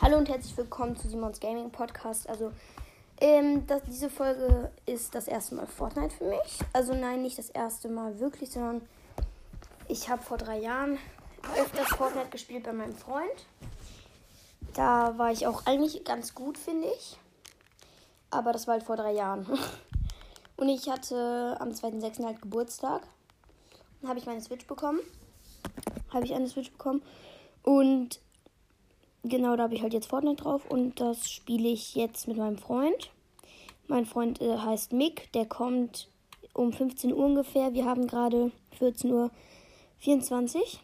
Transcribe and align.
Hallo 0.00 0.16
und 0.16 0.28
herzlich 0.28 0.56
willkommen 0.56 0.96
zu 0.96 1.08
Simons 1.08 1.40
Gaming 1.40 1.72
Podcast. 1.72 2.28
Also, 2.28 2.52
ähm, 3.20 3.66
das, 3.66 3.82
diese 3.82 4.08
Folge 4.08 4.70
ist 4.86 5.12
das 5.12 5.26
erste 5.26 5.56
Mal 5.56 5.66
Fortnite 5.66 6.14
für 6.14 6.26
mich. 6.26 6.60
Also, 6.72 6.94
nein, 6.94 7.22
nicht 7.22 7.36
das 7.36 7.50
erste 7.50 7.88
Mal 7.88 8.20
wirklich, 8.20 8.48
sondern 8.52 8.82
ich 9.88 10.08
habe 10.08 10.22
vor 10.22 10.38
drei 10.38 10.60
Jahren 10.60 10.98
öfters 11.56 11.88
Fortnite 11.88 12.28
gespielt 12.28 12.62
bei 12.62 12.72
meinem 12.72 12.94
Freund. 12.94 13.46
Da 14.74 15.18
war 15.18 15.32
ich 15.32 15.48
auch 15.48 15.66
eigentlich 15.66 16.04
ganz 16.04 16.32
gut, 16.32 16.58
finde 16.58 16.86
ich. 16.96 17.18
Aber 18.30 18.52
das 18.52 18.68
war 18.68 18.74
halt 18.74 18.84
vor 18.84 18.96
drei 18.96 19.14
Jahren. 19.14 19.48
Und 20.56 20.68
ich 20.68 20.88
hatte 20.88 21.56
am 21.58 21.70
2.6. 21.70 22.24
halt 22.24 22.40
Geburtstag. 22.40 23.02
Dann 24.00 24.10
habe 24.10 24.20
ich 24.20 24.26
meine 24.26 24.42
Switch 24.42 24.68
bekommen. 24.68 25.00
Habe 26.10 26.24
ich 26.24 26.34
eine 26.34 26.46
Switch 26.46 26.70
bekommen. 26.70 27.02
Und 27.64 28.20
genau, 29.28 29.56
da 29.56 29.64
habe 29.64 29.74
ich 29.74 29.82
halt 29.82 29.92
jetzt 29.92 30.08
Fortnite 30.08 30.42
drauf 30.42 30.66
und 30.68 31.00
das 31.00 31.30
spiele 31.30 31.68
ich 31.68 31.94
jetzt 31.94 32.28
mit 32.28 32.36
meinem 32.36 32.58
Freund. 32.58 33.10
Mein 33.86 34.06
Freund 34.06 34.40
äh, 34.40 34.58
heißt 34.58 34.92
Mick, 34.92 35.32
der 35.32 35.46
kommt 35.46 36.08
um 36.52 36.72
15 36.72 37.12
Uhr 37.12 37.24
ungefähr. 37.24 37.72
Wir 37.72 37.84
haben 37.84 38.06
gerade 38.06 38.50
14 38.78 39.12
Uhr 39.12 39.30
24. 39.98 40.80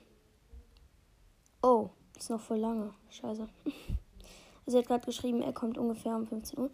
Oh, 1.62 1.91
ist 2.17 2.30
noch 2.30 2.41
voll 2.41 2.59
lange. 2.59 2.93
Scheiße. 3.11 3.48
Also 4.67 4.79
er 4.79 4.81
hat 4.81 4.89
gerade 4.89 5.05
geschrieben, 5.05 5.42
er 5.42 5.53
kommt 5.53 5.77
ungefähr 5.77 6.17
um 6.17 6.27
15 6.27 6.59
Uhr. 6.59 6.70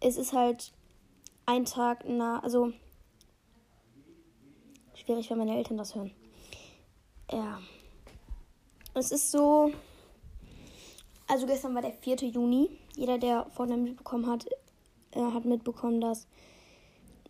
Es 0.00 0.16
ist 0.16 0.32
halt 0.32 0.72
ein 1.46 1.64
Tag 1.64 2.04
nach, 2.08 2.42
also 2.42 2.72
schwierig, 4.94 5.30
wenn 5.30 5.38
meine 5.38 5.56
Eltern 5.56 5.76
das 5.76 5.94
hören. 5.94 6.12
Ja. 7.30 7.60
Es 8.94 9.12
ist 9.12 9.30
so, 9.30 9.70
also 11.32 11.46
gestern 11.46 11.74
war 11.74 11.80
der 11.80 11.94
4. 11.94 12.16
Juni. 12.28 12.68
Jeder, 12.94 13.16
der 13.16 13.46
vorne 13.46 13.78
mitbekommen 13.78 14.26
hat, 14.26 14.44
äh, 15.12 15.18
hat 15.18 15.46
mitbekommen, 15.46 15.98
dass 15.98 16.26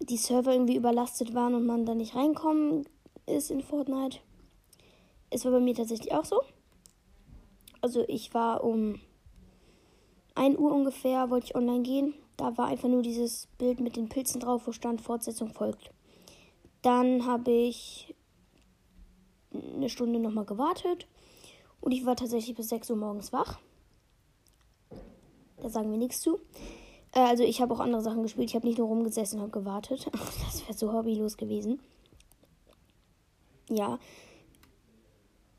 die 0.00 0.16
Server 0.16 0.52
irgendwie 0.52 0.74
überlastet 0.74 1.34
waren 1.34 1.54
und 1.54 1.64
man 1.66 1.86
da 1.86 1.94
nicht 1.94 2.16
reinkommen 2.16 2.84
ist 3.26 3.52
in 3.52 3.62
Fortnite. 3.62 4.18
Es 5.30 5.44
war 5.44 5.52
bei 5.52 5.60
mir 5.60 5.76
tatsächlich 5.76 6.12
auch 6.12 6.24
so. 6.24 6.42
Also 7.80 8.04
ich 8.08 8.34
war 8.34 8.64
um 8.64 8.98
1 10.34 10.58
Uhr 10.58 10.72
ungefähr, 10.72 11.30
wollte 11.30 11.46
ich 11.46 11.54
online 11.54 11.82
gehen. 11.82 12.14
Da 12.36 12.58
war 12.58 12.66
einfach 12.66 12.88
nur 12.88 13.02
dieses 13.02 13.46
Bild 13.56 13.78
mit 13.78 13.94
den 13.94 14.08
Pilzen 14.08 14.40
drauf, 14.40 14.66
wo 14.66 14.72
stand 14.72 15.00
Fortsetzung 15.00 15.50
folgt. 15.50 15.92
Dann 16.82 17.24
habe 17.24 17.52
ich 17.52 18.16
eine 19.52 19.88
Stunde 19.88 20.18
nochmal 20.18 20.44
gewartet 20.44 21.06
und 21.80 21.92
ich 21.92 22.04
war 22.04 22.16
tatsächlich 22.16 22.56
bis 22.56 22.68
6 22.70 22.90
Uhr 22.90 22.96
morgens 22.96 23.32
wach. 23.32 23.60
Da 25.62 25.68
sagen 25.68 25.92
wir 25.92 25.98
nichts 25.98 26.20
zu. 26.20 26.40
Äh, 27.12 27.20
also 27.20 27.44
ich 27.44 27.60
habe 27.60 27.72
auch 27.72 27.80
andere 27.80 28.02
Sachen 28.02 28.22
gespielt. 28.22 28.48
Ich 28.48 28.56
habe 28.56 28.66
nicht 28.66 28.78
nur 28.78 28.88
rumgesessen 28.88 29.40
und 29.40 29.52
gewartet. 29.52 30.10
Das 30.44 30.62
wäre 30.62 30.74
so 30.74 30.92
hobbylos 30.92 31.36
gewesen. 31.36 31.80
Ja. 33.68 33.98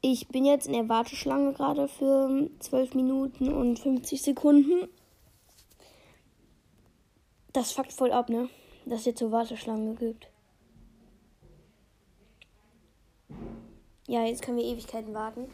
Ich 0.01 0.27
bin 0.27 0.43
jetzt 0.43 0.67
in 0.67 0.73
der 0.73 0.89
Warteschlange 0.89 1.53
gerade 1.53 1.87
für 1.87 2.49
12 2.59 2.95
Minuten 2.95 3.53
und 3.53 3.79
50 3.79 4.21
Sekunden. 4.21 4.89
Das 7.53 7.71
fuckt 7.71 7.93
voll 7.93 8.11
ab, 8.11 8.29
ne? 8.29 8.49
Dass 8.85 9.01
es 9.01 9.05
jetzt 9.05 9.19
so 9.19 9.31
Warteschlange 9.31 9.95
gibt. 9.95 10.27
Ja, 14.07 14.25
jetzt 14.25 14.41
können 14.41 14.57
wir 14.57 14.65
Ewigkeiten 14.65 15.13
warten. 15.13 15.49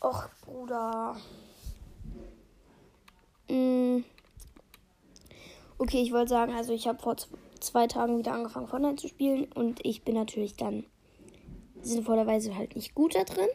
Och, 0.00 0.28
Bruder. 0.44 1.16
Mm. 3.48 4.04
Okay, 5.78 6.00
ich 6.00 6.12
wollte 6.12 6.30
sagen, 6.30 6.54
also 6.54 6.72
ich 6.72 6.86
habe 6.86 7.02
vor 7.02 7.16
zwei 7.60 7.86
Tagen 7.86 8.18
wieder 8.18 8.32
angefangen 8.32 8.66
Fortnite 8.66 8.96
zu 8.96 9.08
spielen 9.08 9.50
und 9.52 9.84
ich 9.84 10.02
bin 10.02 10.14
natürlich 10.14 10.56
dann 10.56 10.86
sinnvollerweise 11.82 12.56
halt 12.56 12.76
nicht 12.76 12.94
gut 12.94 13.14
da 13.14 13.24
drin. 13.24 13.48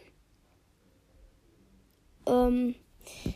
Ähm, 2.28 2.76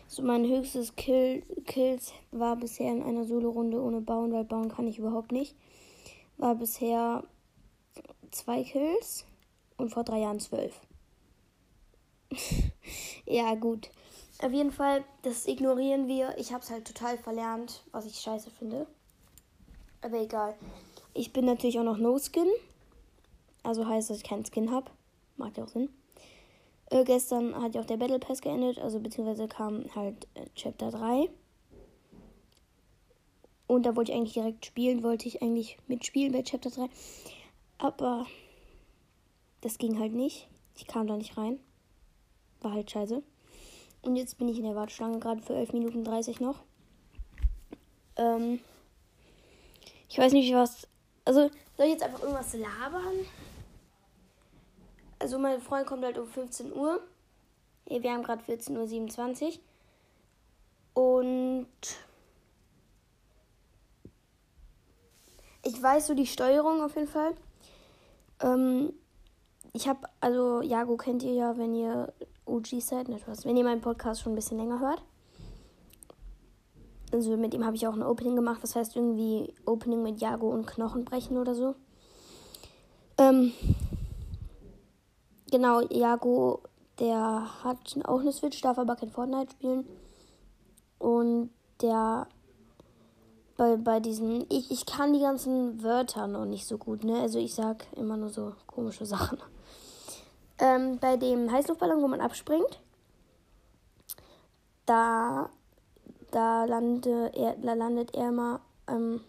so 0.08 0.22
mein 0.22 0.46
höchstes 0.46 0.96
Kill, 0.96 1.42
Kills 1.66 2.14
war 2.32 2.56
bisher 2.56 2.92
in 2.92 3.04
einer 3.04 3.26
Solo-Runde 3.26 3.82
ohne 3.82 4.02
Bauen, 4.02 4.32
weil 4.32 4.46
bauen 4.46 4.70
kann 4.70 4.88
ich 4.88 5.00
überhaupt 5.00 5.32
nicht. 5.32 5.56
War 6.38 6.56
bisher 6.56 7.24
zwei 8.32 8.64
Kills 8.64 9.26
und 9.78 9.90
vor 9.90 10.04
drei 10.04 10.20
Jahren 10.20 10.40
zwölf. 10.40 10.80
ja, 13.26 13.56
gut. 13.56 13.90
Auf 14.40 14.52
jeden 14.52 14.72
Fall, 14.72 15.04
das 15.22 15.48
ignorieren 15.48 16.08
wir. 16.08 16.38
Ich 16.38 16.52
habe 16.52 16.64
es 16.64 16.70
halt 16.70 16.86
total 16.86 17.18
verlernt, 17.18 17.84
was 17.92 18.06
ich 18.06 18.20
scheiße 18.20 18.52
finde. 18.52 18.86
Aber 20.02 20.20
egal. 20.20 20.56
Ich 21.14 21.32
bin 21.32 21.46
natürlich 21.46 21.80
auch 21.80 21.84
noch 21.84 21.98
No-Skin. 21.98 22.48
Also 23.64 23.88
heißt, 23.88 24.10
dass 24.10 24.18
ich 24.18 24.24
keinen 24.24 24.46
Skin 24.46 24.72
habe. 24.72 24.92
Macht 25.38 25.58
ja 25.58 25.64
auch 25.64 25.70
Sinn. 25.70 25.90
Äh, 26.92 27.04
gestern 27.06 27.60
hat 27.60 27.74
ja 27.74 27.82
auch 27.82 27.86
der 27.86 27.98
Battle 27.98 28.20
Pass 28.20 28.42
geendet. 28.42 28.78
Also 28.78 29.00
beziehungsweise 29.00 29.48
kam 29.48 29.86
halt 29.96 30.28
äh, 30.36 30.46
Chapter 30.56 30.92
3. 30.92 31.30
Und 33.68 33.84
da 33.84 33.96
wollte 33.96 34.12
ich 34.12 34.18
eigentlich 34.18 34.34
direkt 34.34 34.66
spielen. 34.66 35.02
Wollte 35.02 35.28
ich 35.28 35.42
eigentlich 35.42 35.78
mitspielen 35.88 36.34
bei 36.34 36.44
Chapter 36.44 36.70
3. 36.70 36.90
Aber 37.78 38.28
das 39.62 39.78
ging 39.78 39.98
halt 39.98 40.14
nicht. 40.14 40.48
Ich 40.76 40.86
kam 40.86 41.08
da 41.08 41.16
nicht 41.16 41.38
rein. 41.38 41.60
War 42.62 42.74
halt 42.74 42.92
scheiße. 42.92 43.24
Und 44.06 44.16
jetzt 44.16 44.38
bin 44.38 44.48
ich 44.48 44.60
in 44.60 44.66
der 44.66 44.76
Warteschlange 44.76 45.20
gerade 45.20 45.42
für 45.42 45.56
11 45.56 45.74
Minuten 45.74 46.04
30 46.04 46.40
noch. 46.40 46.60
Ähm, 48.18 48.60
ich 50.08 50.18
weiß 50.20 50.32
nicht, 50.34 50.54
was. 50.54 50.88
Also, 51.26 51.50
soll 51.76 51.88
ich 51.88 51.94
jetzt 51.94 52.04
einfach 52.04 52.22
irgendwas 52.22 52.54
labern? 52.54 53.26
Also, 55.18 55.40
mein 55.40 55.60
Freund 55.60 55.88
kommt 55.88 56.04
halt 56.04 56.20
um 56.20 56.28
15 56.28 56.72
Uhr. 56.72 57.02
Wir 57.86 58.12
haben 58.12 58.22
gerade 58.22 58.44
14.27 58.44 59.60
Uhr. 60.94 61.04
Und. 61.04 61.68
Ich 65.64 65.82
weiß 65.82 66.06
so 66.06 66.14
die 66.14 66.28
Steuerung 66.28 66.84
auf 66.84 66.94
jeden 66.94 67.08
Fall. 67.08 67.36
Ähm, 68.40 68.94
ich 69.76 69.90
habe, 69.90 70.08
also 70.22 70.62
Jago 70.62 70.96
kennt 70.96 71.22
ihr 71.24 71.34
ja, 71.34 71.58
wenn 71.58 71.76
ihr 71.76 72.14
OG 72.46 72.80
seid, 72.80 73.10
nicht 73.10 73.28
was, 73.28 73.46
wenn 73.46 73.58
ihr 73.58 73.64
meinen 73.66 73.82
Podcast 73.82 74.22
schon 74.22 74.32
ein 74.32 74.36
bisschen 74.36 74.58
länger 74.58 74.80
hört. 74.80 75.04
Also 77.12 77.36
mit 77.36 77.54
ihm 77.54 77.66
habe 77.66 77.76
ich 77.76 77.86
auch 77.86 77.94
ein 77.94 78.02
Opening 78.02 78.38
gemacht, 78.38 78.64
das 78.64 78.76
heißt 78.76 78.96
irgendwie 78.96 79.54
Opening 79.66 80.02
mit 80.02 80.22
Jago 80.22 80.50
und 80.50 80.66
Knochenbrechen 80.66 81.38
oder 81.38 81.56
so. 81.56 81.76
Ähm, 83.18 83.52
genau, 85.52 85.82
Jago, 85.90 86.62
der 87.00 87.64
hat 87.64 87.98
auch 88.06 88.22
eine 88.22 88.32
Switch, 88.32 88.62
darf 88.62 88.80
aber 88.80 88.96
kein 88.96 89.12
Fortnite 89.12 89.52
spielen. 89.52 89.86
Und 91.00 91.50
der 91.82 92.28
bei, 93.58 93.76
bei 93.76 94.00
diesen, 94.00 94.46
ich, 94.50 94.72
ich 94.72 94.86
kann 94.86 95.12
die 95.12 95.20
ganzen 95.20 95.84
Wörter 95.84 96.28
noch 96.28 96.46
nicht 96.46 96.66
so 96.66 96.78
gut, 96.78 97.04
ne? 97.04 97.20
Also 97.20 97.40
ich 97.40 97.54
sag 97.54 97.86
immer 97.98 98.16
nur 98.16 98.30
so 98.30 98.54
komische 98.68 99.06
Sachen 99.06 99.38
ähm, 100.60 101.00
bei 101.00 101.18
dem 101.18 101.52
Heißluftballon, 101.52 102.02
wo 102.02 102.08
man 102.08 102.22
abspringt, 102.22 102.82
da, 104.86 105.50
da, 106.32 106.66
lande 106.66 107.32
er, 107.34 107.56
da 107.56 107.74
landet 107.74 108.14
er 108.14 108.32
mal 108.32 108.60
ähm, 108.88 109.22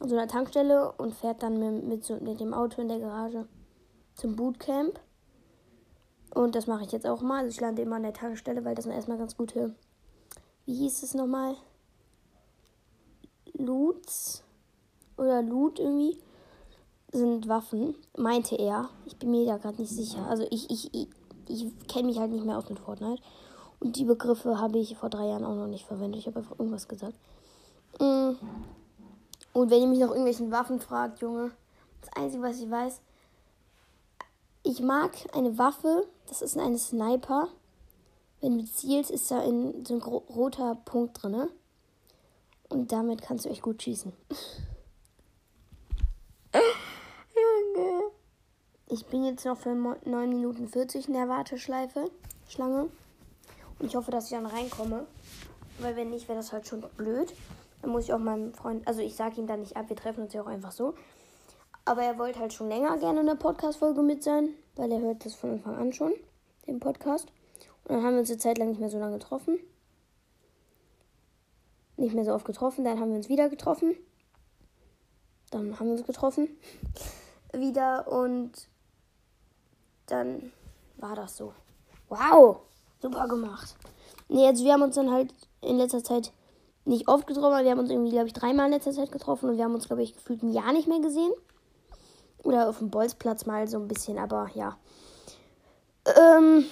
an 0.00 0.08
so 0.08 0.16
einer 0.16 0.28
Tankstelle 0.28 0.92
und 0.92 1.14
fährt 1.14 1.42
dann 1.42 1.58
mit, 1.58 1.84
mit, 1.84 2.04
so, 2.04 2.16
mit 2.16 2.40
dem 2.40 2.54
Auto 2.54 2.80
in 2.80 2.88
der 2.88 3.00
Garage 3.00 3.46
zum 4.14 4.36
Bootcamp. 4.36 4.98
Und 6.34 6.54
das 6.54 6.66
mache 6.66 6.84
ich 6.84 6.92
jetzt 6.92 7.06
auch 7.06 7.22
mal. 7.22 7.44
Also 7.44 7.48
ich 7.48 7.60
lande 7.60 7.82
immer 7.82 7.96
an 7.96 8.04
der 8.04 8.12
Tankstelle, 8.12 8.64
weil 8.64 8.74
das 8.74 8.84
sind 8.84 8.94
erstmal 8.94 9.18
ganz 9.18 9.36
gute. 9.36 9.74
Wie 10.64 10.74
hieß 10.74 11.02
es 11.02 11.14
nochmal? 11.14 11.56
Loots? 13.54 14.44
Oder 15.16 15.42
Loot 15.42 15.78
irgendwie 15.78 16.18
sind 17.12 17.48
Waffen, 17.48 17.94
meinte 18.16 18.56
er. 18.56 18.88
Ich 19.06 19.16
bin 19.16 19.30
mir 19.30 19.46
da 19.46 19.56
gerade 19.56 19.80
nicht 19.80 19.90
sicher. 19.90 20.26
Also 20.28 20.46
ich, 20.50 20.70
ich, 20.70 20.94
ich, 20.94 21.08
ich 21.48 21.88
kenne 21.88 22.06
mich 22.06 22.18
halt 22.18 22.30
nicht 22.30 22.44
mehr 22.44 22.58
aus 22.58 22.68
mit 22.68 22.78
Fortnite. 22.78 23.22
Und 23.80 23.96
die 23.96 24.04
Begriffe 24.04 24.60
habe 24.60 24.78
ich 24.78 24.96
vor 24.96 25.10
drei 25.10 25.26
Jahren 25.26 25.44
auch 25.44 25.54
noch 25.54 25.66
nicht 25.66 25.86
verwendet. 25.86 26.20
Ich 26.20 26.26
habe 26.26 26.40
einfach 26.40 26.58
irgendwas 26.58 26.86
gesagt. 26.86 27.14
Mm. 27.98 28.32
Und 29.52 29.70
wenn 29.70 29.82
ihr 29.82 29.88
mich 29.88 29.98
nach 29.98 30.08
irgendwelchen 30.08 30.52
Waffen 30.52 30.80
fragt, 30.80 31.20
Junge, 31.22 31.50
das 32.02 32.12
Einzige, 32.14 32.42
was 32.42 32.60
ich 32.60 32.70
weiß, 32.70 33.00
ich 34.62 34.80
mag 34.80 35.16
eine 35.32 35.58
Waffe, 35.58 36.06
das 36.28 36.42
ist 36.42 36.56
eine 36.56 36.78
Sniper. 36.78 37.48
Wenn 38.40 38.58
du 38.58 38.64
zielst, 38.64 39.10
ist 39.10 39.30
da 39.30 39.42
in 39.42 39.84
so 39.84 39.94
ein 39.94 40.02
roter 40.02 40.76
Punkt 40.84 41.22
drin. 41.22 41.48
Und 42.68 42.92
damit 42.92 43.22
kannst 43.22 43.46
du 43.46 43.48
echt 43.48 43.62
gut 43.62 43.82
schießen. 43.82 44.12
Ich 48.92 49.06
bin 49.06 49.22
jetzt 49.22 49.44
noch 49.44 49.56
für 49.56 49.72
9 49.72 50.00
Minuten 50.28 50.66
40 50.66 51.06
in 51.06 51.14
der 51.14 51.28
Warteschleife, 51.28 52.10
Schlange. 52.48 52.88
Und 53.78 53.86
ich 53.86 53.94
hoffe, 53.94 54.10
dass 54.10 54.24
ich 54.24 54.30
dann 54.32 54.46
reinkomme. 54.46 55.06
Weil 55.78 55.94
wenn 55.94 56.10
nicht, 56.10 56.26
wäre 56.26 56.38
das 56.38 56.52
halt 56.52 56.66
schon 56.66 56.80
blöd. 56.96 57.32
Dann 57.82 57.92
muss 57.92 58.04
ich 58.04 58.12
auch 58.12 58.18
meinem 58.18 58.52
Freund, 58.52 58.86
also 58.88 59.00
ich 59.00 59.14
sage 59.14 59.40
ihm 59.40 59.46
dann 59.46 59.60
nicht 59.60 59.76
ab, 59.76 59.88
wir 59.88 59.94
treffen 59.94 60.24
uns 60.24 60.32
ja 60.32 60.42
auch 60.42 60.48
einfach 60.48 60.72
so. 60.72 60.94
Aber 61.84 62.02
er 62.02 62.18
wollte 62.18 62.40
halt 62.40 62.52
schon 62.52 62.68
länger 62.68 62.98
gerne 62.98 63.20
in 63.20 63.26
der 63.26 63.36
Podcast-Folge 63.36 64.02
mit 64.02 64.24
sein, 64.24 64.48
weil 64.74 64.90
er 64.90 65.00
hört 65.00 65.24
das 65.24 65.36
von 65.36 65.52
Anfang 65.52 65.76
an 65.76 65.92
schon, 65.92 66.12
den 66.66 66.80
Podcast. 66.80 67.28
Und 67.84 67.94
dann 67.94 68.02
haben 68.02 68.14
wir 68.14 68.20
uns 68.20 68.30
eine 68.30 68.40
Zeit 68.40 68.58
lang 68.58 68.70
nicht 68.70 68.80
mehr 68.80 68.90
so 68.90 68.98
lange 68.98 69.18
getroffen. 69.18 69.60
Nicht 71.96 72.14
mehr 72.14 72.24
so 72.24 72.32
oft 72.32 72.44
getroffen, 72.44 72.84
dann 72.84 72.98
haben 72.98 73.10
wir 73.10 73.18
uns 73.18 73.28
wieder 73.28 73.48
getroffen. 73.48 73.94
Dann 75.52 75.78
haben 75.78 75.86
wir 75.86 75.92
uns 75.92 76.06
getroffen. 76.06 76.48
wieder 77.52 78.08
und 78.08 78.68
dann 80.10 80.52
war 80.96 81.16
das 81.16 81.36
so. 81.36 81.52
Wow, 82.08 82.60
super 83.00 83.28
gemacht. 83.28 83.76
Nee, 84.28 84.46
also 84.46 84.64
wir 84.64 84.72
haben 84.72 84.82
uns 84.82 84.94
dann 84.94 85.10
halt 85.10 85.34
in 85.60 85.76
letzter 85.76 86.02
Zeit 86.02 86.32
nicht 86.84 87.08
oft 87.08 87.26
getroffen, 87.26 87.52
aber 87.52 87.64
wir 87.64 87.70
haben 87.70 87.78
uns 87.78 87.90
irgendwie, 87.90 88.10
glaube 88.10 88.26
ich, 88.26 88.32
dreimal 88.32 88.66
in 88.66 88.72
letzter 88.72 88.92
Zeit 88.92 89.12
getroffen 89.12 89.50
und 89.50 89.56
wir 89.56 89.64
haben 89.64 89.74
uns, 89.74 89.86
glaube 89.86 90.02
ich, 90.02 90.14
gefühlt 90.14 90.42
ein 90.42 90.52
Jahr 90.52 90.72
nicht 90.72 90.88
mehr 90.88 91.00
gesehen. 91.00 91.32
Oder 92.42 92.68
auf 92.68 92.78
dem 92.78 92.90
Bolzplatz 92.90 93.46
mal 93.46 93.68
so 93.68 93.78
ein 93.78 93.88
bisschen, 93.88 94.18
aber 94.18 94.50
ja. 94.54 94.76
Ähm, 96.06 96.64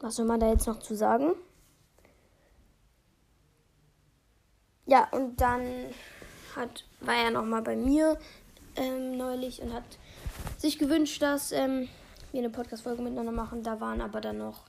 was 0.00 0.16
soll 0.16 0.26
man 0.26 0.40
da 0.40 0.48
jetzt 0.48 0.66
noch 0.66 0.80
zu 0.80 0.96
sagen? 0.96 1.34
Ja, 4.86 5.08
und 5.12 5.40
dann 5.40 5.62
hat, 6.56 6.84
war 7.00 7.14
er 7.14 7.30
nochmal 7.30 7.62
bei 7.62 7.76
mir 7.76 8.18
ähm, 8.76 9.16
neulich 9.16 9.62
und 9.62 9.72
hat 9.72 9.84
sich 10.58 10.78
gewünscht, 10.78 11.22
dass 11.22 11.52
ähm, 11.52 11.88
wir 12.32 12.40
eine 12.40 12.50
Podcast-Folge 12.50 13.02
miteinander 13.02 13.32
machen. 13.32 13.62
Da 13.62 13.80
waren 13.80 14.00
aber 14.00 14.20
dann 14.20 14.38
noch 14.38 14.64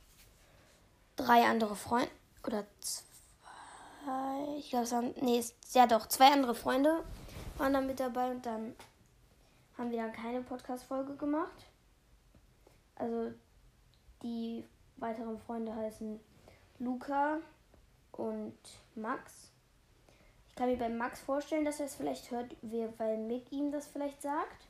drei 1.16 1.44
andere 1.46 1.76
Freunde 1.76 2.10
oder 2.46 2.66
zwei, 2.80 4.58
ich 4.58 4.70
glaube 4.70 4.86
es 4.86 4.92
waren, 4.92 5.14
nee, 5.22 5.44
ja 5.74 5.88
doch, 5.88 6.08
zwei 6.08 6.32
andere 6.32 6.56
Freunde 6.56 7.04
waren 7.58 7.74
da 7.74 7.82
mit 7.82 8.00
dabei 8.00 8.32
und 8.32 8.46
dann 8.46 8.76
haben 9.78 9.92
wir 9.92 9.98
dann 9.98 10.14
keine 10.14 10.42
Podcast-Folge 10.42 11.16
gemacht. 11.16 11.66
Also 12.96 13.34
die 14.22 14.66
weiteren 14.98 15.40
Freunde 15.40 15.76
heißen 15.76 16.20
Luca 16.80 17.40
und 18.12 18.58
Max. 18.96 19.52
Ich 20.50 20.56
kann 20.56 20.70
mir 20.70 20.78
bei 20.78 20.90
Max 20.90 21.20
vorstellen, 21.20 21.66
dass 21.66 21.80
er 21.80 21.88
es 21.88 21.96
vielleicht 21.96 22.32
hört, 22.32 22.56
weil 22.98 23.18
Mick 23.18 23.52
ihm 23.52 23.72
das 23.72 23.88
vielleicht 23.88 24.22
sagt. 24.22 24.68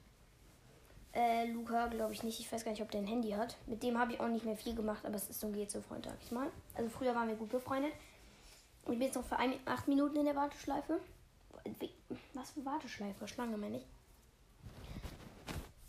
Äh, 1.15 1.49
Luca 1.51 1.87
glaube 1.87 2.13
ich 2.13 2.23
nicht. 2.23 2.39
Ich 2.39 2.51
weiß 2.51 2.65
gar 2.65 2.71
nicht, 2.71 2.81
ob 2.81 2.91
der 2.91 3.01
ein 3.01 3.07
Handy 3.07 3.31
hat. 3.31 3.55
Mit 3.67 3.81
dem 3.83 3.97
habe 3.97 4.13
ich 4.13 4.19
auch 4.19 4.27
nicht 4.27 4.45
mehr 4.45 4.57
viel 4.57 4.75
gemacht, 4.75 5.05
aber 5.05 5.15
es 5.15 5.29
ist 5.29 5.39
so 5.39 5.47
ein 5.47 5.53
geht 5.53 5.71
so 5.71 5.81
Freund, 5.81 6.05
sag 6.05 6.17
ich 6.21 6.31
mal. 6.31 6.47
Also 6.75 6.89
früher 6.89 7.15
waren 7.15 7.29
wir 7.29 7.35
gut 7.35 7.49
befreundet. 7.49 7.93
Und 8.83 8.93
ich 8.93 8.99
bin 8.99 9.07
jetzt 9.07 9.15
noch 9.15 9.25
für 9.25 9.37
ein, 9.37 9.53
acht 9.65 9.87
Minuten 9.87 10.17
in 10.17 10.25
der 10.25 10.35
Warteschleife. 10.35 10.99
Was 12.33 12.51
für 12.51 12.65
Warteschleife? 12.65 13.27
Schlange, 13.27 13.57
meine 13.57 13.77
ich. 13.77 13.85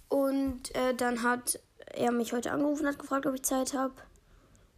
Und 0.09 0.75
äh, 0.77 0.95
dann 0.95 1.23
hat 1.23 1.59
er 1.93 2.13
mich 2.13 2.33
heute 2.33 2.53
angerufen 2.53 2.83
und 2.83 2.93
hat 2.93 2.99
gefragt, 2.99 3.27
ob 3.27 3.35
ich 3.35 3.43
Zeit 3.43 3.75
habe. 3.75 3.95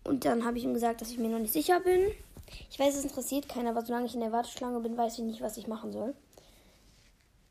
Und 0.02 0.24
dann 0.24 0.44
habe 0.44 0.56
ich 0.56 0.64
ihm 0.64 0.72
gesagt, 0.72 1.02
dass 1.02 1.10
ich 1.10 1.18
mir 1.18 1.28
noch 1.28 1.38
nicht 1.38 1.52
sicher 1.52 1.80
bin. 1.80 2.10
Ich 2.70 2.78
weiß, 2.78 2.96
es 2.96 3.04
interessiert 3.04 3.48
keiner, 3.48 3.70
aber 3.70 3.84
solange 3.84 4.06
ich 4.06 4.14
in 4.14 4.20
der 4.20 4.32
Warteschlange 4.32 4.80
bin, 4.80 4.96
weiß 4.96 5.18
ich 5.18 5.24
nicht, 5.24 5.42
was 5.42 5.58
ich 5.58 5.66
machen 5.66 5.92
soll. 5.92 6.14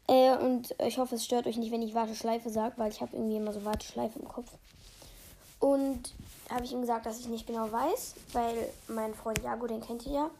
Äh, 0.07 0.37
und 0.37 0.73
ich 0.85 0.97
hoffe, 0.97 1.15
es 1.15 1.25
stört 1.25 1.47
euch 1.47 1.57
nicht, 1.57 1.71
wenn 1.71 1.81
ich 1.81 1.93
Warteschleife 1.93 2.49
sage, 2.49 2.75
weil 2.77 2.91
ich 2.91 3.01
habe 3.01 3.15
irgendwie 3.15 3.37
immer 3.37 3.53
so 3.53 3.65
Warteschleife 3.65 4.19
im 4.19 4.27
Kopf. 4.27 4.51
Und 5.59 6.13
habe 6.49 6.63
ich 6.63 6.71
ihm 6.71 6.81
gesagt, 6.81 7.05
dass 7.05 7.19
ich 7.19 7.27
nicht 7.27 7.47
genau 7.47 7.71
weiß, 7.71 8.15
weil 8.31 8.69
mein 8.87 9.13
Freund 9.13 9.41
Jago, 9.43 9.67
den 9.67 9.81
kennt 9.81 10.05
ihr 10.05 10.13
ja. 10.13 10.31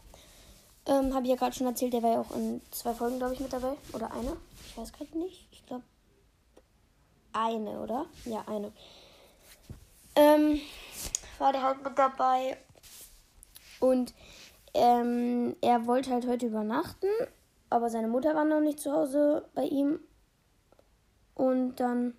Ähm, 0.85 1.13
habe 1.13 1.23
ich 1.23 1.31
ja 1.31 1.35
gerade 1.35 1.53
schon 1.53 1.67
erzählt, 1.67 1.93
der 1.93 2.03
war 2.03 2.11
ja 2.11 2.21
auch 2.21 2.33
in 2.35 2.61
zwei 2.71 2.93
Folgen, 2.93 3.17
glaube 3.17 3.33
ich, 3.33 3.41
mit 3.41 3.51
dabei. 3.51 3.73
Oder 3.93 4.11
eine. 4.13 4.37
Ich 4.65 4.77
weiß 4.77 4.93
gerade 4.93 5.17
nicht. 5.17 5.47
Ich 5.51 5.65
glaube, 5.65 5.83
eine, 7.33 7.81
oder? 7.81 8.05
Ja, 8.23 8.43
eine. 8.47 8.71
Ähm, 10.15 10.61
war 11.39 11.51
der 11.51 11.63
halt 11.63 11.83
mit 11.83 11.97
dabei. 11.97 12.57
Und 13.79 14.13
ähm, 14.73 15.55
er 15.61 15.85
wollte 15.85 16.11
halt 16.11 16.25
heute 16.25 16.45
übernachten, 16.45 17.09
aber 17.69 17.89
seine 17.89 18.07
Mutter 18.07 18.35
war 18.35 18.45
noch 18.45 18.61
nicht 18.61 18.79
zu 18.79 18.91
Hause 18.91 19.45
bei 19.53 19.63
ihm. 19.63 19.99
Und 21.35 21.75
dann 21.79 22.15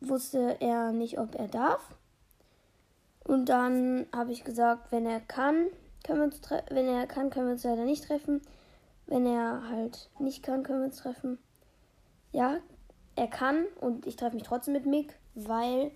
wusste 0.00 0.56
er 0.60 0.92
nicht, 0.92 1.18
ob 1.18 1.34
er 1.34 1.48
darf. 1.48 1.94
Und 3.24 3.46
dann 3.48 4.06
habe 4.14 4.32
ich 4.32 4.44
gesagt, 4.44 4.90
wenn 4.90 5.06
er 5.06 5.20
kann, 5.20 5.66
können 6.04 6.20
wir 6.20 6.24
uns 6.24 6.40
wenn 6.70 6.88
er 6.88 7.06
kann, 7.06 7.30
können 7.30 7.46
wir 7.46 7.52
uns 7.52 7.64
leider 7.64 7.84
nicht 7.84 8.04
treffen. 8.04 8.40
Wenn 9.06 9.26
er 9.26 9.68
halt 9.68 10.10
nicht 10.18 10.42
kann, 10.42 10.62
können 10.62 10.80
wir 10.80 10.86
uns 10.86 10.96
treffen. 10.96 11.38
Ja, 12.32 12.58
er 13.16 13.26
kann 13.26 13.64
und 13.80 14.06
ich 14.06 14.16
treffe 14.16 14.34
mich 14.36 14.44
trotzdem 14.44 14.74
mit 14.74 14.86
Mick, 14.86 15.18
weil 15.34 15.90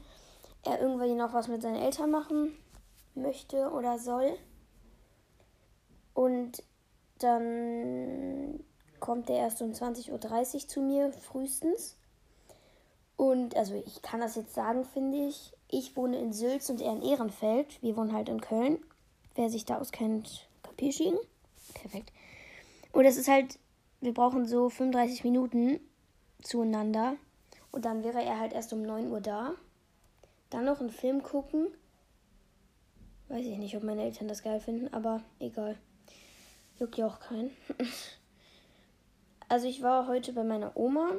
er 0.65 0.81
irgendwie 0.81 1.15
noch 1.15 1.33
was 1.33 1.49
mit 1.49 1.63
seinen 1.63 1.77
Eltern 1.77 2.11
machen 2.11 2.53
möchte 3.15 3.71
oder 3.71 3.99
soll. 3.99 4.37
Und 6.15 6.63
dann 7.23 8.65
kommt 9.01 9.31
er 9.31 9.37
erst 9.37 9.63
um 9.63 9.73
20.30 9.73 10.11
Uhr 10.55 10.69
zu 10.69 10.81
mir, 10.81 11.13
frühestens. 11.13 11.97
Und 13.17 13.57
also 13.57 13.75
ich 13.75 14.03
kann 14.03 14.21
das 14.21 14.37
jetzt 14.37 14.55
sagen, 14.55 14.85
finde 14.85 15.27
ich. 15.27 15.53
Ich 15.69 15.97
wohne 15.97 16.19
in 16.19 16.33
Sülz 16.33 16.69
und 16.71 16.81
er 16.81 16.93
in 16.93 17.03
Ehrenfeld. 17.03 17.83
Wir 17.83 17.97
wohnen 17.97 18.13
halt 18.13 18.29
in 18.29 18.41
Köln. 18.41 18.79
Wer 19.35 19.49
sich 19.49 19.65
da 19.65 19.79
auskennt, 19.79 20.49
Kapierschigen. 20.63 21.19
Perfekt. 21.75 22.13
Und 22.93 23.05
es 23.05 23.17
ist 23.17 23.29
halt, 23.29 23.59
wir 24.01 24.13
brauchen 24.13 24.47
so 24.47 24.69
35 24.69 25.25
Minuten 25.25 25.81
zueinander. 26.43 27.17
Und 27.71 27.85
dann 27.85 28.05
wäre 28.05 28.23
er 28.23 28.39
halt 28.39 28.53
erst 28.53 28.73
um 28.73 28.83
9 28.83 29.11
Uhr 29.11 29.21
da. 29.21 29.55
Dann 30.51 30.67
noch 30.67 30.81
einen 30.81 30.91
Film 30.91 31.23
gucken. 31.23 31.69
Weiß 33.29 33.47
ich 33.47 33.57
nicht, 33.57 33.77
ob 33.77 33.83
meine 33.83 34.03
Eltern 34.03 34.29
das 34.29 34.43
geil 34.43 34.61
finden, 34.61 34.93
aber 34.93 35.23
egal. 35.39 35.79
Juckt 36.83 36.99
ja 36.99 37.07
auch 37.07 37.21
keinen. 37.21 37.53
also 39.49 39.69
ich 39.69 39.83
war 39.83 40.09
heute 40.09 40.33
bei 40.33 40.43
meiner 40.43 40.77
Oma 40.77 41.13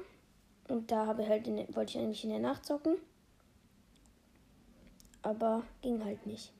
und 0.67 0.91
da 0.91 1.05
habe 1.05 1.25
halt 1.25 1.47
in, 1.47 1.55
wollte 1.73 1.91
ich 1.91 2.03
eigentlich 2.03 2.25
in 2.25 2.31
der 2.31 2.39
Nacht 2.39 2.65
zocken. 2.65 2.97
Aber 5.21 5.63
ging 5.81 6.03
halt 6.03 6.27
nicht. 6.27 6.51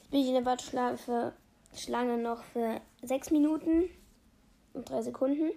Jetzt 0.00 0.10
bin 0.10 0.20
ich 0.20 0.26
in 0.26 0.34
der 0.34 0.44
Warteschlange 0.44 1.32
Schlange 1.76 2.18
noch 2.18 2.42
für 2.42 2.80
6 3.02 3.30
Minuten 3.30 3.88
und 4.72 4.90
3 4.90 5.02
Sekunden. 5.02 5.52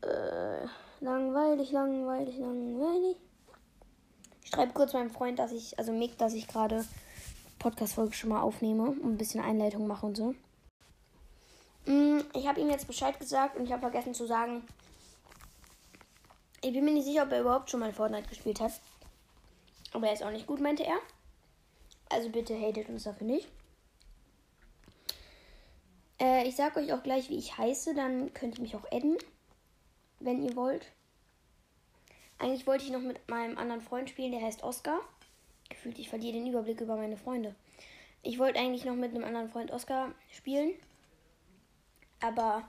Äh, 0.00 0.66
langweilig, 1.00 1.72
langweilig, 1.72 2.38
langweilig. 2.38 3.18
Ich 4.42 4.48
schreibe 4.48 4.72
kurz 4.72 4.94
meinem 4.94 5.10
Freund, 5.10 5.38
dass 5.38 5.52
ich, 5.52 5.78
also 5.78 5.92
Mick, 5.92 6.16
dass 6.16 6.32
ich 6.32 6.48
gerade 6.48 6.86
Podcast-Folge 7.58 8.14
schon 8.14 8.30
mal 8.30 8.40
aufnehme 8.40 8.84
und 8.84 9.04
ein 9.04 9.18
bisschen 9.18 9.44
Einleitung 9.44 9.86
mache 9.86 10.06
und 10.06 10.16
so. 10.16 10.34
Mm, 11.86 12.20
ich 12.34 12.46
habe 12.46 12.60
ihm 12.60 12.70
jetzt 12.70 12.86
Bescheid 12.86 13.18
gesagt 13.18 13.56
und 13.56 13.64
ich 13.64 13.72
habe 13.72 13.80
vergessen 13.80 14.14
zu 14.14 14.26
sagen, 14.26 14.66
ich 16.62 16.72
bin 16.72 16.84
mir 16.84 16.92
nicht 16.92 17.04
sicher, 17.04 17.24
ob 17.24 17.32
er 17.32 17.40
überhaupt 17.40 17.70
schon 17.70 17.80
mal 17.80 17.92
Fortnite 17.92 18.28
gespielt 18.28 18.60
hat. 18.60 18.72
Aber 19.92 20.06
er 20.06 20.14
ist 20.14 20.22
auch 20.22 20.30
nicht 20.30 20.46
gut, 20.46 20.60
meinte 20.60 20.84
er. 20.84 20.98
Also 22.08 22.30
bitte 22.30 22.58
hatet 22.58 22.88
uns 22.88 23.04
dafür 23.04 23.26
nicht. 23.26 23.48
Äh, 26.20 26.48
ich 26.48 26.56
sag 26.56 26.76
euch 26.76 26.92
auch 26.92 27.02
gleich, 27.02 27.28
wie 27.28 27.38
ich 27.38 27.58
heiße, 27.58 27.94
dann 27.94 28.32
könnt 28.32 28.56
ihr 28.56 28.62
mich 28.62 28.76
auch 28.76 28.90
adden, 28.90 29.18
wenn 30.20 30.42
ihr 30.42 30.56
wollt. 30.56 30.86
Eigentlich 32.38 32.66
wollte 32.66 32.84
ich 32.84 32.90
noch 32.90 33.00
mit 33.00 33.28
meinem 33.28 33.58
anderen 33.58 33.80
Freund 33.80 34.10
spielen, 34.10 34.32
der 34.32 34.42
heißt 34.42 34.62
Oscar 34.62 35.00
gefühlt, 35.84 35.98
ich 35.98 36.08
verliere 36.08 36.34
den 36.34 36.46
Überblick 36.46 36.80
über 36.80 36.96
meine 36.96 37.16
Freunde. 37.16 37.54
Ich 38.22 38.38
wollte 38.38 38.58
eigentlich 38.58 38.84
noch 38.84 38.94
mit 38.94 39.14
einem 39.14 39.24
anderen 39.24 39.50
Freund 39.50 39.70
Oscar 39.70 40.12
spielen, 40.30 40.72
aber 42.24 42.68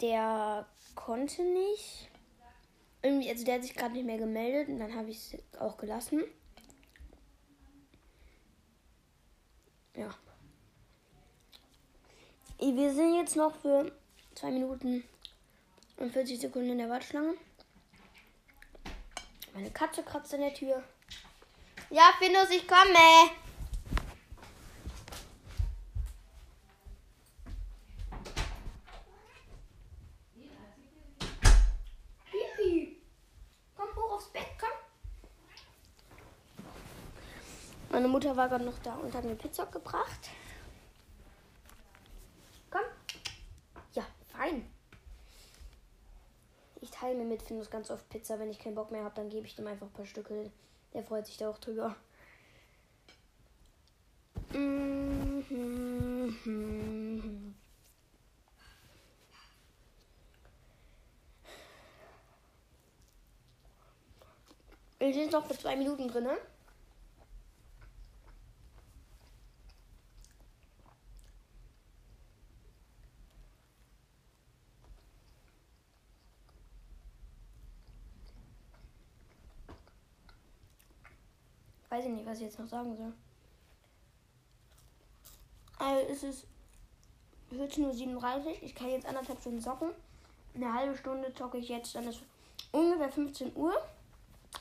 der 0.00 0.66
konnte 0.94 1.42
nicht. 1.42 2.08
Irgendwie, 3.02 3.28
also 3.30 3.44
der 3.44 3.56
hat 3.56 3.62
sich 3.62 3.74
gerade 3.74 3.94
nicht 3.94 4.06
mehr 4.06 4.18
gemeldet 4.18 4.68
und 4.68 4.78
dann 4.78 4.94
habe 4.94 5.10
ich 5.10 5.34
es 5.34 5.58
auch 5.58 5.76
gelassen. 5.76 6.22
Ja. 9.94 10.14
Wir 12.58 12.94
sind 12.94 13.16
jetzt 13.16 13.36
noch 13.36 13.54
für 13.56 13.90
2 14.34 14.50
Minuten 14.50 15.02
und 15.96 16.12
40 16.12 16.40
Sekunden 16.40 16.70
in 16.70 16.78
der 16.78 16.90
Warteschlange. 16.90 17.34
Meine 19.54 19.70
Katze 19.70 20.02
kratzt 20.02 20.32
an 20.34 20.40
der 20.40 20.54
Tür. 20.54 20.82
Ja, 21.90 22.12
Findus, 22.18 22.50
ich 22.50 22.68
komme. 22.68 23.30
Pipi. 32.30 33.02
Komm 33.74 33.88
hoch 33.96 34.12
aufs 34.12 34.28
Bett, 34.32 34.46
komm. 34.60 34.70
Meine 37.90 38.06
Mutter 38.06 38.36
war 38.36 38.48
gerade 38.48 38.64
noch 38.64 38.78
da 38.78 38.94
und 38.94 39.12
hat 39.14 39.24
mir 39.24 39.34
Pizza 39.34 39.66
gebracht. 39.66 40.30
Komm. 42.70 42.82
Ja, 43.94 44.06
fein. 44.28 44.70
Ich 46.80 46.90
teile 46.90 47.16
mir 47.16 47.24
mit 47.24 47.42
Findus 47.42 47.68
ganz 47.68 47.90
oft 47.90 48.08
Pizza. 48.08 48.38
Wenn 48.38 48.50
ich 48.50 48.60
keinen 48.60 48.76
Bock 48.76 48.92
mehr 48.92 49.02
habe, 49.02 49.16
dann 49.16 49.28
gebe 49.28 49.46
ich 49.46 49.58
ihm 49.58 49.66
einfach 49.66 49.86
ein 49.86 49.92
paar 49.92 50.06
Stücke. 50.06 50.50
Der 50.94 51.02
freut 51.02 51.26
sich 51.26 51.36
da 51.36 51.50
auch 51.50 51.58
drüber. 51.58 51.96
Mhm. 54.52 54.90
Wir 64.98 65.14
sind 65.14 65.32
noch 65.32 65.46
für 65.46 65.58
zwei 65.58 65.76
Minuten 65.76 66.08
drin, 66.08 66.24
ne? 66.24 66.38
Weiß 81.90 82.04
ich 82.04 82.10
nicht, 82.10 82.26
was 82.26 82.38
ich 82.38 82.44
jetzt 82.44 82.58
noch 82.58 82.68
sagen 82.68 82.96
soll. 82.96 83.12
Also 85.78 86.06
es 86.08 86.22
ist 86.22 86.46
14.37 87.52 88.14
Uhr. 88.14 88.62
Ich 88.62 88.74
kann 88.74 88.88
jetzt 88.90 89.06
anderthalb 89.06 89.40
Stunden 89.40 89.60
zocken. 89.60 89.90
Eine 90.54 90.72
halbe 90.72 90.96
Stunde 90.96 91.34
zocke 91.34 91.58
ich 91.58 91.68
jetzt. 91.68 91.94
Dann 91.94 92.06
ist 92.06 92.22
ungefähr 92.72 93.10
15 93.10 93.56
Uhr. 93.56 93.74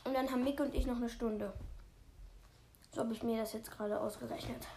Und 0.06 0.14
dann 0.14 0.30
haben 0.30 0.44
Mick 0.44 0.60
und 0.60 0.74
ich 0.74 0.86
noch 0.86 0.98
eine 0.98 1.10
Stunde. 1.10 1.54
So 2.92 3.02
habe 3.02 3.14
ich 3.14 3.22
mir 3.22 3.38
das 3.38 3.54
jetzt 3.54 3.72
gerade 3.72 4.00
ausgerechnet. 4.00 4.68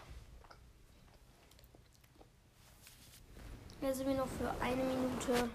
Jetzt 3.81 3.99
sind 3.99 4.09
wir 4.09 4.17
noch 4.17 4.29
für 4.29 4.51
eine 4.61 4.83
Minute 4.83 5.49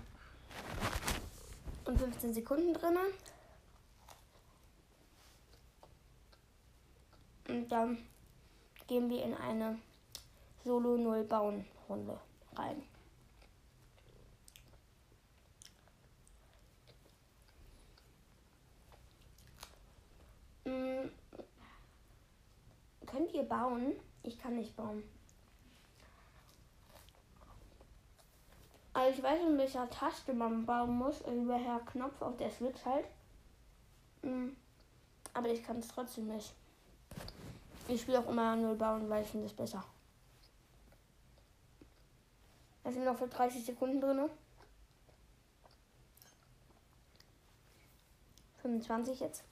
und 1.85 1.99
15 1.99 2.33
Sekunden 2.33 2.73
drin. 2.73 2.97
Und 7.47 7.69
dann 7.69 7.97
gehen 8.87 9.09
wir 9.09 9.23
in 9.23 9.33
eine 9.33 9.79
Solo 10.63 10.97
0 10.97 11.23
Bauen 11.23 11.65
Runde 11.87 12.19
rein. 12.55 12.83
Hm, 20.65 21.09
könnt 23.05 23.33
ihr 23.33 23.43
bauen? 23.43 23.93
Ich 24.23 24.37
kann 24.37 24.57
nicht 24.57 24.75
bauen. 24.75 25.03
Also 28.93 29.17
ich 29.17 29.23
weiß, 29.23 29.39
in 29.41 29.57
welcher 29.57 29.89
Taste 29.89 30.33
man 30.33 30.65
bauen 30.65 30.97
muss, 30.97 31.21
über 31.21 31.53
welcher 31.53 31.79
Knopf 31.91 32.21
auf 32.21 32.35
der 32.35 32.51
Switch 32.51 32.83
halt. 32.83 33.05
Hm, 34.23 34.57
aber 35.33 35.49
ich 35.49 35.63
kann 35.63 35.77
es 35.77 35.87
trotzdem 35.87 36.27
nicht. 36.27 36.53
Ich 37.87 38.01
spiele 38.01 38.19
auch 38.19 38.27
immer 38.27 38.55
null 38.55 38.75
bauen, 38.75 39.09
weil 39.09 39.23
ich 39.23 39.29
finde 39.29 39.45
es 39.45 39.53
besser. 39.53 39.83
Da 42.83 42.91
sind 42.91 43.05
noch 43.05 43.17
für 43.17 43.27
30 43.27 43.65
Sekunden 43.65 44.01
drin. 44.01 44.29
25 48.61 49.19
jetzt. 49.19 49.43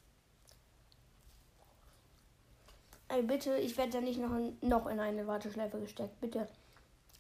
Ey, 3.08 3.22
bitte, 3.22 3.56
ich 3.58 3.78
werde 3.78 3.94
da 3.94 4.02
nicht 4.02 4.20
noch 4.20 4.36
in, 4.36 4.58
noch 4.62 4.88
in 4.88 5.00
eine 5.00 5.26
Warteschleife 5.28 5.80
gesteckt. 5.80 6.20
Bitte. 6.20 6.48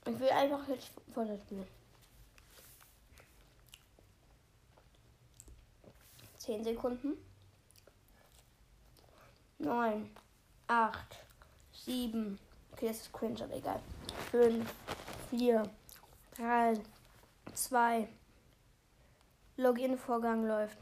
Ich 0.05 0.19
will 0.19 0.29
einfach 0.29 0.67
jetzt 0.67 0.91
vorne 1.13 1.39
spielen. 1.39 1.67
10 6.37 6.63
Sekunden. 6.63 7.13
9, 9.59 10.09
8, 10.67 10.97
7. 11.73 12.39
Okay, 12.71 12.87
das 12.87 12.97
ist 12.97 13.13
cringe, 13.13 13.43
aber 13.43 13.55
egal. 13.55 13.79
5, 14.31 14.73
4, 15.29 15.63
3, 16.37 16.79
2. 17.53 18.07
Login-Vorgang 19.57 20.45
läuft. 20.45 20.77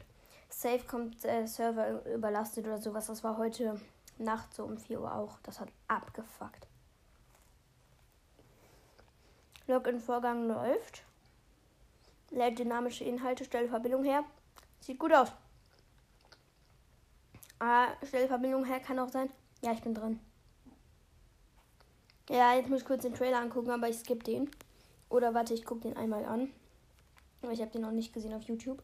Safe 0.48 0.84
kommt 0.86 1.24
äh, 1.24 1.46
Server 1.46 2.04
überlastet 2.06 2.66
oder 2.66 2.78
sowas. 2.78 3.06
Das 3.06 3.22
war 3.22 3.36
heute 3.36 3.80
Nacht 4.18 4.54
so 4.54 4.64
um 4.64 4.78
4 4.78 5.00
Uhr 5.00 5.14
auch. 5.14 5.38
Das 5.42 5.60
hat 5.60 5.68
abgefuckt. 5.88 6.66
Login-Vorgang 9.66 10.46
läuft. 10.48 11.02
Lädt 12.30 12.58
dynamische 12.58 13.04
Inhalte, 13.04 13.44
stellt 13.44 13.70
Verbindung 13.70 14.04
her. 14.04 14.24
Sieht 14.80 14.98
gut 14.98 15.12
aus. 15.12 15.32
Ah, 17.60 17.88
stellt 18.02 18.28
Verbindung 18.28 18.64
her 18.64 18.80
kann 18.80 18.98
auch 18.98 19.08
sein. 19.08 19.30
Ja, 19.64 19.72
ich 19.72 19.80
bin 19.80 19.94
drin. 19.94 20.20
Ja, 22.28 22.54
jetzt 22.54 22.68
muss 22.68 22.82
ich 22.82 22.86
kurz 22.86 23.00
den 23.00 23.14
Trailer 23.14 23.40
angucken, 23.40 23.70
aber 23.70 23.88
ich 23.88 23.96
skippe 23.96 24.22
den. 24.22 24.50
Oder 25.08 25.32
warte, 25.32 25.54
ich 25.54 25.64
gucke 25.64 25.80
den 25.80 25.96
einmal 25.96 26.26
an. 26.26 26.52
Aber 27.40 27.52
ich 27.52 27.62
habe 27.62 27.70
den 27.70 27.80
noch 27.80 27.90
nicht 27.90 28.12
gesehen 28.12 28.34
auf 28.34 28.42
YouTube. 28.42 28.82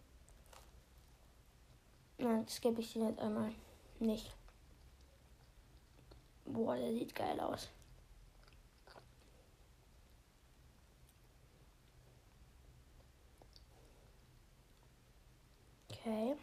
Nein, 2.16 2.49
skippe 2.49 2.80
ich 2.80 2.94
den 2.94 3.06
jetzt 3.06 3.18
einmal 3.18 3.52
nicht. 3.99 4.34
Boah, 6.46 6.76
der 6.76 6.94
sieht 6.94 7.14
geil 7.14 7.38
aus. 7.40 7.68
Okay. 15.90 16.37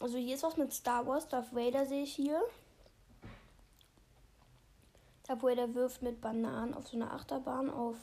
Also 0.00 0.18
hier 0.18 0.34
ist 0.34 0.42
was 0.42 0.56
mit 0.56 0.72
Star 0.72 1.06
Wars. 1.06 1.28
Darth 1.28 1.54
Vader 1.54 1.86
sehe 1.86 2.02
ich 2.02 2.14
hier. 2.14 2.42
Darth 5.24 5.42
Vader 5.42 5.74
wirft 5.74 6.02
mit 6.02 6.20
Bananen 6.20 6.74
auf 6.74 6.88
so 6.88 6.96
eine 6.96 7.10
Achterbahn 7.10 7.70
auf. 7.70 7.96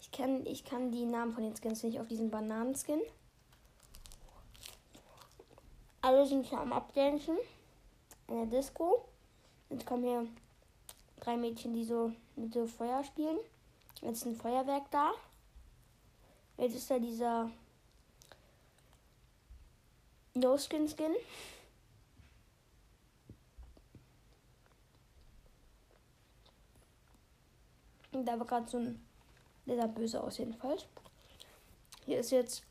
Ich 0.00 0.10
kann, 0.10 0.46
ich 0.46 0.64
kann 0.64 0.90
die 0.90 1.04
Namen 1.04 1.32
von 1.32 1.42
den 1.42 1.54
Skins 1.54 1.82
nicht 1.82 2.00
auf 2.00 2.08
diesen 2.08 2.30
Bananenskin. 2.30 3.00
Alle 6.00 6.26
sind 6.26 6.46
hier 6.46 6.60
am 6.60 6.72
Abdancen 6.72 7.36
in 8.28 8.34
der 8.34 8.46
Disco. 8.46 9.04
Jetzt 9.70 9.86
kommen 9.86 10.04
hier 10.04 10.26
drei 11.20 11.36
Mädchen, 11.36 11.74
die 11.74 11.84
so 11.84 12.12
mit 12.36 12.52
so 12.54 12.66
Feuer 12.66 13.04
spielen. 13.04 13.38
Jetzt 14.00 14.18
ist 14.18 14.26
ein 14.26 14.36
Feuerwerk 14.36 14.90
da. 14.90 15.12
Jetzt 16.56 16.76
ist 16.76 16.90
da 16.90 16.98
dieser 16.98 17.50
No 20.38 20.56
Skin 20.56 20.88
Skin. 20.88 21.14
Und 28.12 28.24
da 28.24 28.38
war 28.38 28.46
gerade 28.46 28.68
so 28.68 28.78
ein. 28.78 29.04
Der 29.66 29.76
sah 29.76 29.86
böse 29.86 30.22
aus, 30.22 30.38
jedenfalls. 30.38 30.86
Hier 32.06 32.20
ist 32.20 32.30
jetzt 32.30 32.62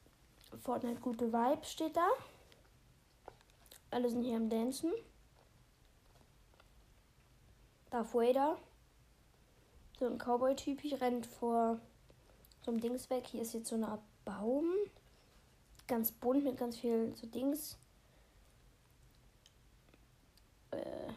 Fortnite 0.64 1.00
gute 1.00 1.32
Vibes, 1.32 1.72
steht 1.72 1.96
da. 1.96 2.08
Alle 3.92 4.10
sind 4.10 4.24
hier 4.24 4.38
am 4.38 4.50
Dancen. 4.50 4.92
Darth 7.92 8.14
Vader. 8.14 8.58
So 10.00 10.06
ein 10.06 10.18
Cowboy-Typ 10.18 11.02
rennt 11.02 11.26
vor 11.26 11.80
so 12.64 12.72
einem 12.72 12.82
Dings 12.82 13.10
weg. 13.10 13.28
Hier 13.28 13.42
ist 13.42 13.54
jetzt 13.54 13.70
so 13.70 13.76
eine 13.76 13.88
Art 13.88 14.02
Baum 14.26 14.74
ganz 15.88 16.12
bunt 16.12 16.44
mit 16.44 16.58
ganz 16.58 16.78
viel 16.78 17.16
so 17.16 17.28
Dings. 17.28 17.78
Äh, 20.72 21.12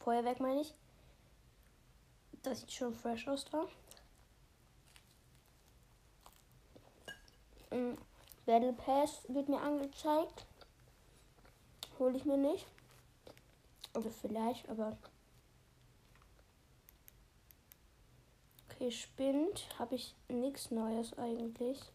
Feuerwerk 0.00 0.40
meine 0.40 0.60
ich. 0.60 0.74
Das 2.42 2.60
sieht 2.60 2.72
schon 2.72 2.94
fresh 2.94 3.26
aus 3.26 3.44
da. 3.46 3.66
Mhm. 7.76 7.98
Battle 8.46 8.72
Pass 8.72 9.26
wird 9.28 9.48
mir 9.48 9.60
angezeigt. 9.60 10.46
Hole 11.98 12.16
ich 12.16 12.24
mir 12.24 12.38
nicht. 12.38 12.66
Oder 13.94 14.10
vielleicht, 14.10 14.68
aber. 14.68 14.96
Okay, 18.70 18.90
spinnt. 18.90 19.68
Habe 19.78 19.96
ich 19.96 20.14
nichts 20.28 20.70
Neues 20.70 21.18
eigentlich. 21.18 21.92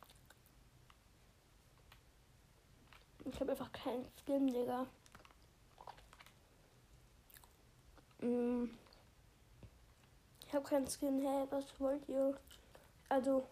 Ich 3.26 3.40
habe 3.40 3.52
einfach 3.52 3.72
keinen 3.72 4.06
Skin, 4.18 4.48
Digga. 4.48 4.86
Mm. 8.22 8.66
Ich 10.46 10.54
habe 10.54 10.66
keinen 10.68 10.88
Skin. 10.88 11.20
Hä, 11.20 11.28
hey, 11.28 11.48
was 11.50 11.66
wollt 11.80 12.08
ihr? 12.10 12.38
Also. 13.10 13.48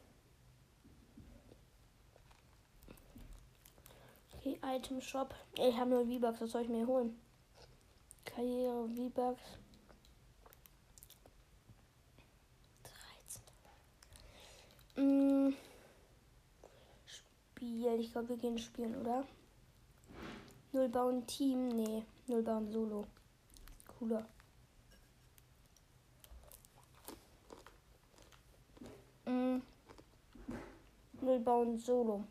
Okay, 4.34 4.60
Item 4.64 5.02
Shop. 5.02 5.34
Ich 5.56 5.78
habe 5.78 5.90
nur 5.90 6.06
V-Bucks, 6.06 6.40
das 6.40 6.52
soll 6.52 6.64
ich 6.64 6.70
mir 6.70 6.86
holen? 6.88 7.20
Karriere 8.26 8.88
V-Bucks. 8.88 9.42
13. 14.96 15.50
Mm. 15.50 15.54
Spiel. 17.06 18.00
Ich 18.00 18.12
glaube, 18.12 18.30
wir 18.30 18.38
gehen 18.38 18.58
spielen, 18.58 19.00
oder? 19.00 19.26
Null 20.74 20.90
bauen 20.90 21.26
Team. 21.28 21.68
Nee, 21.70 22.06
null 22.28 22.44
bauen 22.44 22.72
Solo. 22.72 23.06
Cooler. 23.88 24.26
Mm. 29.26 29.62
Null 31.22 31.40
bauen 31.40 31.78
Solo. 31.78 32.26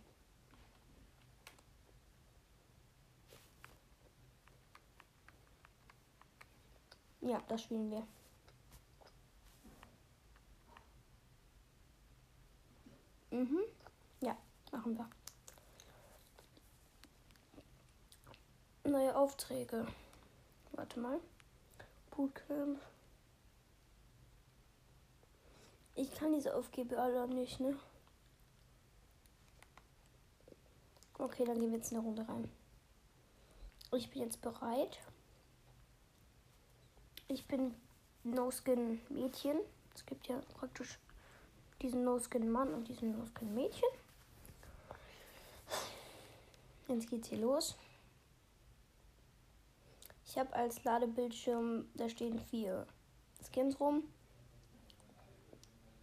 Ja, 7.20 7.40
das 7.48 7.62
spielen 7.62 7.90
wir. 7.90 8.06
Mhm. 13.30 13.60
Ja, 14.20 14.36
machen 14.72 14.96
wir. 14.96 15.08
Neue 18.84 19.14
Aufträge. 19.14 19.86
Warte 20.72 20.98
mal. 21.00 21.20
Bootcamp. 22.10 22.80
Ich 25.94 26.14
kann 26.14 26.32
diese 26.32 26.54
Aufgabe 26.54 26.98
alle 26.98 27.28
nicht, 27.28 27.60
ne? 27.60 27.76
Okay, 31.18 31.44
dann 31.44 31.58
gehen 31.58 31.70
wir 31.70 31.78
jetzt 31.78 31.92
eine 31.92 32.00
Runde 32.02 32.26
rein. 32.26 32.50
Ich 33.92 34.10
bin 34.10 34.22
jetzt 34.22 34.40
bereit. 34.40 34.98
Ich 37.28 37.46
bin 37.46 37.74
No-Skin 38.24 39.00
Mädchen. 39.10 39.58
Es 39.94 40.06
gibt 40.06 40.28
ja 40.28 40.40
praktisch 40.54 40.98
diesen 41.82 42.04
No-Skin 42.04 42.50
Mann 42.50 42.72
und 42.72 42.88
diesen 42.88 43.12
No-Skin 43.12 43.54
Mädchen. 43.54 43.88
Jetzt 46.88 47.10
geht's 47.10 47.28
hier 47.28 47.38
los. 47.38 47.76
Ich 50.30 50.38
habe 50.38 50.54
als 50.54 50.84
Ladebildschirm, 50.84 51.86
da 51.94 52.08
stehen 52.08 52.38
vier 52.38 52.86
Skins 53.50 53.80
rum. 53.80 54.04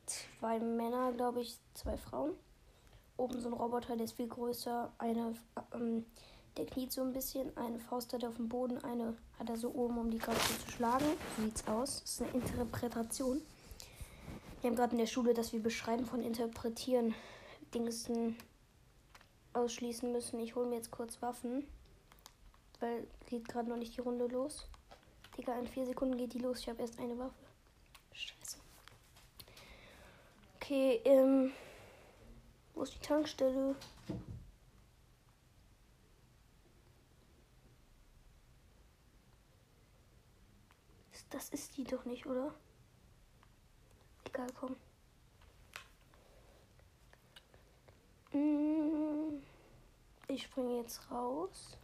Zwei 0.06 0.60
Männer, 0.60 1.14
glaube 1.14 1.40
ich, 1.40 1.58
zwei 1.74 1.96
Frauen. 1.96 2.34
Oben 3.16 3.40
so 3.40 3.48
ein 3.48 3.54
Roboter, 3.54 3.96
der 3.96 4.04
ist 4.04 4.18
viel 4.18 4.28
größer. 4.28 4.92
Eine 4.98 5.34
ähm, 5.74 6.06
der 6.58 6.66
kniet 6.66 6.92
so 6.92 7.04
ein 7.04 7.14
bisschen. 7.14 7.56
Eine 7.56 7.80
Faust 7.80 8.12
hat 8.12 8.24
er 8.24 8.30
auf 8.30 8.36
dem 8.36 8.50
Boden, 8.50 8.84
eine 8.84 9.16
hat 9.40 9.50
er 9.50 9.56
so 9.56 9.74
oben, 9.74 9.98
um 9.98 10.12
die 10.12 10.18
gerade 10.18 10.40
zu 10.40 10.72
schlagen. 10.72 11.06
So 11.38 11.44
sieht's 11.44 11.66
aus. 11.66 12.02
Das 12.02 12.12
ist 12.12 12.22
eine 12.24 12.32
Interpretation. 12.32 13.42
Wir 14.60 14.70
haben 14.70 14.76
gerade 14.76 14.92
in 14.92 15.00
der 15.00 15.08
Schule, 15.08 15.34
dass 15.36 15.54
wir 15.54 15.64
beschreiben 15.64 16.06
von 16.06 16.22
interpretieren 16.22 17.16
Dingsen 17.74 18.36
ausschließen 19.54 20.12
müssen. 20.12 20.42
Ich 20.42 20.56
hole 20.56 20.68
mir 20.68 20.76
jetzt 20.76 20.92
kurz 20.92 21.22
Waffen. 21.22 21.66
Weil 22.80 23.08
geht 23.26 23.48
gerade 23.48 23.70
noch 23.70 23.78
nicht 23.78 23.96
die 23.96 24.02
Runde 24.02 24.28
los. 24.28 24.68
Digga, 25.38 25.58
in 25.60 25.68
vier 25.68 25.86
Sekunden 25.86 26.18
geht 26.18 26.34
die 26.34 26.40
los. 26.40 26.60
Ich 26.60 26.70
habe 26.70 26.82
erst 26.82 27.00
eine 27.00 27.18
Waffe. 27.18 27.46
Scheiße. 28.14 28.58
Okay, 30.56 31.02
ähm. 31.06 31.52
Wo 32.74 32.84
ist 32.84 32.94
die 32.94 33.00
Tankstelle? 33.00 33.76
Das 41.30 41.50
ist 41.50 41.76
die 41.78 41.84
doch 41.84 42.06
nicht, 42.06 42.26
oder? 42.26 42.54
Egal, 44.26 44.48
komm. 44.60 44.76
Mm, 48.32 49.42
ich 50.28 50.44
springe 50.44 50.78
jetzt 50.78 51.12
raus. 51.12 51.78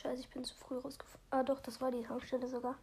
Scheiße, 0.00 0.20
ich 0.20 0.28
bin 0.28 0.44
zu 0.44 0.54
früh 0.54 0.78
rausgefahren. 0.78 1.26
Ah, 1.30 1.42
doch, 1.42 1.58
das 1.58 1.80
war 1.80 1.90
die 1.90 2.04
Tankstelle 2.04 2.46
sogar. 2.46 2.78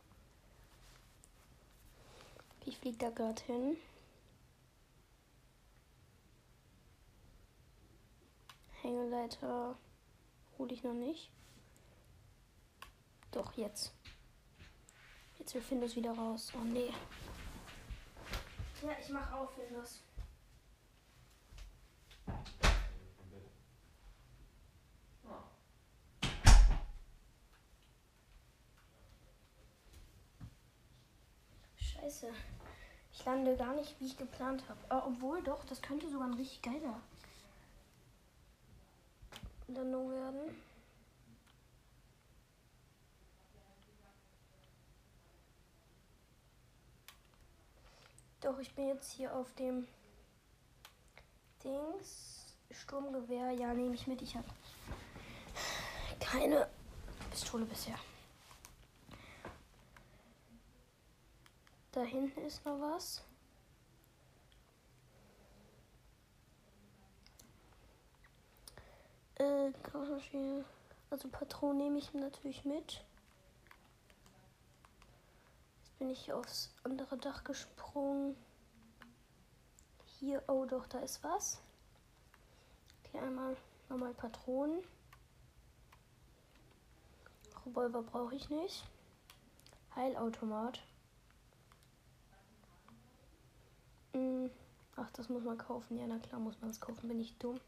Ich 2.66 2.78
fliege 2.78 2.98
da 2.98 3.10
gerade 3.10 3.42
hin. 3.44 3.78
Hängeleiter 8.82 9.78
hole 10.58 10.74
ich 10.74 10.84
noch 10.84 10.94
nicht. 10.94 11.32
Doch, 13.32 13.54
jetzt. 13.54 13.94
Jetzt 15.40 15.54
will 15.54 15.62
Findus 15.62 15.96
wieder 15.96 16.12
raus. 16.12 16.52
Oh 16.54 16.64
nee. 16.66 16.92
Ja, 18.82 18.92
ich 19.00 19.10
mach 19.10 19.32
auf, 19.32 19.54
Findus. 19.54 20.04
Scheiße. 32.06 32.32
Ich 33.14 33.26
lande 33.26 33.56
gar 33.56 33.74
nicht, 33.74 34.00
wie 34.00 34.06
ich 34.06 34.16
geplant 34.16 34.64
habe. 34.70 34.80
Oh, 34.92 35.08
obwohl 35.08 35.42
doch, 35.42 35.66
das 35.66 35.82
könnte 35.82 36.08
sogar 36.08 36.28
ein 36.28 36.36
richtig 36.36 36.62
geiler 36.62 37.02
Landung 39.68 40.12
werden. 40.12 40.56
Doch, 48.42 48.60
ich 48.60 48.76
bin 48.76 48.90
jetzt 48.90 49.12
hier 49.14 49.36
auf 49.36 49.52
dem 49.56 49.88
Dings. 51.64 52.56
Sturmgewehr. 52.70 53.50
Ja, 53.52 53.74
nehme 53.74 53.96
ich 53.96 54.06
mit. 54.06 54.22
Ich 54.22 54.36
habe 54.36 54.46
keine 56.20 56.68
Pistole 57.32 57.66
bisher. 57.66 57.98
Da 61.96 62.04
hinten 62.04 62.42
ist 62.42 62.64
noch 62.64 62.80
was. 62.80 63.24
Äh, 69.36 69.72
also 71.10 71.28
Patronen 71.30 71.78
nehme 71.78 71.98
ich 71.98 72.14
natürlich 72.14 72.64
mit 72.66 73.04
bin 76.06 76.14
ich 76.14 76.32
aufs 76.32 76.72
andere 76.84 77.18
Dach 77.18 77.44
gesprungen. 77.44 78.36
Hier, 80.20 80.44
oh 80.48 80.66
doch, 80.66 80.86
da 80.86 81.00
ist 81.00 81.24
was. 81.24 81.62
Okay, 83.04 83.18
einmal 83.18 83.58
nochmal 83.90 84.14
Patronen. 84.14 84.84
Revolver 87.66 88.04
brauche 88.04 88.36
ich 88.36 88.52
nicht. 88.52 88.86
Heilautomat. 89.96 90.78
Hm. 90.78 90.86
Ach, 94.96 95.12
das 95.12 95.30
muss 95.30 95.44
man 95.44 95.58
kaufen. 95.58 95.98
Ja, 95.98 96.08
na 96.08 96.20
klar 96.20 96.40
muss 96.40 96.60
man 96.62 96.70
es 96.70 96.80
kaufen. 96.80 97.08
Bin 97.08 97.20
ich 97.20 97.38
dumm. 97.38 97.60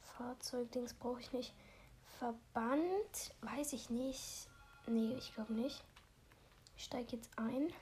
Fahrzeugdings 0.00 0.94
brauche 0.94 1.20
ich 1.20 1.32
nicht. 1.32 1.54
Verband? 2.18 3.34
Weiß 3.42 3.72
ich 3.72 3.90
nicht. 3.90 4.48
Nee, 4.86 5.14
ich 5.18 5.34
glaube 5.34 5.52
nicht. 5.52 5.82
Ich 6.76 6.84
steige 6.84 7.16
jetzt 7.16 7.30
ein. 7.38 7.72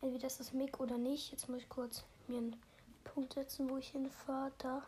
Entweder 0.00 0.26
ist 0.26 0.40
das 0.40 0.52
Mick 0.52 0.80
oder 0.80 0.98
nicht. 0.98 1.30
Jetzt 1.32 1.48
muss 1.48 1.62
ich 1.62 1.68
kurz 1.68 2.04
mir 2.26 2.38
einen 2.38 2.56
Punkt 3.04 3.34
setzen, 3.34 3.68
wo 3.68 3.76
ich 3.76 3.90
hinfahre. 3.90 4.52
Da. 4.58 4.82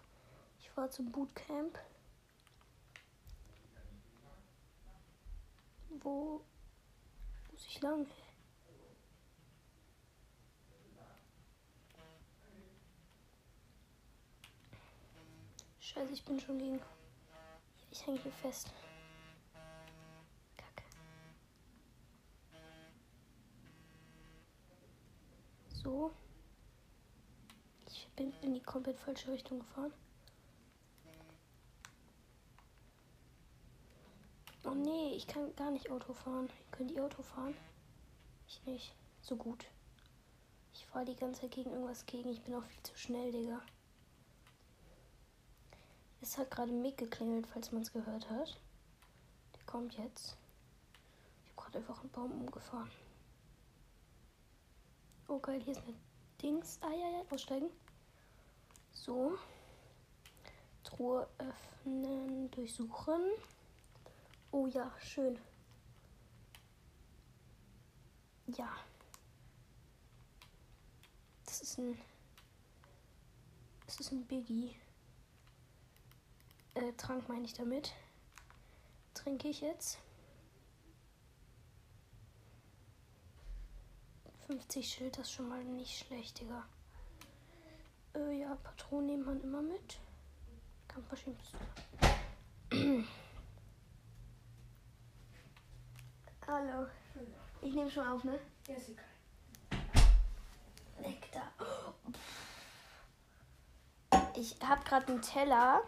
Ich 0.61 0.70
fahre 0.70 0.90
zum 0.90 1.12
Bootcamp. 1.12 1.79
Wo 6.01 6.40
muss 7.53 7.66
ich 7.66 7.81
lang? 7.81 8.07
Scheiße, 15.98 16.12
ich 16.12 16.24
bin 16.24 16.38
schon 16.38 16.58
gegen. 16.58 16.80
Ich 17.90 18.06
hänge 18.06 18.20
hier 18.20 18.30
fest. 18.30 18.72
So. 25.72 26.12
Ich 27.90 28.08
bin 28.14 28.32
in 28.42 28.54
die 28.54 28.62
komplett 28.62 28.96
falsche 28.96 29.32
Richtung 29.32 29.58
gefahren. 29.58 29.92
Oh 34.64 34.74
nee, 34.74 35.14
ich 35.16 35.26
kann 35.26 35.54
gar 35.56 35.72
nicht 35.72 35.90
Auto 35.90 36.12
fahren. 36.12 36.48
Können 36.70 36.90
die 36.90 37.00
Auto 37.00 37.22
fahren? 37.22 37.56
Ich 38.46 38.64
nicht. 38.66 38.94
So 39.20 39.34
gut. 39.34 39.66
Ich 40.72 40.87
fahre 40.87 41.06
die 41.06 41.16
ganze 41.16 41.40
Zeit 41.40 41.50
gegen 41.50 41.72
irgendwas 41.72 42.06
gegen. 42.06 42.28
Ich 42.28 42.42
bin 42.42 42.54
auch 42.54 42.64
viel 42.64 42.82
zu 42.84 42.96
schnell, 42.96 43.32
Digga. 43.32 43.61
Es 46.20 46.37
hat 46.37 46.50
gerade 46.50 46.72
Mick 46.72 46.98
geklingelt, 46.98 47.46
falls 47.46 47.72
man 47.72 47.83
es 47.83 47.92
gehört 47.92 48.28
hat. 48.28 48.61
Der 49.54 49.64
kommt 49.66 49.94
jetzt. 49.96 50.37
Ich 51.44 51.50
habe 51.50 51.62
gerade 51.62 51.78
einfach 51.78 52.00
einen 52.00 52.11
Baum 52.11 52.33
umgefahren. 52.33 52.90
Oh 55.28 55.38
geil, 55.38 55.61
hier 55.62 55.72
ist 55.72 55.83
eine 55.83 55.94
Dings. 56.42 56.78
Ah 56.81 56.90
ja, 56.90 57.11
ja, 57.11 57.22
aussteigen. 57.31 57.70
So. 58.92 59.38
Truhe 60.83 61.28
öffnen, 61.38 62.50
durchsuchen. 62.50 63.20
Oh 64.50 64.66
ja, 64.66 64.90
schön. 65.00 65.38
Ja. 68.46 68.74
Das 71.44 71.61
ist 71.61 71.78
ein. 71.78 71.98
Das 73.87 74.00
ist 74.00 74.12
ein 74.12 74.26
Biggie. 74.26 74.74
Äh, 76.79 76.93
Trank 76.93 77.29
meine 77.29 77.45
ich 77.45 77.55
damit. 77.55 77.93
Trinke 79.12 79.49
ich 79.49 79.61
jetzt. 79.62 79.99
50 84.47 84.88
Schild, 84.88 85.19
das 85.19 85.27
ist 85.27 85.33
schon 85.33 85.49
mal 85.49 85.64
nicht 85.64 85.99
schlecht, 85.99 86.41
Digga. 86.41 86.64
Äh, 88.14 88.38
ja, 88.41 88.55
Patronen 88.62 89.07
nimmt 89.07 89.27
man 89.27 89.41
immer 89.41 89.61
mit. 89.61 89.99
Kampfmaschinenpistole. 90.87 91.64
Hallo. 96.47 96.87
Ich 97.61 97.75
nehme 97.75 97.91
schon 97.91 98.07
auf, 98.07 98.23
ne? 98.23 98.38
Ja, 98.69 98.77
ist 98.77 98.91
egal. 98.91 99.05
Weg 101.01 101.29
da. 101.33 101.43
Ich 104.37 104.57
habe 104.62 104.85
gerade 104.85 105.09
einen 105.09 105.23
Teller 105.23 105.83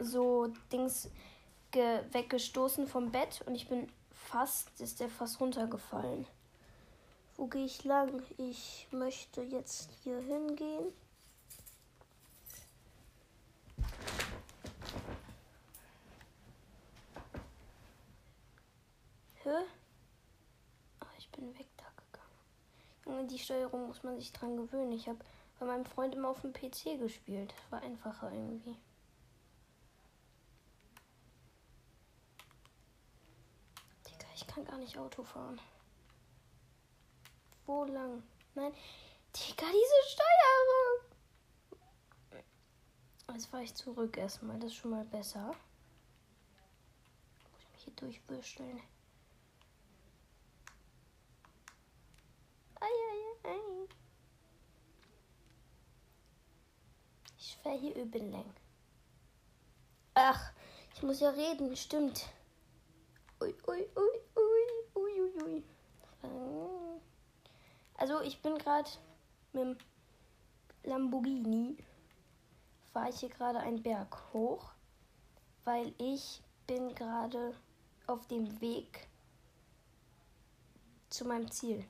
so 0.00 0.48
Dings 0.72 1.08
ge 1.70 2.00
weggestoßen 2.12 2.88
vom 2.88 3.12
Bett 3.12 3.42
und 3.46 3.54
ich 3.54 3.68
bin 3.68 3.86
fast, 4.10 4.80
ist 4.80 5.00
der 5.00 5.08
fast 5.08 5.40
runtergefallen. 5.40 6.26
Wo 7.36 7.46
gehe 7.46 7.64
ich 7.64 7.84
lang? 7.84 8.22
Ich 8.36 8.88
möchte 8.90 9.42
jetzt 9.42 9.90
hier 10.02 10.18
hingehen. 10.20 10.92
Hä? 19.42 19.48
Ah, 21.00 21.06
ich 21.18 21.30
bin 21.30 21.58
weg 21.58 21.66
da 21.78 21.84
gegangen. 23.06 23.28
Die 23.28 23.38
Steuerung 23.38 23.86
muss 23.86 24.02
man 24.02 24.18
sich 24.18 24.32
dran 24.32 24.56
gewöhnen. 24.56 24.92
Ich 24.92 25.08
habe 25.08 25.18
bei 25.58 25.66
meinem 25.66 25.86
Freund 25.86 26.14
immer 26.14 26.28
auf 26.28 26.42
dem 26.42 26.52
PC 26.52 26.98
gespielt. 26.98 27.54
War 27.70 27.80
einfacher 27.82 28.30
irgendwie. 28.32 28.76
Digga, 34.06 34.26
ich 34.34 34.39
kann 34.50 34.64
gar 34.64 34.78
nicht 34.78 34.98
Auto 34.98 35.22
fahren. 35.22 35.60
Wo 37.66 37.84
lang? 37.84 38.24
Nein. 38.54 38.72
Digga, 39.34 39.66
diese 39.66 40.12
Steuerung. 40.12 41.10
Jetzt 43.32 43.46
fahre 43.46 43.62
ich 43.62 43.74
zurück 43.74 44.16
erstmal. 44.16 44.58
Das 44.58 44.72
ist 44.72 44.76
schon 44.76 44.90
mal 44.90 45.04
besser. 45.04 45.46
Muss 45.46 45.56
ich 47.60 47.72
mich 47.72 47.84
hier 47.84 47.92
durchwürsteln. 47.94 48.82
Ich 57.38 57.56
fahre 57.62 57.78
hier 57.78 57.94
üben 57.94 58.32
lang. 58.32 58.52
Ach, 60.14 60.52
ich 60.94 61.02
muss 61.02 61.20
ja 61.20 61.30
reden, 61.30 61.76
stimmt. 61.76 62.28
Ui, 63.42 63.54
ui, 63.68 63.88
ui, 63.96 64.20
ui, 64.36 64.64
ui, 64.94 65.20
ui, 65.20 65.64
ui. 66.22 67.00
Also 67.94 68.20
ich 68.20 68.40
bin 68.42 68.58
gerade 68.58 68.90
mit 69.52 69.62
dem 69.62 69.78
Lamborghini 70.82 71.76
fahre 72.92 73.10
ich 73.10 73.20
hier 73.20 73.28
gerade 73.28 73.60
einen 73.60 73.82
Berg 73.82 74.16
hoch, 74.32 74.72
weil 75.64 75.94
ich 75.98 76.42
bin 76.66 76.94
gerade 76.94 77.54
auf 78.06 78.26
dem 78.26 78.60
Weg 78.60 79.08
zu 81.08 81.24
meinem 81.24 81.50
Ziel. 81.50 81.84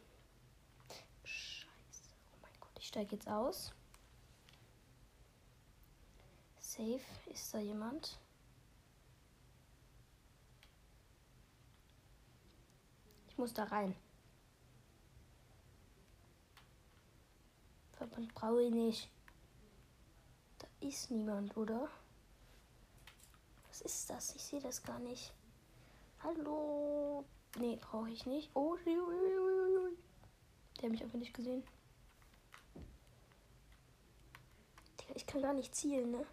Scheiße. 1.24 2.10
Oh 2.32 2.38
mein 2.42 2.60
Gott, 2.60 2.78
ich 2.78 2.88
steige 2.88 3.16
jetzt 3.16 3.28
aus. 3.28 3.72
Safe, 6.58 7.00
ist 7.26 7.52
da 7.52 7.58
jemand? 7.58 8.18
Muss 13.40 13.54
da 13.54 13.64
rein. 13.64 13.96
Verband 17.92 18.34
brauche 18.34 18.62
ich 18.62 18.70
nicht. 18.70 19.10
Da 20.58 20.66
ist 20.80 21.10
niemand, 21.10 21.56
oder? 21.56 21.88
Was 23.68 23.80
ist 23.80 24.10
das? 24.10 24.34
Ich 24.34 24.42
sehe 24.44 24.60
das 24.60 24.82
gar 24.82 24.98
nicht. 24.98 25.32
Hallo? 26.22 27.24
Nee, 27.58 27.76
brauche 27.80 28.10
ich 28.10 28.26
nicht. 28.26 28.50
Oh. 28.54 28.76
Der 30.76 30.84
hat 30.84 30.90
mich 30.90 31.02
einfach 31.02 31.18
nicht 31.18 31.32
gesehen. 31.34 31.64
Ich 35.14 35.26
kann 35.26 35.40
gar 35.42 35.54
nicht 35.54 35.74
zielen, 35.74 36.10
ne? 36.10 36.26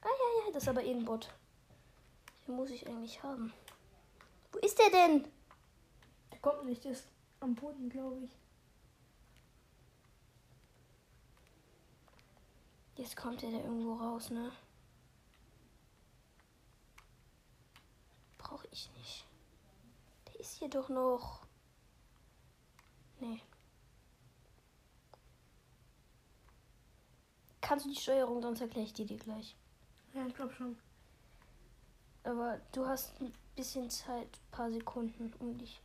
Ah 0.00 0.08
ja, 0.08 0.41
ja, 0.41 0.41
das 0.52 0.64
ist 0.64 0.68
aber 0.68 0.84
eh 0.84 0.90
ein 0.90 1.04
Bot. 1.04 1.32
Den 2.46 2.56
muss 2.56 2.70
ich 2.70 2.86
eigentlich 2.86 3.22
haben. 3.22 3.52
Wo 4.52 4.58
ist 4.58 4.78
der 4.78 4.90
denn? 4.90 5.24
Der 6.30 6.38
kommt 6.40 6.64
nicht, 6.64 6.84
der 6.84 6.92
ist 6.92 7.08
am 7.40 7.54
Boden, 7.54 7.88
glaube 7.88 8.18
ich. 8.18 8.30
Jetzt 12.96 13.16
kommt 13.16 13.42
er 13.42 13.50
da 13.50 13.58
irgendwo 13.58 13.94
raus, 13.94 14.30
ne? 14.30 14.52
Brauche 18.38 18.68
ich 18.70 18.90
nicht. 18.98 19.24
Der 20.28 20.40
ist 20.40 20.58
hier 20.58 20.68
doch 20.68 20.88
noch. 20.88 21.46
Nee. 23.20 23.40
Kannst 27.60 27.86
du 27.86 27.90
die 27.90 27.96
Steuerung, 27.96 28.42
sonst 28.42 28.60
erkläre 28.60 28.84
ich 28.84 28.92
die 28.92 29.06
dir 29.06 29.16
gleich. 29.16 29.56
Ja, 30.14 30.26
ich 30.26 30.34
glaube 30.34 30.52
schon. 30.52 30.76
Aber 32.24 32.60
du 32.72 32.86
hast 32.86 33.20
ein 33.20 33.32
bisschen 33.56 33.88
Zeit, 33.90 34.26
ein 34.26 34.50
paar 34.50 34.70
Sekunden, 34.70 35.32
um 35.38 35.56
dich 35.58 35.80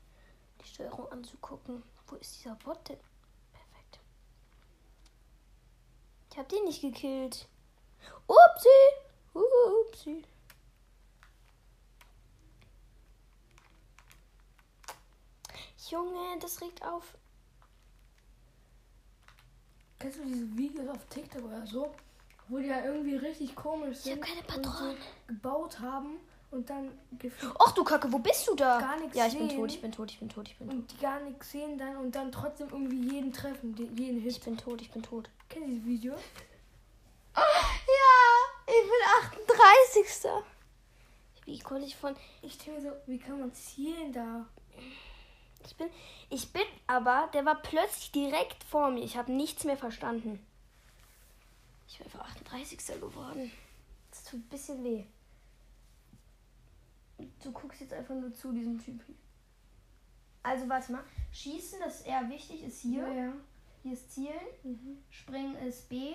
die 0.61 0.67
Steuerung 0.67 1.11
anzugucken. 1.11 1.83
Wo 2.07 2.15
ist 2.15 2.37
dieser 2.37 2.55
Bot 2.55 2.89
denn? 2.89 2.99
Perfekt. 3.51 3.99
Ich 6.31 6.37
hab 6.37 6.49
den 6.49 6.65
nicht 6.65 6.81
gekillt. 6.81 7.47
Upsi! 8.27 8.69
Upsi. 9.33 10.23
Junge, 15.89 16.37
das 16.39 16.61
regt 16.61 16.83
auf. 16.83 17.17
Kennst 19.99 20.19
du 20.19 20.25
diese 20.25 20.57
Videos 20.57 20.89
auf 20.89 21.05
TikTok 21.05 21.43
oder 21.45 21.65
so? 21.65 21.95
Wo 22.49 22.57
die 22.59 22.67
ja 22.67 22.83
irgendwie 22.83 23.15
richtig 23.15 23.55
komisch 23.55 23.99
Ich 24.05 24.11
hab 24.11 24.19
sind. 24.19 24.21
keine 24.21 24.39
und 24.39 24.47
Patronen. 24.47 24.95
So 24.97 25.33
gebaut 25.33 25.79
haben 25.79 26.17
und 26.51 26.69
dann 26.69 26.97
Och 27.59 27.71
du 27.73 27.83
Kacke, 27.83 28.11
wo 28.11 28.19
bist 28.19 28.47
du 28.47 28.55
da? 28.55 28.79
Gar 28.79 28.99
nichts 28.99 29.17
Ja, 29.17 29.27
ich 29.27 29.37
bin 29.37 29.49
sehen. 29.49 29.57
tot, 29.59 29.71
ich 29.71 29.81
bin 29.81 29.91
tot, 29.91 30.11
ich 30.11 30.19
bin 30.19 30.29
tot, 30.29 30.47
ich 30.47 30.57
bin 30.57 30.69
tot. 30.69 30.77
und 30.77 30.91
die 30.91 30.97
gar 30.97 31.19
nichts 31.19 31.51
sehen 31.51 31.77
dann 31.77 31.97
und 31.97 32.15
dann 32.15 32.31
trotzdem 32.31 32.69
irgendwie 32.71 33.13
jeden 33.15 33.33
treffen, 33.33 33.75
jeden 33.97 34.25
Ich 34.25 34.35
Hit. 34.35 34.45
bin 34.45 34.57
tot, 34.57 34.81
ich 34.81 34.89
bin 34.91 35.03
tot. 35.03 35.29
Kennt 35.49 35.65
ihr 35.65 35.71
dieses 35.73 35.85
Video? 35.87 36.13
Ja, 37.35 37.43
ich 38.65 38.83
bin 38.83 39.47
38. 39.47 40.31
Wie 41.45 41.59
konnte 41.59 41.85
ich 41.85 41.95
von. 41.95 42.15
Ich 42.41 42.57
denke 42.57 42.81
so, 42.81 42.89
wie 43.05 43.19
kann 43.19 43.39
man 43.39 43.53
zielen 43.53 44.11
da? 44.13 44.45
Ich 45.65 45.75
bin. 45.75 45.87
Ich 46.29 46.51
bin 46.51 46.63
aber, 46.87 47.29
der 47.33 47.45
war 47.45 47.55
plötzlich 47.61 48.11
direkt 48.11 48.63
vor 48.63 48.89
mir. 48.91 49.03
Ich 49.03 49.17
habe 49.17 49.31
nichts 49.31 49.63
mehr 49.63 49.77
verstanden. 49.77 50.45
Ich 51.87 51.97
bin 51.97 52.05
einfach 52.05 52.29
38. 52.31 52.99
geworden. 52.99 53.51
Das 54.11 54.23
tut 54.23 54.39
ein 54.39 54.49
bisschen 54.49 54.83
weh. 54.83 55.05
Du 57.43 57.51
guckst 57.51 57.81
jetzt 57.81 57.93
einfach 57.93 58.15
nur 58.15 58.33
zu 58.33 58.51
diesem 58.51 58.77
Typen. 58.77 59.15
Also 60.43 60.67
warte 60.69 60.91
mal. 60.91 61.03
Schießen, 61.31 61.79
das 61.83 62.01
ist 62.01 62.07
eher 62.07 62.29
wichtig, 62.29 62.63
ist 62.63 62.81
hier. 62.81 63.07
Ja, 63.07 63.13
ja. 63.13 63.33
Hier 63.83 63.93
ist 63.93 64.11
Zielen. 64.11 64.33
Mhm. 64.63 64.97
Springen 65.09 65.55
ist 65.57 65.89
B. 65.89 66.13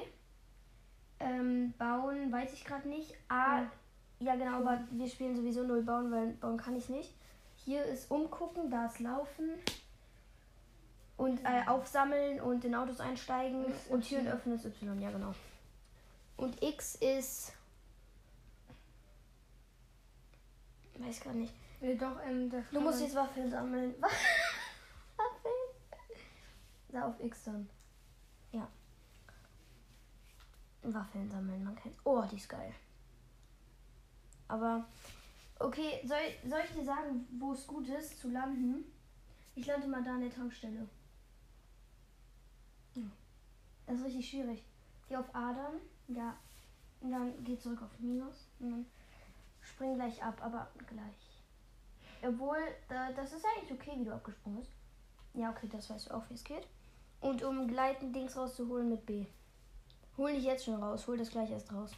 Ähm, 1.20 1.72
bauen 1.78 2.30
weiß 2.32 2.52
ich 2.52 2.64
gerade 2.64 2.88
nicht. 2.88 3.14
A. 3.28 3.62
Ja. 3.62 3.72
Ja. 4.20 4.36
genau, 4.36 4.58
aber 4.58 4.80
wir 4.90 5.08
spielen 5.08 5.36
sowieso 5.36 5.62
null 5.62 5.82
bauen, 5.82 6.10
weil 6.10 6.32
bauen 6.34 6.56
kann 6.56 6.76
ich 6.76 6.88
nicht. 6.88 7.12
Hier 7.64 7.84
ist 7.84 8.10
umgucken, 8.10 8.70
da 8.70 8.86
ist 8.86 8.98
laufen. 9.00 9.50
Und 11.16 11.40
äh, 11.44 11.66
aufsammeln 11.66 12.40
und 12.40 12.64
in 12.64 12.74
Autos 12.74 12.98
einsteigen 12.98 13.66
Ist 13.66 13.90
und 13.90 14.06
Türen 14.06 14.26
öffnen 14.26 14.56
ist 14.56 14.64
Y, 14.64 15.00
ja 15.00 15.10
genau. 15.10 15.34
Und 16.36 16.62
X 16.62 16.96
ist. 16.96 17.52
Weiß 20.98 21.20
gar 21.20 21.34
nicht. 21.34 21.52
Ja, 21.80 21.94
doch, 21.94 22.20
ähm, 22.24 22.48
Du 22.48 22.62
kann 22.62 22.84
musst 22.84 23.00
jetzt 23.00 23.14
Waffeln 23.14 23.50
sammeln. 23.50 23.94
Waffeln? 24.00 25.54
Da 26.88 27.08
auf 27.08 27.18
X 27.20 27.44
dann. 27.44 27.68
Ja. 28.52 28.68
Waffeln 30.82 31.28
sammeln, 31.30 31.64
man 31.64 31.74
kennt. 31.74 31.96
Oh, 32.04 32.22
die 32.30 32.36
ist 32.36 32.48
geil. 32.48 32.72
Aber, 34.48 34.86
okay, 35.58 36.00
soll, 36.04 36.18
soll 36.48 36.60
ich 36.64 36.72
dir 36.72 36.84
sagen, 36.84 37.26
wo 37.38 37.52
es 37.52 37.66
gut 37.66 37.88
ist 37.88 38.20
zu 38.20 38.28
landen? 38.28 38.84
Ich 39.54 39.66
lande 39.66 39.88
mal 39.88 40.02
da 40.04 40.14
an 40.14 40.20
der 40.20 40.30
Tankstelle. 40.30 40.88
Ja. 42.94 43.02
Das 43.86 43.96
ist 43.98 44.04
richtig 44.04 44.28
schwierig. 44.28 44.62
Geh 45.08 45.16
auf 45.16 45.34
A 45.34 45.52
dann, 45.52 45.80
ja. 46.08 46.36
Und 47.00 47.10
dann 47.10 47.44
geh 47.44 47.58
zurück 47.58 47.82
auf 47.82 47.98
Minus. 47.98 48.48
Und 48.60 48.70
dann 48.70 48.86
spring 49.60 49.94
gleich 49.94 50.22
ab, 50.22 50.38
aber 50.40 50.68
gleich. 50.86 51.32
Obwohl, 52.22 52.58
da, 52.88 53.12
das 53.12 53.32
ist 53.32 53.44
eigentlich 53.44 53.72
okay, 53.72 53.92
wie 53.96 54.04
du 54.04 54.14
abgesprungen 54.14 54.60
bist. 54.60 54.70
Ja, 55.34 55.50
okay, 55.50 55.68
das 55.70 55.90
weißt 55.90 56.08
du 56.08 56.14
auch, 56.14 56.28
wie 56.28 56.34
es 56.34 56.44
geht. 56.44 56.66
Und 57.20 57.42
um 57.42 57.66
gleiten 57.66 58.12
Dings 58.12 58.36
rauszuholen 58.36 58.88
mit 58.88 59.06
B. 59.06 59.26
Hol 60.16 60.32
nicht 60.32 60.44
jetzt 60.44 60.64
schon 60.64 60.82
raus, 60.82 61.06
hol 61.06 61.16
das 61.16 61.30
gleich 61.30 61.50
erst 61.50 61.72
raus. 61.72 61.92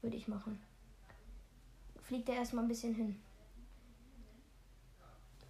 Würde 0.00 0.16
ich 0.16 0.26
machen. 0.26 0.60
Fliegt 2.02 2.28
er 2.28 2.36
erstmal 2.36 2.64
ein 2.64 2.68
bisschen 2.68 2.94
hin. 2.94 3.22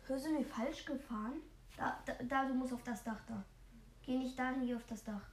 Hörst 0.07 0.27
du 0.27 0.31
mir 0.31 0.45
falsch 0.45 0.85
gefahren? 0.85 1.41
Da, 1.77 1.99
da, 2.05 2.13
da, 2.25 2.45
du 2.47 2.55
musst 2.55 2.73
auf 2.73 2.83
das 2.83 3.03
Dach 3.03 3.21
da. 3.27 3.43
Geh 4.03 4.19
nicht 4.19 4.39
dahin, 4.39 4.67
geh 4.67 4.75
auf 4.75 4.87
das 4.87 5.05
Dach. 5.05 5.32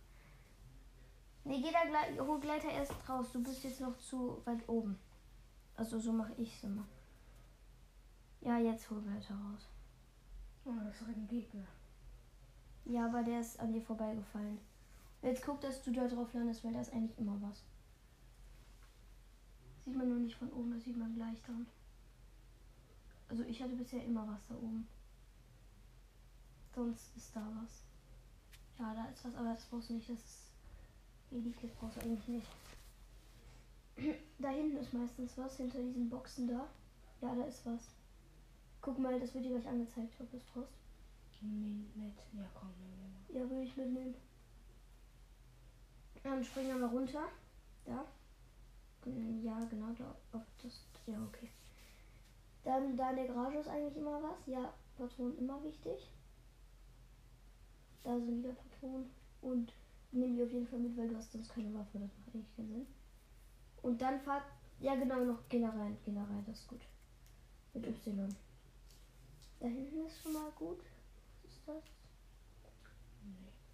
Nee, 1.43 1.61
geh 1.61 1.71
da 1.71 1.85
gleich, 1.85 2.19
hol 2.19 2.39
Gleiter 2.39 2.69
erst 2.69 2.93
raus. 3.07 3.31
Du 3.31 3.41
bist 3.41 3.63
jetzt 3.63 3.81
noch 3.81 3.97
zu 3.97 4.41
weit 4.45 4.67
oben. 4.67 4.97
Also 5.75 5.99
so 5.99 6.11
mache 6.11 6.33
ich 6.37 6.55
es 6.55 6.63
immer. 6.63 6.85
Ja, 8.41 8.57
jetzt 8.57 8.89
hol 8.89 9.01
Gleiter 9.01 9.35
raus. 9.35 9.67
Oh, 10.65 10.73
das 10.83 11.01
ist 11.01 11.07
ein 11.07 11.27
Gegner. 11.27 11.65
Ja, 12.85 13.05
aber 13.05 13.23
der 13.23 13.39
ist 13.39 13.59
an 13.59 13.71
dir 13.71 13.81
vorbeigefallen. 13.81 14.59
Jetzt 15.21 15.43
guck, 15.43 15.59
dass 15.61 15.83
du 15.83 15.91
da 15.91 16.07
drauf 16.07 16.33
landest, 16.33 16.63
weil 16.63 16.73
da 16.73 16.81
ist 16.81 16.93
eigentlich 16.93 17.17
immer 17.17 17.41
was. 17.41 17.63
Sieht 19.83 19.95
man 19.95 20.09
nur 20.09 20.19
nicht 20.19 20.35
von 20.35 20.51
oben, 20.53 20.71
das 20.71 20.83
sieht 20.83 20.97
man 20.97 21.13
gleich 21.15 21.41
dann. 21.45 21.65
Also 23.27 23.43
ich 23.43 23.61
hatte 23.61 23.75
bisher 23.75 24.03
immer 24.03 24.27
was 24.27 24.45
da 24.47 24.55
oben. 24.55 24.87
Sonst 26.73 27.15
ist 27.15 27.35
da 27.35 27.51
was. 27.61 27.83
Ja, 28.77 28.93
da 28.93 29.05
ist 29.05 29.25
was, 29.25 29.35
aber 29.35 29.53
das 29.53 29.65
brauchst 29.65 29.89
du 29.89 29.93
nicht. 29.93 30.09
Das 30.09 30.17
ist. 30.17 30.48
Medikit 31.31 31.77
brauchst 31.79 31.97
du 31.97 32.01
eigentlich 32.01 32.27
nicht. 32.27 32.47
Da 34.39 34.49
hinten 34.49 34.77
ist 34.77 34.93
meistens 34.93 35.37
was, 35.37 35.57
hinter 35.57 35.79
diesen 35.79 36.09
Boxen 36.09 36.47
da. 36.47 36.69
Ja, 37.21 37.35
da 37.35 37.43
ist 37.43 37.65
was. 37.65 37.89
Guck 38.81 38.97
mal, 38.97 39.19
das 39.19 39.33
wird 39.33 39.43
dir 39.43 39.59
gleich 39.59 39.67
angezeigt, 39.67 40.13
ob 40.21 40.31
du 40.31 40.37
es 40.37 40.43
brauchst. 40.43 40.71
Nee, 41.41 41.83
nett. 41.95 42.17
Ja, 42.33 42.45
komm, 42.53 42.69
nehmen 42.79 42.97
wir 42.97 43.41
mal. 43.41 43.43
Ja, 43.43 43.49
würde 43.49 43.63
ich 43.63 43.75
mitnehmen. 43.75 44.15
Dann 46.23 46.43
springen 46.43 46.69
wir 46.69 46.87
mal 46.87 46.89
runter. 46.89 47.27
Da. 47.85 48.05
Mm, 49.05 49.43
Ja, 49.43 49.59
genau, 49.65 49.93
da. 49.97 50.15
Auf 50.37 50.45
das. 50.63 50.85
Ja, 51.05 51.21
okay. 51.21 51.49
Dann 52.63 52.95
da 52.95 53.09
in 53.09 53.15
der 53.17 53.27
Garage 53.27 53.57
ist 53.57 53.67
eigentlich 53.67 53.97
immer 53.97 54.21
was. 54.23 54.47
Ja, 54.47 54.73
Patronen 54.97 55.37
immer 55.37 55.61
wichtig. 55.63 56.09
Da 58.03 58.17
sind 58.17 58.43
wieder 58.43 58.53
Patronen. 58.53 59.09
Und 59.41 59.73
nimm 60.11 60.35
die 60.35 60.43
auf 60.43 60.51
jeden 60.51 60.67
Fall 60.67 60.79
mit, 60.79 60.97
weil 60.97 61.09
du 61.09 61.15
hast 61.17 61.31
sonst 61.31 61.49
keine 61.49 61.73
Waffe. 61.73 61.99
Das 61.99 62.11
macht 62.17 62.35
eigentlich 62.35 62.55
keinen 62.55 62.69
Sinn. 62.69 62.87
Und 63.81 64.01
dann 64.01 64.19
fahrt. 64.19 64.43
Ja, 64.79 64.95
genau, 64.95 65.23
noch. 65.23 65.39
Geh 65.49 65.61
da 65.61 65.69
rein. 65.69 65.97
Geh 66.05 66.13
da 66.13 66.23
rein, 66.23 66.43
das 66.45 66.59
ist 66.59 66.67
gut. 66.67 66.81
Mit 67.73 67.85
Y. 67.85 68.35
Da 69.59 69.67
hinten 69.67 70.05
ist 70.05 70.21
schon 70.21 70.33
mal 70.33 70.51
gut. 70.51 70.79
Was 71.43 71.51
ist 71.51 71.67
das? 71.67 71.83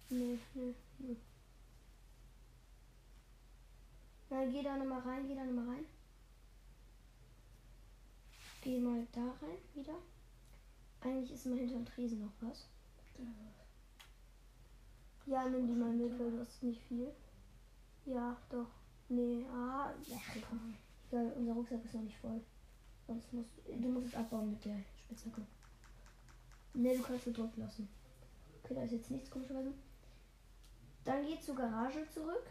Nee, 0.08 0.38
nee, 0.54 0.74
nee. 0.98 1.16
Na, 4.30 4.44
geh 4.46 4.62
da 4.62 4.76
nochmal 4.76 5.00
rein, 5.00 5.26
geh 5.26 5.34
da 5.34 5.44
nochmal 5.44 5.76
rein. 5.76 5.86
Geh 8.62 8.80
mal 8.80 9.06
da 9.12 9.20
rein, 9.20 9.58
wieder. 9.74 9.94
Eigentlich 11.00 11.32
ist 11.32 11.46
mal 11.46 11.58
hinter 11.58 11.74
dem 11.74 11.86
Tresen 11.86 12.20
noch 12.20 12.32
was. 12.40 12.68
Ja, 13.18 13.24
nimm 15.50 15.66
die 15.66 15.74
mal 15.74 15.92
mit, 15.92 16.18
weil 16.18 16.30
du 16.30 16.40
hast 16.40 16.62
nicht 16.62 16.80
viel. 16.82 17.10
Ja, 18.04 18.36
doch. 18.50 18.68
Nee, 19.08 19.44
ah, 19.52 19.92
ja, 20.06 20.16
komm. 20.48 20.74
Egal, 21.10 21.32
unser 21.36 21.52
Rucksack 21.52 21.84
ist 21.84 21.94
noch 21.94 22.02
nicht 22.02 22.16
voll. 22.18 22.40
Sonst 23.06 23.32
musst 23.32 23.50
du 23.66 23.88
musst 23.88 24.08
es 24.08 24.14
abbauen 24.14 24.50
mit 24.50 24.64
der 24.64 24.78
Spitzhacke. 24.98 25.42
Nee, 26.74 26.96
du 26.96 27.02
kannst 27.02 27.24
gedrückt 27.24 27.56
lassen. 27.56 27.88
Okay, 28.62 28.74
da 28.74 28.82
ist 28.82 28.92
jetzt 28.92 29.10
nichts 29.10 29.30
komischerweise. 29.30 29.72
Dann 31.04 31.24
geh 31.24 31.38
zur 31.40 31.54
Garage 31.54 32.08
zurück. 32.10 32.46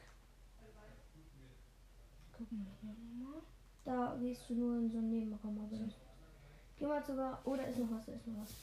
Guck 2.37 2.51
mal 2.51 2.65
hier 2.81 2.91
nochmal. 2.93 3.41
Da 3.83 4.17
gehst 4.19 4.49
du 4.49 4.55
nur 4.55 4.77
in 4.77 4.89
so 4.89 4.97
einen 4.97 5.09
Nebenraum. 5.09 5.59
Aber 5.59 5.77
das- 5.77 5.95
Geh 6.77 6.85
mal 6.85 7.03
Garage. 7.03 7.39
Oh, 7.45 7.55
da 7.55 7.63
ist 7.63 7.79
noch 7.79 7.91
was, 7.91 8.05
da 8.05 8.13
ist 8.13 8.27
noch 8.27 8.41
was. 8.41 8.53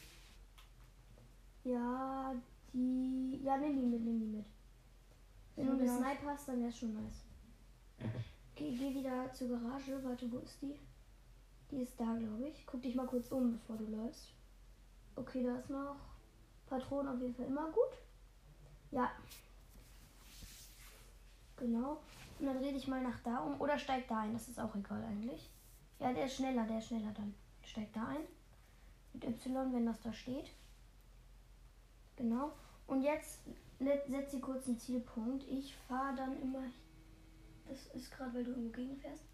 Ja, 1.65 2.35
die. 2.73 3.41
Ja, 3.43 3.57
nimm 3.57 3.77
die 3.77 3.87
mit, 3.87 4.03
nimm 4.03 4.21
die 4.21 4.27
mit. 4.27 4.47
Wenn 5.57 5.67
du 5.67 5.73
eine. 5.73 5.89
Snipe 5.89 6.27
hast, 6.27 6.49
dann 6.49 6.63
wär's 6.63 6.79
schon 6.79 6.95
nice. 6.95 7.25
Geh, 8.55 8.77
geh 8.77 8.95
wieder 8.95 9.33
zur 9.33 9.49
Garage. 9.49 9.99
Warte, 10.05 10.31
wo 10.31 10.39
ist 10.39 10.61
die? 10.61 10.79
Die 11.71 11.83
ist 11.83 11.99
da, 11.99 12.05
glaube 12.17 12.49
ich. 12.49 12.67
Guck 12.67 12.83
dich 12.83 12.95
mal 12.95 13.07
kurz 13.07 13.33
um, 13.33 13.53
bevor 13.53 13.77
du 13.77 13.87
läufst. 13.87 14.35
Okay, 15.17 15.43
da 15.43 15.57
ist 15.57 15.71
noch 15.71 15.97
Patronen 16.67 17.15
auf 17.15 17.21
jeden 17.21 17.35
Fall 17.35 17.47
immer 17.47 17.71
gut. 17.71 17.99
Ja. 18.91 19.11
Genau. 21.57 22.03
Und 22.39 22.47
dann 22.47 22.59
dreh 22.59 22.73
dich 22.73 22.89
mal 22.89 23.03
nach 23.03 23.21
da 23.21 23.39
um 23.39 23.61
oder 23.61 23.79
steig 23.79 24.07
da 24.09 24.21
ein. 24.21 24.33
Das 24.33 24.49
ist 24.49 24.61
auch 24.61 24.75
egal 24.75 25.03
eigentlich. 25.03 25.51
Ja, 25.99 26.13
der 26.13 26.27
ist 26.27 26.37
schneller, 26.37 26.65
der 26.67 26.79
ist 26.79 26.89
schneller 26.89 27.13
dann. 27.15 27.35
Steig 27.63 27.93
da 27.93 28.09
ein. 28.09 28.23
Mit 29.13 29.25
Y, 29.25 29.73
wenn 29.73 29.87
das 29.87 30.01
da 30.01 30.13
steht. 30.13 30.51
Genau. 32.17 32.53
Und 32.87 33.03
jetzt 33.03 33.41
let- 33.79 34.07
setz 34.09 34.31
dir 34.33 34.41
kurz 34.41 34.67
einen 34.67 34.79
Zielpunkt. 34.79 35.45
Ich 35.49 35.77
fahre 35.89 36.15
dann 36.17 36.41
immer. 36.41 36.65
Das 37.69 37.87
ist 37.95 38.11
gerade, 38.11 38.35
weil 38.35 38.45
du 38.45 38.51
irgendwo 38.51 38.71
gegenfährst. 38.71 39.25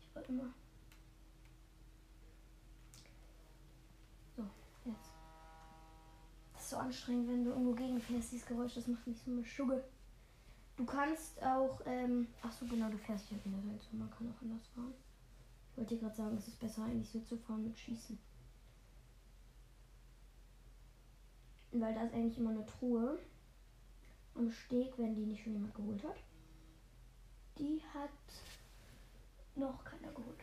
Ich 0.00 0.08
fahre 0.08 0.26
immer. 0.26 0.52
So, 4.36 4.42
jetzt. 4.84 5.10
Das 6.52 6.62
ist 6.62 6.70
so 6.70 6.76
anstrengend, 6.76 7.28
wenn 7.28 7.44
du 7.44 7.50
irgendwo 7.50 7.72
gegenfährst. 7.72 8.32
Dieses 8.32 8.46
Geräusch, 8.46 8.74
das 8.74 8.86
macht 8.86 9.06
mich 9.06 9.18
so 9.22 9.30
eine 9.30 9.44
Schugge. 9.44 9.84
Du 10.76 10.84
kannst 10.84 11.42
auch, 11.42 11.80
ähm, 11.86 12.28
ach 12.42 12.52
so 12.52 12.66
genau, 12.66 12.88
du 12.88 12.98
fährst 12.98 13.26
hier 13.28 13.38
in 13.44 13.52
der 13.52 13.62
Seite. 13.62 13.96
Man 13.96 14.10
kann 14.10 14.32
auch 14.32 14.42
anders 14.42 14.66
fahren. 14.68 14.94
Ich 15.72 15.78
wollte 15.78 15.98
gerade 15.98 16.14
sagen, 16.14 16.36
es 16.36 16.48
ist 16.48 16.60
besser 16.60 16.84
eigentlich 16.84 17.10
so 17.10 17.20
zu 17.20 17.36
fahren 17.36 17.64
mit 17.64 17.76
Schießen. 17.78 18.18
Weil 21.72 21.94
da 21.94 22.02
ist 22.04 22.14
eigentlich 22.14 22.38
immer 22.38 22.50
eine 22.50 22.66
Truhe 22.66 23.18
am 24.34 24.50
Steg, 24.50 24.96
wenn 24.98 25.14
die 25.14 25.26
nicht 25.26 25.42
schon 25.42 25.52
jemand 25.52 25.74
geholt 25.74 26.02
hat. 26.04 26.16
Die 27.58 27.82
hat 27.92 28.10
noch 29.54 29.84
keiner 29.84 30.12
geholt. 30.12 30.40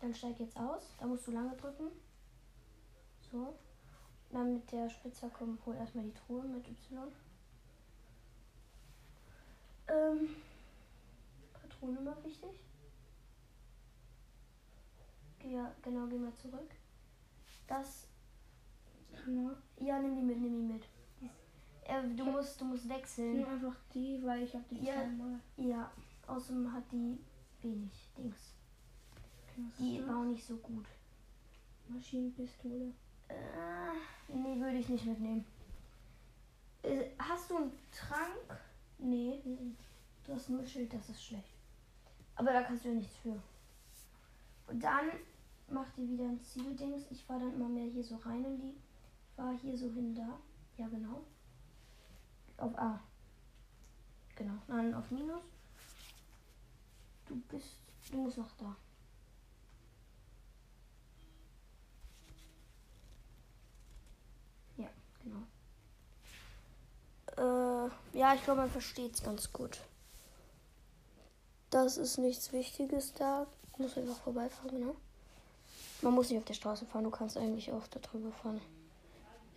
Dann 0.00 0.14
steig 0.14 0.38
jetzt 0.38 0.56
aus. 0.56 0.94
Da 0.98 1.06
musst 1.06 1.26
du 1.26 1.32
lange 1.32 1.56
drücken. 1.56 1.90
So. 3.30 3.54
Dann 4.30 4.54
mit 4.54 4.70
der 4.70 4.88
Spitzhacke 4.88 5.44
hol 5.66 5.74
erstmal 5.74 6.04
die 6.04 6.14
Truhe 6.14 6.44
mit 6.44 6.66
Y. 6.68 7.12
Ähm, 9.88 10.28
Patrone 11.52 11.98
immer 11.98 12.24
wichtig. 12.24 12.60
Ja, 15.44 15.74
genau, 15.82 16.06
geh 16.06 16.18
mal 16.18 16.34
zurück. 16.34 16.70
Das. 17.66 18.09
Ja, 19.78 19.98
nimm 20.00 20.16
die 20.16 20.22
mit, 20.22 20.38
nimm 20.40 20.56
die 20.66 20.72
mit. 20.74 20.84
Äh, 21.84 22.02
du 22.16 22.24
musst, 22.24 22.60
du 22.60 22.64
musst 22.64 22.88
wechseln. 22.88 23.36
Nimm 23.38 23.48
einfach 23.48 23.74
die, 23.92 24.20
weil 24.22 24.42
ich 24.42 24.54
habe 24.54 24.64
die 24.70 24.84
Ja. 24.84 24.94
zweimal. 24.94 25.40
Ja, 25.56 25.90
außerdem 26.26 26.72
hat 26.72 26.84
die 26.92 27.18
wenig 27.62 28.08
Dings. 28.16 28.54
Die 29.78 30.06
war 30.06 30.18
auch 30.20 30.24
nicht 30.24 30.44
so 30.44 30.56
gut. 30.56 30.86
Maschinenpistole. 31.88 32.92
Äh, 33.28 34.32
nee, 34.32 34.60
würde 34.60 34.78
ich 34.78 34.88
nicht 34.88 35.04
mitnehmen. 35.06 35.44
Äh, 36.82 37.10
hast 37.18 37.50
du 37.50 37.56
einen 37.56 37.72
Trank? 37.90 38.60
Nee. 38.98 39.40
mhm. 39.44 39.76
Du 40.24 40.34
hast 40.34 40.48
nur 40.48 40.60
ein 40.60 40.66
Schild, 40.66 40.92
das 40.92 41.08
ist 41.08 41.24
schlecht. 41.24 41.54
Aber 42.36 42.52
da 42.52 42.62
kannst 42.62 42.84
du 42.84 42.88
ja 42.90 42.94
nichts 42.94 43.16
für. 43.16 43.40
Und 44.68 44.82
dann 44.82 45.06
macht 45.68 45.98
ihr 45.98 46.08
wieder 46.08 46.24
ein 46.24 46.40
Zieldings. 46.40 47.10
Ich 47.10 47.24
fahre 47.24 47.40
dann 47.40 47.54
immer 47.54 47.68
mehr 47.68 47.86
hier 47.86 48.04
so 48.04 48.16
rein 48.16 48.44
in 48.44 48.58
die. 48.60 48.74
Ich 49.40 49.46
fahre 49.46 49.56
hier 49.56 49.78
so 49.78 49.90
hin 49.90 50.14
da. 50.14 50.38
Ja, 50.76 50.86
genau. 50.88 51.24
Auf 52.58 52.78
A. 52.78 53.00
Genau. 54.36 54.52
Nein, 54.68 54.92
auf 54.92 55.10
Minus. 55.10 55.42
Du 57.24 57.40
bist. 57.48 57.78
Du 58.10 58.18
musst 58.18 58.36
noch 58.36 58.52
da. 58.58 58.76
Ja, 64.76 64.90
genau. 65.22 65.46
Äh, 67.38 68.18
ja, 68.18 68.34
ich 68.34 68.44
glaube, 68.44 68.60
man 68.60 68.70
versteht 68.70 69.14
es 69.14 69.22
ganz 69.22 69.50
gut. 69.54 69.80
Das 71.70 71.96
ist 71.96 72.18
nichts 72.18 72.52
Wichtiges 72.52 73.14
da. 73.14 73.46
Du 73.74 73.84
musst 73.84 73.96
einfach 73.96 74.20
vorbeifahren, 74.20 74.78
genau. 74.78 74.96
Man 76.02 76.12
muss 76.12 76.28
nicht 76.28 76.40
auf 76.40 76.44
der 76.44 76.52
Straße 76.52 76.84
fahren, 76.84 77.04
du 77.04 77.10
kannst 77.10 77.38
eigentlich 77.38 77.72
auch 77.72 77.86
da 77.86 78.00
drüber 78.00 78.32
fahren. 78.32 78.60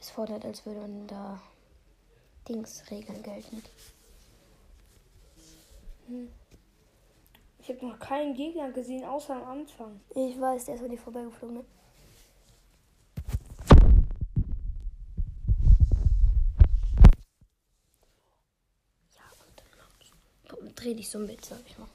Es 0.04 0.10
fordert, 0.10 0.44
als 0.44 0.66
würden 0.66 1.08
da 1.08 1.42
Dingsregeln 2.50 3.24
gelten. 3.24 3.64
Hm. 6.08 6.30
Ich 7.60 7.70
habe 7.70 7.86
noch 7.86 7.98
keinen 8.00 8.34
Gegner 8.34 8.70
gesehen, 8.74 9.06
außer 9.06 9.34
am 9.34 9.60
Anfang. 9.60 10.02
Ich 10.10 10.38
weiß, 10.38 10.66
der 10.66 10.76
ist 10.76 10.84
an 10.84 10.90
dir 10.90 10.98
vorbeigeflogen, 10.98 11.56
ne? 11.56 11.66
Ja, 19.16 20.58
und 20.60 20.76
dreh 20.76 20.96
dich 20.96 21.10
so 21.10 21.20
ein 21.20 21.28
Bild, 21.28 21.46
sag 21.46 21.62
ich 21.66 21.80
mal. 21.80 21.88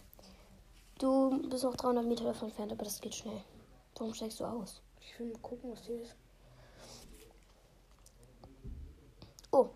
Du 0.99 1.47
bist 1.51 1.63
noch 1.63 1.77
300 1.77 2.07
Meter 2.07 2.25
davon 2.25 2.49
entfernt, 2.49 2.73
aber 2.73 2.85
das 2.85 3.03
geht 3.03 3.15
schnell. 3.15 3.43
Warum 3.97 4.15
steigst 4.15 4.41
du 4.41 4.47
aus? 4.47 4.81
Ich 4.99 5.19
will 5.19 5.31
mal 5.31 5.41
gucken, 5.41 5.73
was 5.73 5.85
hier 5.85 6.01
ist. 6.01 6.17
Oh, 9.51 9.69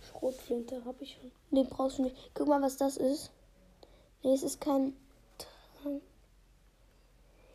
Schrotflinte 0.00 0.84
habe 0.84 1.02
ich 1.02 1.14
schon. 1.14 1.32
den 1.50 1.68
brauchst 1.68 1.98
du 1.98 2.02
nicht. 2.02 2.16
Guck 2.34 2.48
mal, 2.48 2.60
was 2.60 2.76
das 2.76 2.96
ist. 2.96 3.30
Nee, 4.22 4.34
es 4.34 4.42
ist 4.42 4.60
kein. 4.60 4.94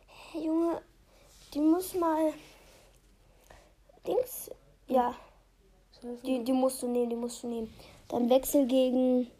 Hey, 0.06 0.44
Junge, 0.44 0.82
die 1.54 1.60
muss 1.60 1.94
mal. 1.94 2.32
Dings. 4.06 4.50
Ja, 4.88 5.14
die, 6.24 6.44
die 6.44 6.52
musst 6.52 6.82
du 6.82 6.88
nehmen, 6.88 7.10
die 7.10 7.16
musst 7.16 7.42
du 7.42 7.48
nehmen. 7.48 7.72
Dann 8.08 8.30
Wechsel 8.30 8.66
gegen. 8.66 9.30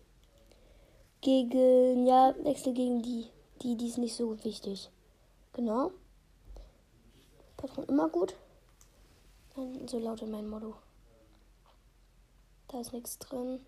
Gegen. 1.21 2.07
Ja, 2.07 2.35
Wechsel 2.43 2.73
gegen 2.73 3.03
die. 3.03 3.29
Die, 3.63 3.77
die 3.77 3.89
ist 3.89 3.99
nicht 3.99 4.15
so 4.15 4.43
wichtig. 4.45 4.91
Genau. 5.53 5.93
Patron 7.57 7.87
immer 7.87 8.09
gut. 8.09 8.37
Dann 9.55 9.89
so 9.89 9.99
lautet 9.99 10.29
mein 10.29 10.49
Motto. 10.49 10.75
Da 12.77 12.83
ist 12.83 12.93
nichts 12.93 13.19
drin. 13.19 13.65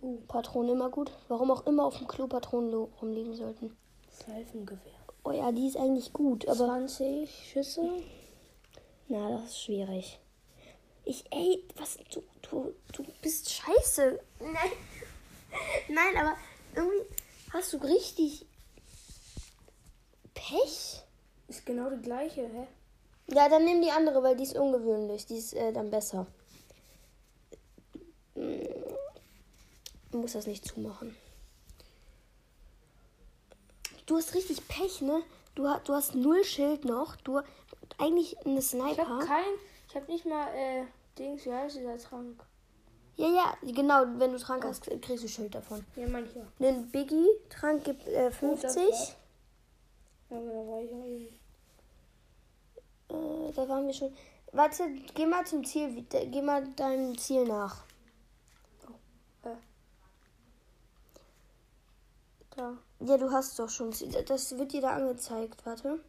Uh, 0.00 0.16
Patronen 0.28 0.70
immer 0.70 0.88
gut. 0.88 1.12
Warum 1.28 1.50
auch 1.50 1.66
immer 1.66 1.84
auf 1.84 1.98
dem 1.98 2.08
Klo 2.08 2.26
Patronen 2.26 2.72
rumliegen 2.72 3.34
sollten. 3.34 3.76
Seifengewehr. 4.10 4.78
Oh 5.24 5.30
ja, 5.32 5.52
die 5.52 5.66
ist 5.66 5.76
eigentlich 5.76 6.14
gut, 6.14 6.48
aber 6.48 6.64
20 6.64 7.30
Schüsse. 7.30 7.86
na, 9.08 9.32
das 9.32 9.50
ist 9.50 9.60
schwierig. 9.60 10.18
Ich, 11.04 11.26
ey, 11.32 11.62
was, 11.76 11.98
du, 12.10 12.22
du, 12.40 12.72
du 12.94 13.04
bist 13.20 13.50
scheiße. 13.50 14.18
Nein, 14.40 14.72
nein, 15.90 16.16
aber 16.16 16.34
irgendwie 16.74 17.14
hast 17.52 17.74
du 17.74 17.76
richtig 17.76 18.46
Pech. 20.32 21.02
Ist 21.48 21.66
genau 21.66 21.90
die 21.90 22.00
gleiche, 22.00 22.48
hä? 22.48 22.66
Ja, 23.26 23.50
dann 23.50 23.66
nimm 23.66 23.82
die 23.82 23.90
andere, 23.90 24.22
weil 24.22 24.34
die 24.34 24.44
ist 24.44 24.56
ungewöhnlich. 24.56 25.26
Die 25.26 25.36
ist 25.36 25.52
äh, 25.52 25.70
dann 25.70 25.90
besser. 25.90 26.26
Du 30.14 30.20
musst 30.20 30.36
das 30.36 30.46
nicht 30.46 30.64
zumachen. 30.64 31.16
Du 34.06 34.14
hast 34.16 34.32
richtig 34.36 34.68
Pech, 34.68 35.00
ne? 35.00 35.24
Du, 35.56 35.66
ha- 35.68 35.80
du 35.82 35.92
hast 35.92 36.14
null 36.14 36.44
Schild 36.44 36.84
noch. 36.84 37.16
Du 37.16 37.40
eigentlich 37.98 38.38
eine 38.46 38.60
Ich 38.60 38.72
habe 38.78 38.94
Sniper. 38.94 39.18
kein. 39.26 39.42
Ich 39.88 39.96
habe 39.96 40.06
nicht 40.12 40.24
mal, 40.24 40.46
äh, 40.54 40.84
Dings, 41.18 41.44
wie 41.46 41.52
heißt 41.52 41.78
dieser 41.78 41.98
Trank? 41.98 42.44
Ja, 43.16 43.26
ja, 43.26 43.56
genau. 43.72 44.04
Wenn 44.16 44.30
du 44.30 44.38
Trank 44.38 44.64
hast, 44.64 44.82
kriegst 45.02 45.24
du 45.24 45.28
Schild 45.28 45.52
davon. 45.52 45.84
Ja, 45.96 46.06
mancher. 46.06 46.46
Den 46.60 46.88
Biggie-Trank 46.92 47.82
gibt 47.82 48.06
äh, 48.06 48.30
Oh, 48.40 48.54
das 48.62 48.72
50. 48.74 48.82
war's. 48.84 49.16
Ja, 50.30 50.36
aber 50.36 50.46
da 50.46 50.52
war 50.70 50.80
ich 50.80 50.92
auch 50.92 51.06
eben. 51.06 51.28
Äh, 53.48 53.52
da 53.52 53.68
waren 53.68 53.84
wir 53.88 53.94
schon. 53.94 54.12
Warte, 54.52 54.84
geh 55.16 55.26
mal 55.26 55.44
zum 55.44 55.64
Ziel. 55.64 56.04
Geh 56.08 56.40
mal 56.40 56.64
deinem 56.76 57.18
Ziel 57.18 57.42
nach. 57.48 57.82
Da. 62.56 62.76
Ja, 63.00 63.16
du 63.16 63.30
hast 63.30 63.58
doch 63.58 63.68
schon. 63.68 63.90
Das 64.26 64.58
wird 64.58 64.72
dir 64.72 64.80
da 64.80 64.90
angezeigt. 64.90 65.64
Warte. 65.66 66.00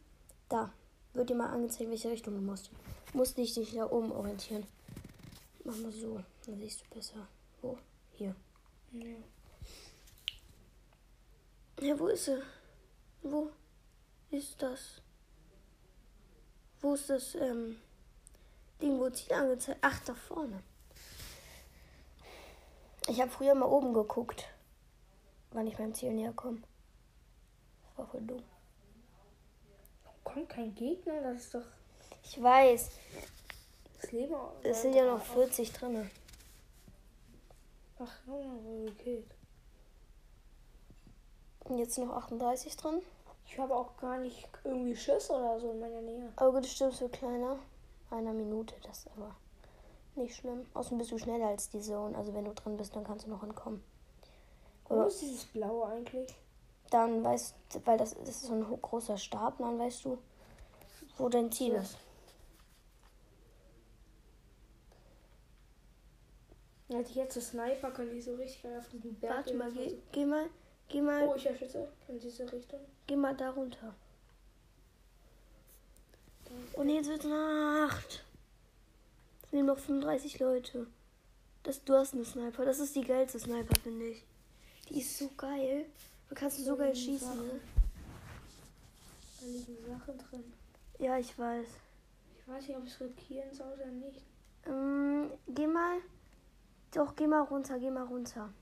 Da. 0.48 0.72
Wird 1.12 1.30
dir 1.30 1.34
mal 1.34 1.50
angezeigt, 1.50 1.90
welche 1.90 2.10
Richtung 2.10 2.34
du 2.34 2.40
musst. 2.40 2.70
Du 3.12 3.18
musst 3.18 3.38
nicht 3.38 3.56
dich 3.56 3.74
da 3.74 3.90
oben 3.90 4.12
orientieren. 4.12 4.66
Mach 5.64 5.76
mal 5.76 5.90
so. 5.90 6.20
Dann 6.44 6.58
siehst 6.58 6.82
du 6.82 6.94
besser. 6.94 7.26
Wo? 7.62 7.78
Hier. 8.12 8.34
Ja. 8.92 9.16
Ja, 11.80 11.98
wo 11.98 12.06
ist 12.06 12.26
sie? 12.26 12.42
Wo 13.22 13.50
ist 14.30 14.62
das? 14.62 15.02
Wo 16.80 16.94
ist 16.94 17.10
das 17.10 17.34
ähm, 17.34 17.76
Ding, 18.80 18.98
wo 18.98 19.10
Ziel 19.10 19.32
angezeigt? 19.34 19.78
Ach, 19.82 20.00
da 20.04 20.14
vorne. 20.14 20.62
Ich 23.08 23.20
habe 23.20 23.30
früher 23.30 23.54
mal 23.54 23.66
oben 23.66 23.92
geguckt, 23.92 24.46
wann 25.56 25.66
ich 25.66 25.78
meinem 25.78 25.94
Ziel 25.94 26.12
näher 26.12 26.34
komme. 26.34 26.60
Das 27.82 27.98
war 27.98 28.06
voll 28.06 28.20
dumm. 28.20 28.42
Kommt 30.22 30.48
kein 30.50 30.74
Gegner, 30.74 31.22
das 31.22 31.44
ist 31.44 31.54
doch 31.54 31.64
Ich 32.22 32.42
weiß, 32.42 32.90
das 34.00 34.12
Leben. 34.12 34.34
es 34.62 34.82
sind 34.82 34.94
ja 34.94 35.06
noch 35.06 35.24
40 35.24 35.72
drin. 35.72 36.10
Ach, 37.98 38.12
okay. 38.90 39.24
Und 41.64 41.78
jetzt 41.78 41.96
noch 41.98 42.10
38 42.10 42.76
drin. 42.76 43.00
Ich 43.46 43.58
habe 43.58 43.74
auch 43.74 43.96
gar 43.96 44.18
nicht 44.18 44.46
irgendwie 44.64 44.94
Schiss 44.94 45.30
oder 45.30 45.58
so 45.58 45.70
in 45.70 45.80
meiner 45.80 46.02
Nähe. 46.02 46.32
Aber 46.36 46.52
gut, 46.52 46.64
das 46.64 46.72
stimmt 46.72 46.92
so 46.92 47.08
kleiner. 47.08 47.58
Einer 48.10 48.32
Minute, 48.34 48.74
das 48.82 48.98
ist 48.98 49.08
aber 49.16 49.34
nicht 50.16 50.36
schlimm. 50.36 50.66
Außerdem 50.74 50.98
bist 50.98 51.12
du 51.12 51.18
schneller 51.18 51.46
als 51.46 51.70
die 51.70 51.80
Zone. 51.80 52.16
Also 52.16 52.34
wenn 52.34 52.44
du 52.44 52.52
drin 52.52 52.76
bist, 52.76 52.94
dann 52.94 53.04
kannst 53.04 53.26
du 53.26 53.30
noch 53.30 53.42
entkommen. 53.42 53.82
Wo 54.88 55.02
ist 55.04 55.20
dieses 55.22 55.44
Blaue 55.46 55.86
eigentlich? 55.86 56.34
dann 56.90 57.24
weißt 57.24 57.54
weil 57.84 57.98
das, 57.98 58.14
das 58.14 58.28
ist 58.28 58.42
so 58.44 58.52
ein 58.54 58.80
großer 58.80 59.18
Stab, 59.18 59.58
dann 59.58 59.76
weißt 59.78 60.04
du, 60.04 60.18
wo 61.18 61.28
dein 61.28 61.50
Ziel 61.50 61.72
So. 61.72 61.78
ist. 61.78 61.96
Hätte 66.88 67.10
ich 67.10 67.16
jetzt 67.16 67.34
so 67.34 67.40
Sniper, 67.40 67.90
könnte 67.90 68.14
ich 68.14 68.24
so 68.24 68.36
richtig 68.36 68.62
geil 68.62 68.78
auf 68.78 68.88
diesen 68.88 69.18
Berg 69.18 69.34
Warte 69.36 69.54
mal, 69.54 69.72
geh, 69.72 69.96
geh 70.12 70.24
mal, 70.24 70.48
geh 70.88 71.00
mal, 71.00 71.26
Oh, 71.26 71.34
ich 71.34 71.42
Schüsse 71.58 71.88
in 72.06 72.20
diese 72.20 72.50
Richtung. 72.52 72.78
geh 73.08 73.16
mal 73.16 73.36
da 73.36 73.50
runter. 73.50 73.92
Und 76.74 76.88
jetzt 76.88 77.08
wird 77.08 77.24
Nacht. 77.24 78.24
Es 79.42 79.52
nehmen 79.52 79.66
noch 79.66 79.78
35 79.78 80.38
Leute. 80.38 80.86
Das, 81.64 81.82
du 81.82 81.94
hast 81.94 82.14
eine 82.14 82.24
Sniper. 82.24 82.64
Das 82.64 82.78
ist 82.78 82.94
die 82.94 83.02
geilste 83.04 83.40
Sniper, 83.40 83.74
finde 83.82 84.06
ich. 84.06 84.24
Die 84.88 85.00
ist 85.00 85.18
so 85.18 85.30
geil. 85.36 85.86
Da 86.28 86.34
kannst 86.34 86.58
du 86.58 86.62
so 86.62 86.76
geil 86.76 86.94
schießen, 86.94 87.36
ne? 87.36 87.60
Da 89.40 89.46
liegen 89.46 89.76
Sachen 89.86 90.18
drin. 90.18 90.52
Ja, 90.98 91.18
ich 91.18 91.38
weiß. 91.38 91.66
Ich 92.38 92.48
weiß 92.48 92.68
nicht, 92.68 92.76
ob 92.76 92.84
ich 92.84 92.92
es 92.92 93.00
riskieren 93.00 93.54
soll 93.54 93.72
oder 93.72 93.86
nicht. 93.86 94.22
Ähm, 94.66 95.30
geh 95.48 95.66
mal. 95.66 95.98
Doch, 96.92 97.14
geh 97.16 97.26
mal 97.26 97.42
runter, 97.42 97.78
geh 97.78 97.90
mal 97.90 98.04
runter. 98.04 98.52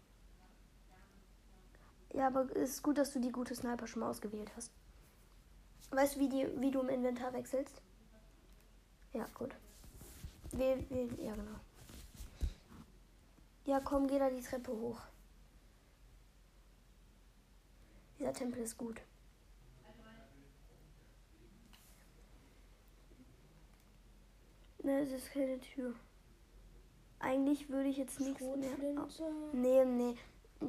Ja, 2.12 2.28
aber 2.28 2.48
es 2.56 2.70
ist 2.70 2.82
gut, 2.82 2.98
dass 2.98 3.12
du 3.12 3.20
die 3.20 3.32
gute 3.32 3.54
Sniper 3.54 3.86
schon 3.86 4.00
mal 4.00 4.10
ausgewählt 4.10 4.50
hast. 4.56 4.70
Weißt 5.90 6.16
du, 6.16 6.20
wie, 6.20 6.28
die, 6.28 6.48
wie 6.60 6.70
du 6.70 6.80
im 6.80 6.88
Inventar 6.88 7.32
wechselst? 7.32 7.80
Ja, 9.12 9.26
gut. 9.34 9.54
Wähl, 10.52 10.84
wähl, 10.90 11.08
ja, 11.20 11.34
genau. 11.34 11.58
Ja, 13.66 13.80
komm, 13.80 14.06
geh 14.06 14.18
da 14.18 14.30
die 14.30 14.42
Treppe 14.42 14.72
hoch. 14.72 15.00
Dieser 18.24 18.32
Tempel 18.32 18.62
ist 18.62 18.78
gut. 18.78 19.02
Ne, 24.82 25.00
es 25.00 25.12
ist 25.12 25.30
keine 25.30 25.60
Tür. 25.60 25.94
Eigentlich 27.18 27.68
würde 27.68 27.90
ich 27.90 27.98
jetzt 27.98 28.20
nichts 28.20 28.40
mehr. 28.40 28.76
Schrotflinte. 28.94 29.34
Nee, 29.52 29.84
nee. 29.84 30.16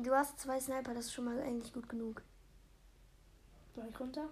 Du 0.03 0.13
hast 0.13 0.37
zwei 0.37 0.59
Sniper, 0.59 0.93
das 0.93 1.05
ist 1.05 1.13
schon 1.13 1.23
mal 1.23 1.39
eigentlich 1.39 1.71
gut 1.71 1.87
genug. 1.87 2.23
Soll 3.73 3.87
ich 3.87 3.97
runter? 4.01 4.27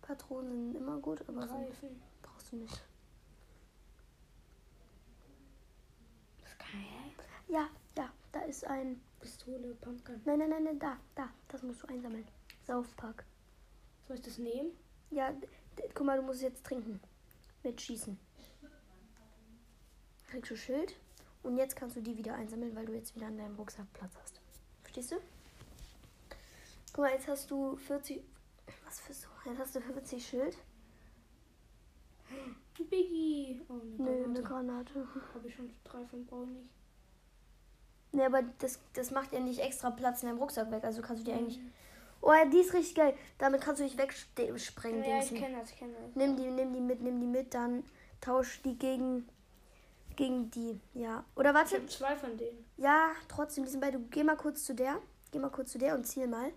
Patronen 0.00 0.72
sind 0.72 0.74
immer 0.74 0.98
gut, 0.98 1.22
aber 1.28 1.46
so 1.46 1.54
Reifen. 1.54 2.02
brauchst 2.22 2.50
du 2.50 2.56
nicht. 2.56 2.84
Das 6.40 6.50
ist 6.50 6.58
geil. 6.58 7.12
Ja, 7.52 7.68
ja, 7.98 8.10
da 8.32 8.40
ist 8.40 8.64
ein. 8.64 8.98
Pistole, 9.20 9.74
Pumpgun. 9.74 10.22
Nein, 10.24 10.38
nein, 10.38 10.48
nein, 10.48 10.64
nein, 10.64 10.78
da, 10.78 10.96
da. 11.14 11.28
Das 11.48 11.62
musst 11.62 11.82
du 11.82 11.86
einsammeln. 11.86 12.26
Saufpack. 12.66 13.26
Soll 14.08 14.16
ich 14.16 14.22
das 14.22 14.38
nehmen? 14.38 14.70
Ja, 15.10 15.34
guck 15.94 16.06
mal, 16.06 16.16
du 16.16 16.22
musst 16.24 16.40
jetzt 16.40 16.64
trinken. 16.64 16.98
Mit 17.62 17.78
Schießen. 17.78 18.18
Kriegst 20.28 20.50
du 20.50 20.56
Schild. 20.56 20.96
Und 21.42 21.58
jetzt 21.58 21.76
kannst 21.76 21.94
du 21.96 22.00
die 22.00 22.16
wieder 22.16 22.34
einsammeln, 22.34 22.74
weil 22.74 22.86
du 22.86 22.94
jetzt 22.94 23.14
wieder 23.14 23.26
an 23.26 23.36
deinem 23.36 23.56
Rucksack 23.56 23.92
Platz 23.92 24.16
hast. 24.22 24.40
Verstehst 24.80 25.12
du? 25.12 25.16
Guck 26.94 27.04
mal, 27.04 27.12
jetzt 27.12 27.28
hast 27.28 27.50
du 27.50 27.76
40. 27.76 28.22
Was 28.86 29.00
für 29.00 29.12
so? 29.12 29.28
Jetzt 29.44 29.58
hast 29.58 29.74
du 29.74 29.80
40 29.82 30.26
Schild. 30.26 30.56
Biggie. 32.78 33.60
Oh, 33.68 33.74
eine 33.74 34.10
Nö, 34.10 34.24
eine 34.24 34.42
Granate. 34.42 34.94
Granate. 34.94 35.34
Habe 35.34 35.48
ich 35.48 35.54
schon 35.54 35.70
drei 35.84 36.06
von 36.06 36.24
brauche 36.24 36.44
ich 36.44 36.48
nicht. 36.48 36.81
Ne, 38.12 38.26
aber 38.26 38.42
das, 38.58 38.78
das 38.92 39.10
macht 39.10 39.32
ja 39.32 39.40
nicht 39.40 39.60
extra 39.60 39.90
Platz 39.90 40.22
in 40.22 40.28
deinem 40.28 40.38
Rucksack 40.38 40.70
weg. 40.70 40.84
Also 40.84 41.00
kannst 41.02 41.22
du 41.22 41.30
die 41.30 41.36
eigentlich. 41.36 41.58
Mhm. 41.58 41.72
Oh, 42.20 42.32
ja, 42.32 42.44
die 42.44 42.58
ist 42.58 42.72
richtig 42.72 42.94
geil. 42.94 43.14
Damit 43.38 43.62
kannst 43.62 43.80
du 43.80 43.84
dich 43.84 43.98
wegsprengen. 43.98 45.02
Ja, 45.02 45.18
ich 45.20 45.34
kenne 45.34 45.58
das, 45.58 45.70
ich 45.70 45.78
kenne 45.78 45.92
das. 45.94 46.14
Nimm 46.14 46.36
die, 46.36 46.48
nimm 46.50 46.72
die 46.72 46.80
mit, 46.80 47.00
nimm 47.02 47.20
die 47.20 47.26
mit, 47.26 47.52
dann 47.52 47.82
tausch 48.20 48.62
die 48.62 48.78
gegen, 48.78 49.28
gegen 50.14 50.50
die. 50.50 50.78
Ja. 50.94 51.24
Oder 51.34 51.50
Ich 51.50 51.56
warte. 51.56 51.74
habe 51.76 51.86
zwei 51.86 52.14
von 52.16 52.36
denen. 52.36 52.64
Ja, 52.76 53.10
trotzdem, 53.28 53.64
die 53.64 53.70
sind 53.70 53.80
beide. 53.80 53.98
Geh 54.10 54.22
mal 54.22 54.36
kurz 54.36 54.64
zu 54.64 54.74
der. 54.74 55.00
Geh 55.32 55.38
mal 55.38 55.50
kurz 55.50 55.72
zu 55.72 55.78
der 55.78 55.94
und 55.94 56.06
ziel 56.06 56.28
mal. 56.28 56.52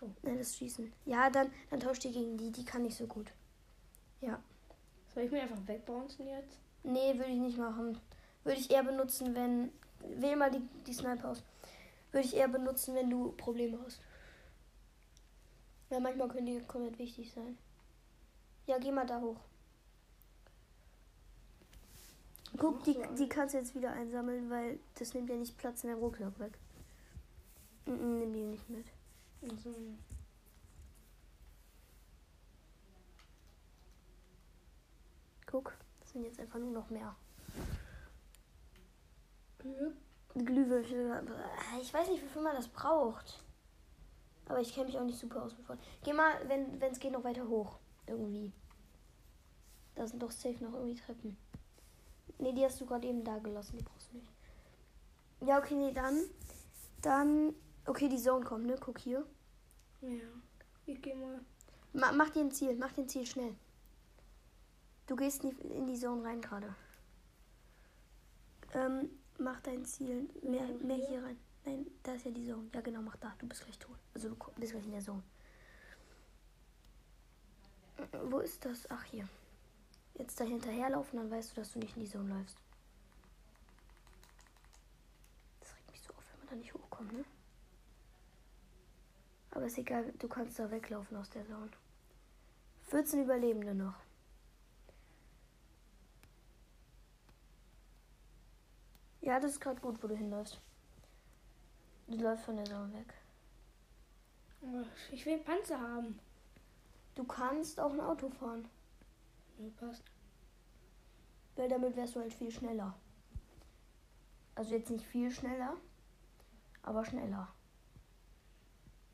Oh. 0.00 0.08
Nein, 0.22 0.38
das 0.38 0.56
Schießen. 0.56 0.92
Ja, 1.04 1.30
dann, 1.30 1.52
dann 1.70 1.78
tausch 1.78 2.00
die 2.00 2.10
gegen 2.10 2.36
die. 2.36 2.50
Die 2.50 2.64
kann 2.64 2.82
nicht 2.82 2.96
so 2.96 3.06
gut. 3.06 3.30
Ja. 4.20 4.42
Soll 5.14 5.24
ich 5.24 5.30
mir 5.30 5.42
einfach 5.42 5.58
wegbouncen 5.66 6.26
jetzt? 6.26 6.58
Nee, 6.82 7.14
würde 7.16 7.30
ich 7.30 7.38
nicht 7.38 7.58
machen. 7.58 8.00
Würde 8.42 8.58
ich 8.58 8.70
eher 8.70 8.82
benutzen, 8.82 9.34
wenn. 9.36 9.70
Wähl 10.16 10.36
mal 10.36 10.50
die, 10.50 10.62
die 10.86 10.92
Sniper 10.92 11.30
aus. 11.30 11.42
Würde 12.10 12.26
ich 12.26 12.36
eher 12.36 12.48
benutzen, 12.48 12.94
wenn 12.94 13.10
du 13.10 13.32
Probleme 13.32 13.78
hast. 13.84 14.00
Ja, 15.90 16.00
manchmal 16.00 16.28
können 16.28 16.46
die 16.46 16.60
komplett 16.60 16.98
wichtig 16.98 17.32
sein. 17.32 17.58
Ja, 18.66 18.78
geh 18.78 18.92
mal 18.92 19.06
da 19.06 19.20
hoch. 19.20 19.40
Guck, 22.58 22.84
die, 22.84 22.96
die 23.18 23.28
kannst 23.28 23.54
du 23.54 23.58
jetzt 23.58 23.74
wieder 23.74 23.92
einsammeln, 23.92 24.50
weil 24.50 24.78
das 24.98 25.14
nimmt 25.14 25.30
ja 25.30 25.36
nicht 25.36 25.56
Platz 25.56 25.84
in 25.84 25.90
deinem 25.90 26.00
Rucksack 26.00 26.38
weg. 26.38 26.58
Mhm, 27.86 28.18
nimm 28.18 28.32
die 28.32 28.44
nicht 28.44 28.68
mit. 28.68 28.86
Also, 29.42 29.74
Guck, 35.52 35.74
das 36.00 36.12
sind 36.12 36.24
jetzt 36.24 36.40
einfach 36.40 36.58
nur 36.58 36.70
noch 36.70 36.88
mehr. 36.88 37.14
Glühwürfel. 40.34 41.22
Ich 41.80 41.92
weiß 41.92 42.08
nicht, 42.08 42.22
wofür 42.22 42.42
man 42.42 42.56
das 42.56 42.68
braucht. 42.68 43.42
Aber 44.46 44.60
ich 44.60 44.74
kenne 44.74 44.86
mich 44.86 44.98
auch 44.98 45.04
nicht 45.04 45.18
super 45.18 45.42
aus 45.42 45.56
mit 45.56 45.66
Feuer. 45.66 45.78
Geh 46.02 46.12
mal, 46.12 46.34
wenn 46.48 46.80
es 46.80 46.98
geht, 46.98 47.12
noch 47.12 47.24
weiter 47.24 47.46
hoch. 47.48 47.78
Irgendwie. 48.06 48.52
Da 49.94 50.06
sind 50.06 50.22
doch 50.22 50.30
safe 50.30 50.62
noch 50.64 50.72
irgendwie 50.74 51.00
Treppen. 51.00 51.36
Nee, 52.38 52.52
die 52.52 52.64
hast 52.64 52.80
du 52.80 52.86
gerade 52.86 53.06
eben 53.06 53.24
da 53.24 53.38
gelassen. 53.38 53.76
Die 53.78 53.84
brauchst 53.84 54.10
du 54.12 54.16
nicht. 54.16 54.32
Ja, 55.40 55.58
okay, 55.58 55.74
nee, 55.74 55.92
dann. 55.92 56.24
Dann. 57.02 57.54
Okay, 57.86 58.08
die 58.08 58.18
Zone 58.18 58.44
kommt, 58.44 58.66
ne? 58.66 58.76
Guck 58.80 58.98
hier. 58.98 59.24
Ja. 60.00 60.24
Ich 60.86 61.00
gehe 61.00 61.14
mal. 61.14 61.40
Ma 61.92 62.12
mach 62.12 62.30
dir 62.30 62.40
ein 62.40 62.50
Ziel. 62.50 62.76
Mach 62.76 62.92
dir 62.92 63.02
ein 63.02 63.08
Ziel 63.08 63.26
schnell. 63.26 63.54
Du 65.06 65.16
gehst 65.16 65.44
nicht 65.44 65.60
in 65.60 65.86
die 65.86 65.98
Zone 65.98 66.24
rein 66.24 66.40
gerade. 66.40 66.74
Ähm, 68.74 69.10
mach 69.42 69.60
dein 69.60 69.84
Ziel. 69.84 70.28
Mehr, 70.42 70.66
mehr 70.82 70.96
hier? 70.96 71.22
rein. 71.22 71.38
Nein, 71.64 71.86
da 72.02 72.14
ist 72.14 72.24
ja 72.24 72.30
die 72.30 72.46
Zone. 72.46 72.68
Ja, 72.74 72.80
genau, 72.80 73.02
mach 73.02 73.16
da. 73.16 73.34
Du 73.38 73.46
bist 73.46 73.62
gleich 73.64 73.78
tot. 73.78 73.96
Also 74.14 74.30
du 74.30 74.36
bist 74.56 74.72
gleich 74.72 74.84
in 74.84 74.92
der 74.92 75.00
Zone. 75.00 75.22
Äh, 77.98 78.18
Wo 78.24 78.38
ist 78.40 78.64
das? 78.64 78.90
Ach, 78.90 79.04
hier. 79.04 79.28
Jetzt 80.14 80.40
da 80.40 80.44
hinterherlaufen, 80.44 81.18
dann 81.18 81.30
weißt 81.30 81.52
du, 81.52 81.60
dass 81.60 81.72
du 81.72 81.78
nicht 81.78 81.96
in 81.96 82.02
die 82.02 82.08
Zone 82.10 82.34
läufst. 82.34 82.56
Das 85.60 85.74
regt 85.74 85.90
mich 85.90 86.00
so 86.02 86.12
auf, 86.12 86.24
wenn 86.32 86.38
man 86.40 86.48
da 86.48 86.56
nicht 86.56 86.74
hochkommt, 86.74 87.12
ne? 87.12 87.24
Aber 89.52 89.66
ist 89.66 89.78
egal, 89.78 90.12
du 90.18 90.28
kannst 90.28 90.58
da 90.58 90.70
weglaufen 90.70 91.16
aus 91.16 91.30
der 91.30 91.46
Zone. 91.46 91.70
14 92.88 93.22
Überlebende 93.22 93.74
noch. 93.74 93.94
Ja, 99.22 99.38
das 99.40 99.52
ist 99.52 99.60
gerade 99.60 99.80
gut, 99.80 100.02
wo 100.02 100.08
du 100.08 100.16
hinläufst. 100.16 100.60
Du 102.08 102.16
läufst 102.18 102.44
von 102.44 102.56
der 102.56 102.64
Zone 102.66 102.92
weg. 102.92 103.14
Ich 105.10 105.24
will 105.24 105.38
Panzer 105.38 105.80
haben. 105.80 106.18
Du 107.14 107.24
kannst 107.24 107.78
auch 107.80 107.92
ein 107.92 108.00
Auto 108.00 108.28
fahren, 108.28 108.68
Ja, 109.58 109.68
passt. 109.78 110.02
weil 111.56 111.68
damit 111.68 111.96
wärst 111.96 112.16
du 112.16 112.20
halt 112.20 112.32
viel 112.34 112.50
schneller. 112.50 112.94
Also 114.54 114.74
jetzt 114.74 114.90
nicht 114.90 115.06
viel 115.06 115.30
schneller, 115.30 115.76
aber 116.82 117.04
schneller. 117.04 117.48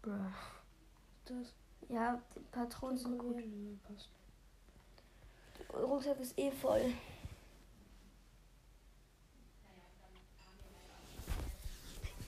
Bruh. 0.03 0.33
Das 1.27 1.55
Ja, 1.89 2.21
die 2.35 2.41
Patronen 2.51 2.99
sind 2.99 3.19
gut. 3.19 3.41
Ja, 3.41 3.77
passt. 3.87 4.09
Der 5.73 5.81
Rucksack 5.85 6.19
ist 6.21 6.39
eh 6.39 6.51
voll. 6.51 6.93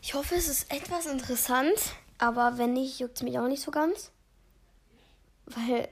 Ich 0.02 0.14
hoffe, 0.14 0.34
es 0.34 0.48
ist 0.48 0.72
etwas 0.72 1.06
interessant, 1.06 1.94
aber 2.18 2.56
wenn 2.58 2.72
nicht, 2.72 2.98
juckt 3.00 3.16
es 3.16 3.22
mich 3.22 3.38
auch 3.38 3.48
nicht 3.48 3.62
so 3.62 3.70
ganz. 3.70 4.10
Weil 5.46 5.88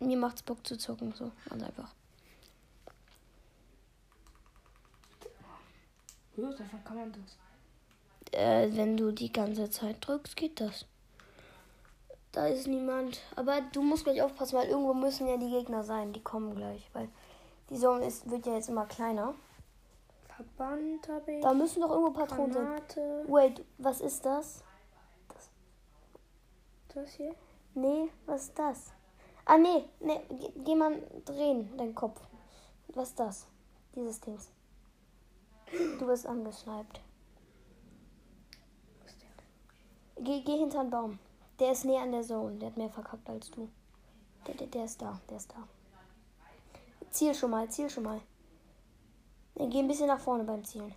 mir 0.00 0.16
macht's 0.16 0.42
Bock 0.42 0.66
zu 0.66 0.76
zocken, 0.76 1.12
so. 1.12 1.30
Ganz 1.48 1.62
einfach. 1.62 1.94
Ja, 6.36 6.50
davon 6.50 6.84
kann 6.84 6.96
man 6.96 7.12
das. 7.12 8.38
Äh, 8.38 8.68
wenn 8.76 8.96
du 8.96 9.12
die 9.12 9.32
ganze 9.32 9.70
Zeit 9.70 9.96
drückst, 10.00 10.36
geht 10.36 10.60
das. 10.60 10.84
Da 12.32 12.48
ist 12.48 12.66
niemand. 12.66 13.20
Aber 13.36 13.62
du 13.72 13.80
musst 13.80 14.04
gleich 14.04 14.20
aufpassen, 14.20 14.58
weil 14.58 14.68
irgendwo 14.68 14.92
müssen 14.92 15.26
ja 15.26 15.36
die 15.38 15.50
Gegner 15.50 15.84
sein. 15.84 16.12
Die 16.12 16.22
kommen 16.22 16.54
gleich, 16.54 16.90
weil 16.92 17.08
die 17.70 17.78
Zone 17.78 18.06
ist, 18.06 18.28
wird 18.28 18.44
ja 18.44 18.54
jetzt 18.54 18.68
immer 18.68 18.86
kleiner. 18.86 19.34
Verband 20.36 21.08
habe 21.08 21.32
ich. 21.32 21.42
Da 21.42 21.54
müssen 21.54 21.80
doch 21.80 21.90
irgendwo 21.90 22.12
Patronen 22.12 22.52
sein. 22.52 22.66
Granate. 22.66 23.24
Wait, 23.26 23.64
was 23.78 24.00
ist 24.00 24.24
das? 24.24 24.62
Das 26.88 27.12
hier. 27.12 27.34
Nee, 27.74 28.10
was 28.26 28.44
ist 28.44 28.58
das? 28.58 28.92
Ah, 29.44 29.58
nee, 29.58 29.84
nee, 30.00 30.20
geh, 30.28 30.52
geh 30.64 30.74
mal 30.74 31.00
drehen, 31.24 31.76
deinen 31.76 31.94
Kopf. 31.94 32.20
Was 32.88 33.10
ist 33.10 33.20
das? 33.20 33.46
Dieses 33.94 34.20
Dings. 34.20 34.50
Du 35.98 36.06
bist 36.06 36.26
angeschnallt. 36.26 37.00
Was 39.02 39.12
ist 39.12 39.22
der? 39.22 40.24
Geh, 40.24 40.40
geh 40.42 40.58
hinter 40.58 40.82
den 40.82 40.90
Baum. 40.90 41.18
Der 41.58 41.72
ist 41.72 41.84
näher 41.84 42.02
an 42.02 42.12
der 42.12 42.22
Zone. 42.22 42.56
Der 42.56 42.70
hat 42.70 42.76
mehr 42.76 42.90
verkackt 42.90 43.28
als 43.28 43.50
du. 43.50 43.68
Der, 44.46 44.54
der, 44.54 44.66
der 44.66 44.84
ist 44.84 45.00
da, 45.00 45.20
der 45.28 45.36
ist 45.38 45.50
da. 45.50 45.66
Ziel 47.10 47.34
schon 47.34 47.50
mal, 47.50 47.68
ziel 47.70 47.88
schon 47.88 48.04
mal. 48.04 48.20
Nee, 49.58 49.68
geh 49.68 49.78
ein 49.78 49.88
bisschen 49.88 50.08
nach 50.08 50.20
vorne 50.20 50.44
beim 50.44 50.64
Zielen. 50.64 50.94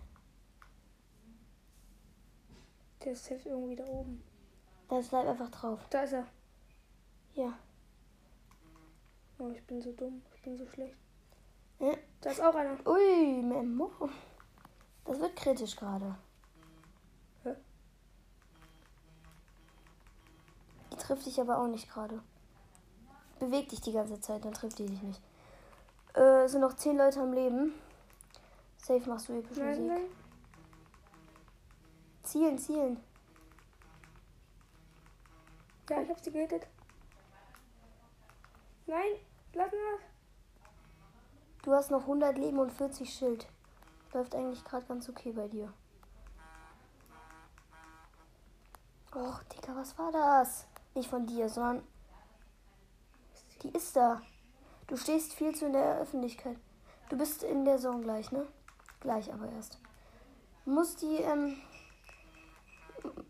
Der 3.03 3.14
ist 3.14 3.26
safe 3.26 3.47
irgendwie 3.47 3.78
da 3.78 3.86
oben. 3.86 4.22
Da 4.89 4.99
bleib 5.10 5.28
einfach 5.28 5.49
drauf. 5.49 5.80
Da 5.89 6.03
ist 6.03 6.14
er. 6.14 6.28
Ja. 7.34 7.57
Oh, 9.38 9.49
ich 9.51 9.66
bin 9.66 9.82
so 9.82 9.93
dumm. 9.93 10.22
Ich 10.36 10.41
bin 10.41 10.57
so 10.57 10.68
schlecht. 10.68 10.97
Ja. 11.80 11.93
Da 12.20 12.32
ist 12.32 12.41
auch 12.41 12.53
einer. 12.53 12.76
Ui, 12.86 13.41
Memo. 13.41 13.91
Das 15.05 15.20
wird 15.22 15.38
kritisch 15.38 15.78
gerade. 15.78 16.18
Hä? 17.43 17.55
Die 20.91 20.97
trifft 20.97 21.26
dich 21.26 21.39
aber 21.39 21.60
auch 21.60 21.68
nicht 21.68 21.89
gerade. 21.89 22.22
Beweg 23.39 23.70
dich 23.70 23.80
die 23.80 23.93
ganze 23.93 24.20
Zeit, 24.20 24.43
dann 24.43 24.53
trifft 24.53 24.80
die 24.80 24.88
dich 24.88 25.01
nicht. 25.01 25.22
Äh, 26.14 26.43
es 26.43 26.51
sind 26.51 26.60
noch 26.62 26.76
zehn 26.76 26.97
Leute 26.97 27.22
am 27.22 27.32
Leben. 27.32 27.74
Safe 28.82 29.07
machst 29.09 29.30
du 29.30 29.34
epische 29.34 29.59
Nein, 29.59 29.82
Musik. 29.82 29.88
nein. 29.88 30.09
Zielen, 32.23 32.57
zielen. 32.57 33.03
Ja, 35.89 36.01
ich 36.01 36.09
hab 36.09 36.19
sie 36.19 36.32
gehittet. 36.32 36.67
Nein, 38.86 39.13
lass 39.53 39.71
mal. 39.71 39.99
Du 41.63 41.73
hast 41.73 41.91
noch 41.91 42.01
100 42.01 42.38
Leben 42.38 42.59
und 42.59 42.71
40 42.71 43.11
Schild. 43.13 43.47
Läuft 44.13 44.34
eigentlich 44.34 44.63
gerade 44.63 44.86
ganz 44.86 45.07
okay 45.09 45.32
bei 45.32 45.47
dir. 45.47 45.71
Och, 49.15 49.43
Digga, 49.43 49.75
was 49.75 49.97
war 49.97 50.11
das? 50.11 50.67
Nicht 50.93 51.09
von 51.09 51.25
dir, 51.25 51.49
sondern 51.49 51.84
Die 53.61 53.69
ist 53.69 53.95
da. 53.95 54.21
Du 54.88 54.95
stehst 54.95 55.34
viel 55.34 55.53
zu 55.53 55.65
in 55.65 55.73
der 55.73 55.99
Öffentlichkeit. 55.99 56.57
Du 57.09 57.17
bist 57.17 57.43
in 57.43 57.65
der 57.65 57.77
Zone 57.77 58.01
gleich, 58.01 58.32
ne? 58.32 58.47
Gleich 59.00 59.32
aber 59.34 59.50
erst. 59.50 59.80
Du 60.66 60.72
musst 60.72 61.02
die, 61.02 61.18
ähm. 61.18 61.56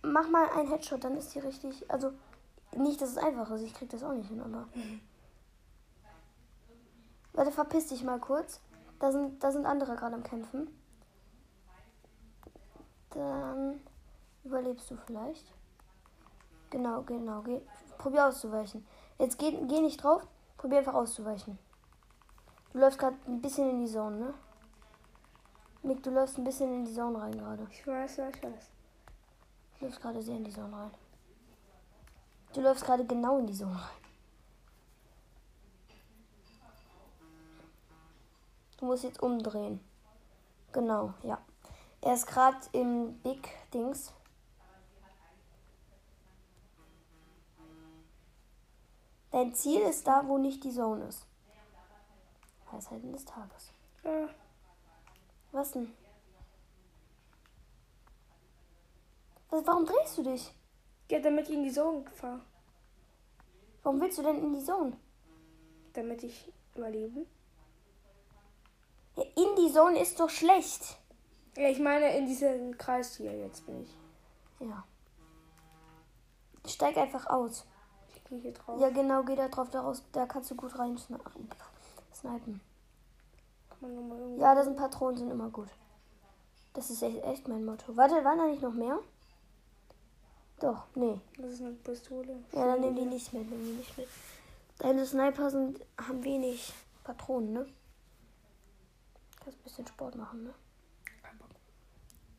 Mach 0.02 0.28
mal 0.30 0.50
einen 0.50 0.70
Headshot, 0.70 1.04
dann 1.04 1.16
ist 1.16 1.36
die 1.36 1.40
richtig. 1.40 1.90
Also, 1.92 2.12
nicht, 2.76 3.02
dass 3.02 3.10
es 3.10 3.18
einfach 3.18 3.50
ist. 3.52 3.62
Ich 3.62 3.74
krieg 3.74 3.90
das 3.90 4.04
auch 4.04 4.14
nicht 4.14 4.30
hin, 4.30 4.42
aber. 4.42 4.68
Warte, 7.34 7.52
verpiss 7.52 7.88
dich 7.88 8.04
mal 8.04 8.20
kurz. 8.20 8.60
Da 9.00 9.12
sind, 9.12 9.44
da 9.44 9.52
sind 9.52 9.66
andere 9.66 9.96
gerade 9.96 10.16
am 10.16 10.24
Kämpfen. 10.24 10.68
Dann 13.12 13.80
überlebst 14.44 14.90
du 14.92 14.98
vielleicht. 14.98 15.54
Genau, 16.70 17.04
genau. 17.04 17.42
Geh, 17.42 17.62
probier 17.98 18.28
auszuweichen. 18.28 18.86
Jetzt 19.18 19.40
geh, 19.40 19.52
geh 19.52 19.82
nicht 19.82 20.04
drauf. 20.04 20.28
Probier 20.58 20.80
einfach 20.80 20.94
auszuweichen. 20.94 21.58
Du 22.74 22.80
läufst 22.80 23.00
gerade 23.00 23.18
ein 23.28 23.42
bisschen 23.42 23.70
in 23.70 23.86
die 23.86 23.92
Zone, 23.92 24.18
ne? 24.18 24.34
Mick, 25.82 26.04
du 26.04 26.10
läufst 26.12 26.38
ein 26.38 26.44
bisschen 26.44 26.74
in 26.74 26.86
die 26.86 26.94
Zone 26.94 27.20
rein 27.20 27.38
gerade. 27.38 27.68
Ich 27.72 27.86
weiß, 27.88 28.18
ja, 28.18 28.30
ich 28.30 28.44
weiß. 28.44 28.70
Du 29.80 29.86
läufst 29.86 30.02
gerade 30.02 30.22
sehr 30.22 30.36
in 30.36 30.44
die 30.44 30.52
Zone 30.52 30.76
rein. 30.76 30.92
Du 32.54 32.62
läufst 32.62 32.84
gerade 32.84 33.06
genau 33.06 33.38
in 33.40 33.48
die 33.48 33.54
Zone 33.54 33.76
rein. 33.76 34.00
Du 38.78 38.86
musst 38.86 39.04
jetzt 39.04 39.22
umdrehen. 39.22 39.80
Genau, 40.72 41.14
ja. 41.24 41.38
Er 42.02 42.14
ist 42.14 42.28
gerade 42.28 42.58
im 42.72 43.20
Big 43.20 43.50
Dings. 43.74 44.14
Dein 49.32 49.54
Ziel 49.54 49.82
ist 49.82 50.08
da, 50.08 50.28
wo 50.28 50.38
nicht 50.38 50.64
die 50.64 50.72
Zone 50.72 51.06
ist. 51.06 51.26
Weisheiten 52.72 53.12
des 53.12 53.26
Tages. 53.26 53.72
Ja. 54.04 54.28
Was 55.52 55.72
denn? 55.72 55.92
Was, 59.50 59.66
warum 59.66 59.86
drehst 59.86 60.18
du 60.18 60.24
dich? 60.24 60.54
ja, 61.12 61.20
damit 61.20 61.50
ich 61.50 61.56
in 61.56 61.64
die 61.64 61.72
Zone 61.72 62.06
fahre. 62.12 62.40
Warum 63.82 64.00
willst 64.00 64.20
du 64.20 64.22
denn 64.22 64.38
in 64.44 64.54
die 64.54 64.64
Zone? 64.64 64.96
Damit 65.94 66.22
ich 66.24 66.52
überlebe. 66.76 67.26
Ja, 69.16 69.24
in 69.24 69.56
die 69.58 69.74
Zone 69.74 70.00
ist 70.00 70.20
doch 70.20 70.30
schlecht. 70.30 70.98
Ja, 71.58 71.68
ich 71.68 71.80
meine 71.80 72.16
in 72.16 72.28
diesem 72.28 72.78
Kreis 72.78 73.16
hier 73.18 73.36
jetzt 73.36 73.66
bin 73.66 73.82
ich. 73.84 73.98
Ja. 74.60 74.84
Steig 76.68 76.96
einfach 76.98 77.26
aus. 77.28 77.66
Ich 78.14 78.24
gehe 78.26 78.40
hier 78.40 78.54
drauf. 78.54 78.80
Ja, 78.80 78.90
genau, 78.92 79.24
geh 79.24 79.36
da 79.36 79.48
drauf, 79.48 79.72
daraus, 79.72 80.04
da 80.12 80.28
kannst 80.28 80.52
du 80.52 80.56
gut 80.56 80.78
rein 80.78 80.96
sni- 80.98 81.20
snipen. 82.14 82.62
Man 83.82 83.96
noch 83.96 84.02
mal 84.04 84.20
irgendwie- 84.20 84.42
Ja, 84.42 84.56
da 84.56 84.64
sind 84.64 84.76
Patronen, 84.78 85.18
sind 85.18 85.32
immer 85.32 85.50
gut. 85.50 85.70
Das 86.74 86.90
ist 86.90 87.02
echt, 87.02 87.24
echt 87.24 87.48
mein 87.48 87.66
Motto. 87.66 87.96
Warte, 87.98 88.24
waren 88.24 88.38
da 88.38 88.46
nicht 88.48 88.62
noch 88.62 88.74
mehr? 88.74 89.00
Doch, 90.60 90.84
nee. 90.96 91.20
Das 91.38 91.54
ist 91.54 91.62
eine 91.62 91.72
Pistole. 91.72 92.44
Ja, 92.52 92.66
dann 92.66 92.82
nimm 92.82 92.96
die 92.96 93.06
nicht 93.06 93.32
mit, 93.34 93.50
nimm 93.50 93.64
die 93.66 93.74
nicht 93.78 93.98
mit. 93.98 94.08
Deine 94.80 95.06
Sniper 95.06 95.50
sind, 95.50 95.80
haben 95.98 96.24
wenig 96.24 96.74
Patronen, 97.04 97.54
ne? 97.54 97.66
Kannst 99.44 99.60
ein 99.60 99.64
bisschen 99.64 99.88
Sport 99.88 100.16
machen, 100.16 100.44
ne? 100.44 100.54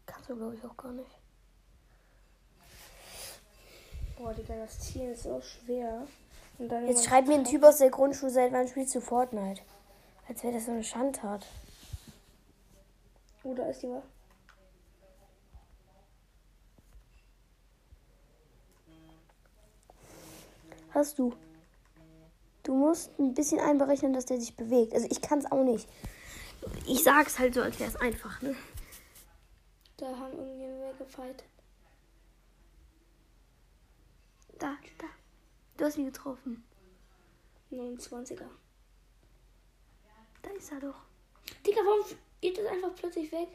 Kannst 0.06 0.28
du, 0.28 0.36
glaube 0.36 0.54
ich, 0.54 0.64
auch 0.64 0.76
gar 0.76 0.92
nicht. 0.92 1.10
Boah, 4.18 4.34
Digga, 4.34 4.54
das 4.56 4.78
Ziel 4.80 5.10
ist 5.12 5.22
so 5.22 5.40
schwer. 5.40 6.06
Und 6.58 6.68
dann 6.68 6.86
Jetzt 6.86 7.04
schreibt 7.06 7.28
mir 7.28 7.34
ein 7.34 7.44
Typ 7.44 7.62
aus 7.62 7.78
der 7.78 7.90
Grundschule, 7.90 8.30
seit 8.30 8.52
wann 8.52 8.68
spielst 8.68 8.94
du 8.94 9.00
Fortnite? 9.00 9.62
Als 10.30 10.44
wäre 10.44 10.52
das 10.52 10.66
so 10.66 10.70
eine 10.70 10.84
Schandtat. 10.84 11.44
Oh, 13.42 13.52
da 13.52 13.66
ist 13.66 13.82
jemand. 13.82 14.04
Hast 20.90 21.18
du. 21.18 21.34
Du 22.62 22.76
musst 22.76 23.10
ein 23.18 23.34
bisschen 23.34 23.58
einberechnen, 23.58 24.12
dass 24.12 24.26
der 24.26 24.38
sich 24.38 24.54
bewegt. 24.54 24.94
Also 24.94 25.08
ich 25.10 25.20
kann 25.20 25.40
es 25.40 25.50
auch 25.50 25.64
nicht. 25.64 25.88
Ich 26.86 27.02
sag's 27.02 27.40
halt 27.40 27.54
so, 27.54 27.62
als 27.62 27.80
wäre 27.80 27.90
es 27.90 27.96
einfach, 27.96 28.40
ne? 28.40 28.54
Da 29.96 30.16
haben 30.16 30.34
irgendwie 30.34 30.92
weggefightet. 30.92 31.48
Da, 34.60 34.76
da. 34.98 35.06
Du 35.76 35.84
hast 35.86 35.98
ihn 35.98 36.06
getroffen. 36.06 36.62
29er. 37.72 38.46
Da 40.42 40.50
ist 40.50 40.72
er 40.72 40.80
doch. 40.80 41.02
Digga, 41.66 41.80
warum 41.84 42.04
geht 42.40 42.58
das 42.58 42.66
einfach 42.66 42.94
plötzlich 42.94 43.30
weg? 43.32 43.48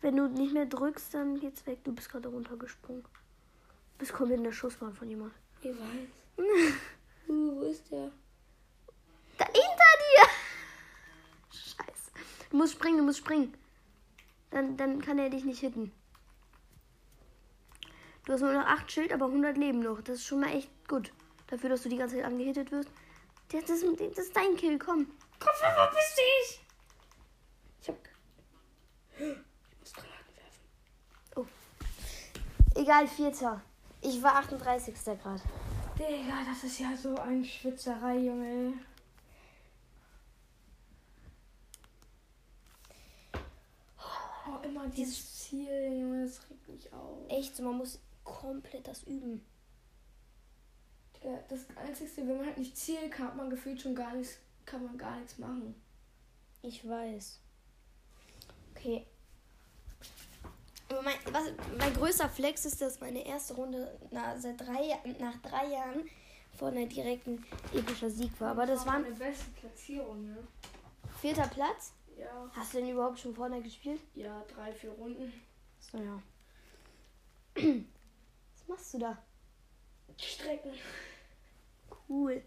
Wenn 0.00 0.16
du 0.16 0.28
nicht 0.28 0.52
mehr 0.52 0.66
drückst, 0.66 1.14
dann 1.14 1.40
geht's 1.40 1.66
weg. 1.66 1.78
Du 1.84 1.92
bist 1.92 2.10
gerade 2.10 2.28
runtergesprungen. 2.28 3.02
Du 3.02 3.98
bist 3.98 4.12
komplett 4.12 4.38
in 4.38 4.44
der 4.44 4.52
Schussbahn 4.52 4.92
von 4.92 5.08
jemand. 5.08 5.32
Ich 5.62 5.70
weiß. 5.70 6.36
uh, 7.28 7.56
wo 7.56 7.62
ist 7.62 7.90
der? 7.90 8.10
Da 9.38 9.46
hinter 9.46 9.60
dir! 9.62 10.28
Scheiße. 11.50 12.10
Du 12.50 12.56
musst 12.56 12.74
springen, 12.74 12.98
du 12.98 13.04
musst 13.04 13.18
springen. 13.18 13.54
Dann, 14.50 14.76
dann 14.76 15.00
kann 15.00 15.18
er 15.18 15.30
dich 15.30 15.44
nicht 15.44 15.60
hitten. 15.60 15.90
Du 18.24 18.32
hast 18.32 18.40
nur 18.40 18.52
noch 18.52 18.66
8 18.66 18.90
Schild, 18.90 19.12
aber 19.12 19.26
100 19.26 19.56
Leben 19.56 19.80
noch. 19.80 20.00
Das 20.00 20.16
ist 20.16 20.26
schon 20.26 20.40
mal 20.40 20.54
echt 20.54 20.70
gut. 20.88 21.12
Dafür, 21.48 21.70
dass 21.70 21.82
du 21.82 21.88
die 21.88 21.98
ganze 21.98 22.16
Zeit 22.16 22.24
angehittet 22.24 22.72
wirst. 22.72 22.88
Das 23.50 23.68
ist, 23.68 23.84
das 24.00 24.26
ist 24.26 24.36
dein 24.36 24.56
Kill, 24.56 24.78
komm. 24.78 25.06
Komm, 25.38 25.52
verpiss 25.54 26.14
dich! 26.16 26.60
Ich 27.80 27.88
hab. 27.88 27.96
Ich 29.18 29.80
muss 29.80 29.92
Granaten 29.92 30.34
werfen. 30.36 31.50
Egal, 32.76 33.06
Vierter. 33.08 33.62
Ich 34.00 34.22
war 34.22 34.36
38. 34.36 34.94
Grad. 35.22 35.40
Digga, 35.98 36.44
das 36.44 36.64
ist 36.64 36.80
ja 36.80 36.96
so 36.96 37.16
eine 37.16 37.44
Schwitzerei, 37.44 38.18
Junge. 38.18 38.74
Oh, 43.96 44.58
immer 44.62 44.88
dieses 44.88 45.38
Ziel, 45.38 46.00
Junge, 46.00 46.24
das 46.24 46.40
regt 46.50 46.68
mich 46.68 46.92
auf. 46.92 47.30
Echt, 47.30 47.58
man 47.60 47.78
muss 47.78 48.00
komplett 48.24 48.88
das 48.88 49.04
üben. 49.04 49.46
Digga, 51.16 51.38
das 51.48 51.66
Einzige, 51.76 52.10
wenn 52.16 52.38
man 52.38 52.46
halt 52.46 52.58
nicht 52.58 52.76
zielt, 52.76 53.12
kann 53.12 53.36
man 53.36 53.48
gefühlt 53.48 53.80
schon 53.80 53.94
gar 53.94 54.14
nichts, 54.14 54.38
kann 54.66 54.84
man 54.84 54.98
gar 54.98 55.16
nichts 55.18 55.38
machen. 55.38 55.74
Ich 56.62 56.88
weiß. 56.88 57.40
Okay. 58.74 59.06
Aber 60.88 61.02
mein, 61.02 61.16
was, 61.32 61.44
mein 61.78 61.94
größter 61.94 62.28
Flex 62.28 62.64
ist, 62.64 62.80
dass 62.80 63.00
meine 63.00 63.26
erste 63.26 63.54
Runde 63.54 63.98
na, 64.10 64.38
seit 64.38 64.60
drei, 64.60 64.98
nach 65.18 65.36
drei 65.42 65.66
Jahren 65.66 66.08
vor 66.56 66.68
einer 66.68 66.86
direkten 66.86 67.44
epischer 67.72 68.10
Sieg 68.10 68.38
war. 68.40 68.52
Aber 68.52 68.66
das 68.66 68.86
war 68.86 68.94
ein 68.94 69.06
eine 69.06 69.14
beste 69.14 69.50
Platzierung, 69.50 70.26
ne? 70.26 70.36
vierter 71.20 71.48
Platz. 71.48 71.92
Ja. 72.18 72.50
Hast 72.52 72.74
du 72.74 72.78
denn 72.78 72.90
überhaupt 72.90 73.18
schon 73.18 73.34
vorne 73.34 73.60
gespielt? 73.62 74.00
Ja, 74.14 74.44
drei, 74.54 74.72
vier 74.72 74.90
Runden. 74.90 75.32
So, 75.80 75.98
ja. 75.98 76.22
Was 77.56 78.68
machst 78.68 78.94
du 78.94 78.98
da? 78.98 79.18
Strecken. 80.16 80.72
Cool. 82.08 82.42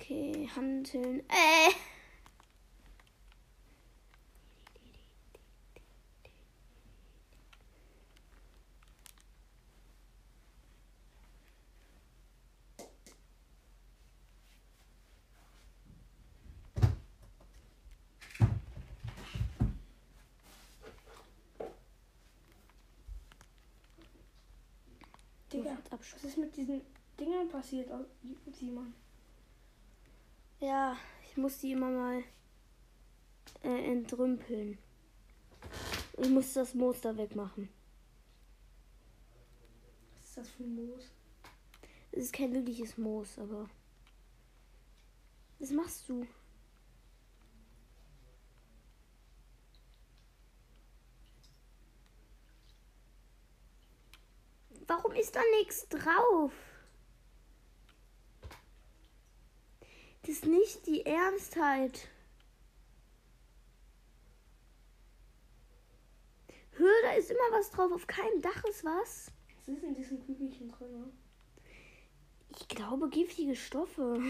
Okay, 0.00 0.48
handeln. 0.54 1.20
Äh. 1.28 1.72
Digga, 25.52 25.76
was 25.90 26.22
ist 26.22 26.38
mit 26.38 26.56
diesen 26.56 26.82
Dingern 27.18 27.48
passiert, 27.48 27.90
Simon? 28.52 28.94
Ja, 30.60 30.96
ich 31.24 31.36
muss 31.36 31.58
die 31.58 31.70
immer 31.70 31.88
mal 31.88 32.24
äh, 33.62 33.92
entrümpeln. 33.92 34.76
Ich 36.16 36.28
muss 36.30 36.52
das 36.52 36.74
Moos 36.74 37.00
da 37.00 37.16
wegmachen. 37.16 37.68
Was 40.16 40.24
ist 40.24 40.36
das 40.36 40.50
für 40.50 40.64
ein 40.64 40.74
Moos? 40.74 41.12
Es 42.10 42.24
ist 42.24 42.32
kein 42.32 42.52
wirkliches 42.52 42.98
Moos, 42.98 43.38
aber. 43.38 43.70
Was 45.60 45.70
machst 45.70 46.08
du? 46.08 46.26
Warum 54.88 55.12
ist 55.12 55.36
da 55.36 55.40
nichts 55.60 55.88
drauf? 55.88 56.52
Das 60.22 60.30
ist 60.30 60.46
nicht 60.46 60.86
die 60.86 61.06
Ernstheit. 61.06 62.08
Hör, 66.72 67.02
da 67.02 67.12
ist 67.12 67.30
immer 67.30 67.50
was 67.52 67.70
drauf. 67.70 67.90
Auf 67.92 68.06
keinem 68.06 68.40
Dach 68.40 68.62
ist 68.64 68.84
was. 68.84 69.32
Was 69.56 69.68
ist 69.68 69.82
in 69.82 69.94
diesem 69.94 70.24
Kügelchen 70.24 70.68
drin? 70.68 71.12
Ich 72.50 72.68
glaube, 72.68 73.08
giftige 73.08 73.56
Stoffe. 73.56 74.20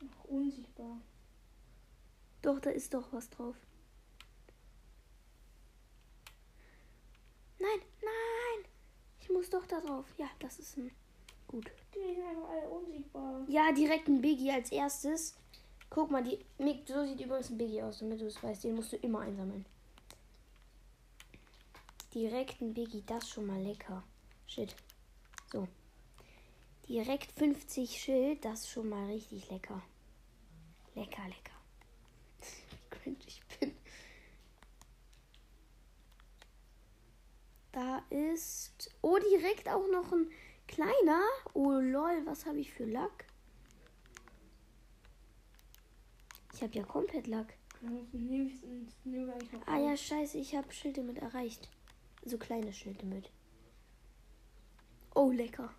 Ach, 0.00 0.24
unsichtbar. 0.24 1.00
Doch, 2.40 2.58
da 2.60 2.70
ist 2.70 2.92
doch 2.94 3.12
was 3.12 3.28
drauf. 3.30 3.56
Nein, 7.58 7.80
nein. 8.00 8.70
Ich 9.20 9.28
muss 9.28 9.50
doch 9.50 9.66
da 9.66 9.80
drauf. 9.80 10.06
Ja, 10.18 10.28
das 10.40 10.58
ist 10.58 10.76
ein. 10.76 10.90
Gut. 11.46 11.70
Die 11.94 12.14
sind 12.14 12.24
einfach 12.24 12.48
alle 12.48 12.68
unsichtbar. 12.68 13.44
Ja, 13.48 13.72
direkt 13.72 14.08
ein 14.08 14.20
Biggie 14.20 14.50
als 14.50 14.72
erstes. 14.72 15.36
Guck 15.90 16.10
mal, 16.10 16.22
die, 16.22 16.38
Nick, 16.58 16.88
so 16.88 17.04
sieht 17.04 17.20
übrigens 17.20 17.50
ein 17.50 17.58
Biggie 17.58 17.82
aus, 17.82 17.98
damit 17.98 18.20
du 18.20 18.26
es 18.26 18.42
weißt. 18.42 18.64
Den 18.64 18.76
musst 18.76 18.92
du 18.92 18.96
immer 18.96 19.20
einsammeln. 19.20 19.66
Direkt 22.14 22.60
ein 22.60 22.74
Biggie, 22.74 23.02
das 23.06 23.28
schon 23.28 23.46
mal 23.46 23.60
lecker. 23.62 24.02
Shit. 24.46 24.74
So. 25.50 25.68
Direkt 26.88 27.32
50 27.32 27.90
Schild, 27.90 28.44
das 28.44 28.68
schon 28.68 28.88
mal 28.88 29.06
richtig 29.06 29.50
lecker. 29.50 29.82
Lecker, 30.94 31.22
lecker. 31.24 31.56
Wie 32.70 32.90
cringe 32.90 33.16
ich 33.26 33.42
bin. 33.58 33.72
Da 37.72 38.02
ist. 38.10 38.90
Oh, 39.00 39.18
direkt 39.18 39.68
auch 39.68 39.86
noch 39.88 40.12
ein 40.12 40.30
kleiner. 40.72 41.22
Oh 41.52 41.72
lol, 41.72 42.24
was 42.24 42.46
habe 42.46 42.58
ich 42.58 42.72
für 42.72 42.84
Lack? 42.84 43.26
Ich 46.54 46.62
habe 46.62 46.74
ja 46.74 46.84
komplett 46.84 47.26
Lack. 47.26 47.54
Ah 49.66 49.78
ja, 49.78 49.96
scheiße, 49.96 50.38
ich 50.38 50.54
habe 50.54 50.72
Schilde 50.72 51.02
mit 51.02 51.18
erreicht. 51.18 51.68
So 52.24 52.38
kleine 52.38 52.72
Schilde 52.72 53.04
mit. 53.04 53.30
Oh, 55.14 55.30
lecker. 55.30 55.74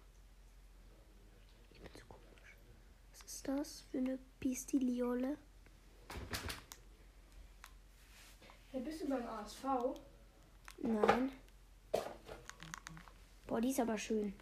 Ich 1.72 1.82
bin 1.82 1.91
so 1.94 2.06
komisch. 2.08 2.58
Was 3.12 3.24
ist 3.24 3.48
das 3.48 3.82
für 3.89 3.98
eine 4.00 4.20
Pistiliole? 4.39 5.38
Hey, 8.72 8.82
bist 8.82 9.02
du 9.02 9.08
beim 9.08 9.26
ASV? 9.26 9.64
Nein. 10.80 11.32
Boah, 13.48 13.62
die 13.62 13.70
ist 13.70 13.80
aber 13.80 13.98
schön. 13.98 14.34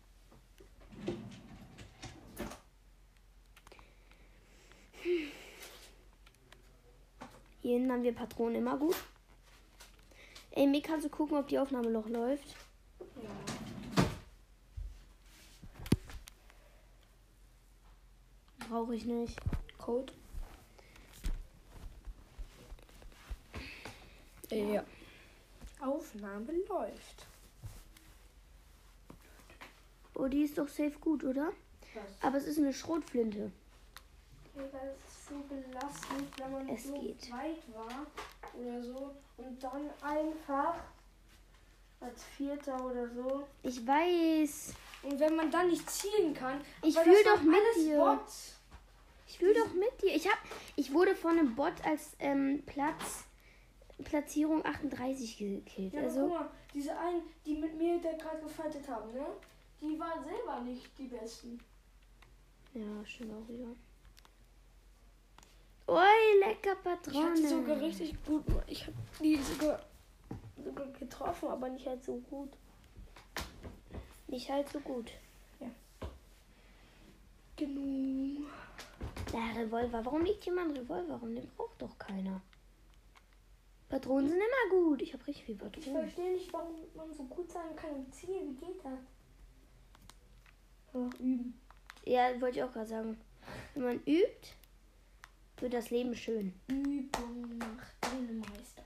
Hier 7.61 7.73
hinten 7.73 7.91
haben 7.91 8.03
wir 8.03 8.15
Patronen 8.15 8.55
immer 8.55 8.77
gut. 8.77 8.95
Ey, 10.51 10.67
mir 10.67 10.81
kannst 10.81 11.05
du 11.05 11.09
gucken, 11.09 11.37
ob 11.37 11.47
die 11.47 11.59
Aufnahme 11.59 11.89
noch 11.89 12.09
läuft. 12.09 12.55
Ja. 13.21 13.29
Brauche 18.67 18.95
ich 18.95 19.05
nicht. 19.05 19.39
Code? 19.77 20.11
Ja. 24.49 24.83
Aufnahme 25.79 26.51
läuft. 26.67 27.25
Oh, 30.21 30.27
die 30.27 30.43
ist 30.43 30.55
doch 30.57 30.67
safe 30.67 30.93
gut, 31.01 31.23
oder? 31.23 31.51
Was? 31.95 32.03
Aber 32.21 32.37
es 32.37 32.45
ist 32.45 32.59
eine 32.59 32.71
Schrotflinte. 32.71 33.51
Ja, 34.55 34.61
das 34.71 35.11
ist 35.11 35.27
so 35.29 35.35
belastend, 35.49 36.27
wenn 36.37 36.51
man 36.51 36.69
Es 36.69 36.83
so 36.83 36.93
geht. 36.93 37.31
weit 37.31 37.57
war 37.73 38.05
oder 38.53 38.83
so 38.83 39.15
und 39.37 39.63
dann 39.63 39.89
einfach 40.03 40.75
als 42.01 42.23
Vierter 42.37 42.85
oder 42.85 43.07
so. 43.09 43.47
Ich 43.63 43.85
weiß. 43.87 44.73
Und 45.03 45.19
wenn 45.19 45.35
man 45.35 45.49
dann 45.49 45.69
nicht 45.69 45.89
zielen 45.89 46.35
kann, 46.35 46.61
Ich 46.83 46.95
weil 46.95 47.03
fühl 47.05 47.23
das 47.23 47.33
doch 47.33 47.41
mit 47.41 47.59
dir. 47.77 47.97
Bots. 47.97 48.55
Ich 49.27 49.41
will 49.41 49.55
doch 49.55 49.73
mit 49.73 50.01
dir. 50.03 50.15
Ich 50.15 50.27
hab, 50.27 50.37
ich 50.75 50.93
wurde 50.93 51.15
von 51.15 51.31
einem 51.39 51.55
Bot 51.55 51.73
als 51.83 52.11
ähm, 52.19 52.61
Platz 52.67 53.23
Platzierung 54.03 54.63
38 54.65 55.37
gekillt. 55.37 55.93
Ja, 55.93 56.01
also 56.01 56.27
guck 56.27 56.29
mal, 56.39 56.49
diese 56.73 56.95
einen, 56.97 57.21
die 57.45 57.55
mit 57.55 57.75
mir 57.77 57.99
da 58.01 58.11
gerade 58.13 58.41
gefightet 58.41 58.87
haben, 58.87 59.11
ne? 59.13 59.25
Die 59.81 59.99
waren 59.99 60.23
selber 60.23 60.61
nicht 60.61 60.89
die 60.97 61.07
Besten. 61.07 61.59
ja, 62.73 63.05
stimmt 63.05 63.33
auch 63.33 63.47
wieder. 63.49 63.75
Ui, 65.87 66.39
lecker 66.39 66.73
Ich 66.77 66.83
Patrone. 66.83 67.31
hatte 67.31 67.47
sogar 67.49 67.79
richtig 67.81 68.13
gut. 68.25 68.45
Ich 68.67 68.85
habe 68.85 68.95
die 69.21 69.35
sogar, 69.37 69.83
sogar 70.63 70.87
getroffen, 70.87 71.49
aber 71.49 71.67
nicht 71.69 71.85
halt 71.87 72.03
so 72.03 72.17
gut. 72.29 72.49
Nicht 74.27 74.49
halt 74.49 74.69
so 74.69 74.79
gut. 74.79 75.11
Genug. 77.57 78.47
Na, 79.33 79.51
Revolver. 79.59 80.03
Warum 80.05 80.23
liegt 80.23 80.45
jemand 80.45 80.77
Revolver 80.77 81.15
rum? 81.15 81.35
Den 81.35 81.47
braucht 81.57 81.81
doch 81.81 81.97
keiner. 81.97 82.41
Patronen 83.89 84.29
sind 84.29 84.37
immer 84.39 84.69
gut. 84.81 85.01
Ich 85.01 85.13
habe 85.13 85.27
richtig 85.27 85.45
viel 85.45 85.55
Ich 85.55 85.61
Patronen. 85.61 86.01
verstehe 86.03 86.33
nicht, 86.33 86.51
warum 86.53 86.73
man 86.95 87.13
so 87.13 87.23
gut 87.25 87.51
sein 87.51 87.75
kann 87.75 87.95
im 87.95 88.11
Ziel. 88.11 88.41
Wie 88.49 88.65
geht 88.65 88.83
das? 88.83 88.99
Ach, 90.93 91.19
üben. 91.19 91.59
Ja, 92.05 92.39
wollte 92.41 92.59
ich 92.59 92.63
auch 92.63 92.73
gerade 92.73 92.87
sagen. 92.87 93.17
Wenn 93.73 93.83
man 93.83 93.97
übt, 94.05 94.55
wird 95.57 95.73
das 95.73 95.89
Leben 95.89 96.15
schön. 96.15 96.53
Übung 96.67 97.57
macht 97.57 97.95
den 98.13 98.39
Meister. 98.39 98.83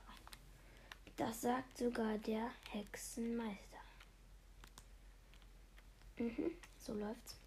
Das 1.18 1.42
sagt 1.42 1.78
sogar 1.78 2.18
der 2.18 2.50
Hexenmeister. 2.70 3.80
Mhm, 6.18 6.52
so 6.78 6.94
läuft's. 6.94 7.38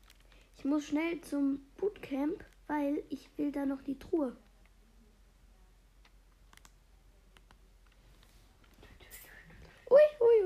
Ich 0.57 0.65
muss 0.65 0.87
schnell 0.87 1.21
zum 1.21 1.61
Bootcamp, 1.77 2.45
weil 2.67 3.03
ich 3.11 3.29
will 3.37 3.53
da 3.53 3.67
noch 3.67 3.83
die 3.83 3.99
Truhe. 3.99 4.37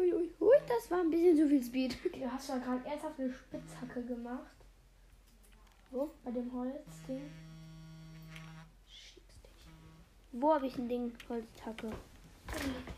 Ui, 0.03 0.13
ui, 0.13 0.35
ui, 0.41 0.57
das 0.67 0.91
war 0.91 1.01
ein 1.01 1.11
bisschen 1.11 1.37
zu 1.37 1.49
viel 1.49 1.63
Speed. 1.63 1.97
Du 2.13 2.33
hast 2.33 2.49
ja 2.49 2.59
gerade 2.59 2.85
ernsthaft 2.85 3.21
eine 3.21 3.33
Spitzhacke 3.33 4.05
gemacht. 4.05 4.57
Wo? 5.93 6.11
Bei 6.25 6.33
dem 6.33 6.53
Holzding. 6.53 7.31
Schiebst 8.89 9.45
dich. 9.45 9.69
Wo 10.33 10.55
habe 10.55 10.67
ich 10.67 10.77
ein 10.77 10.89
Ding? 10.89 11.13
Holztacke. 11.29 11.93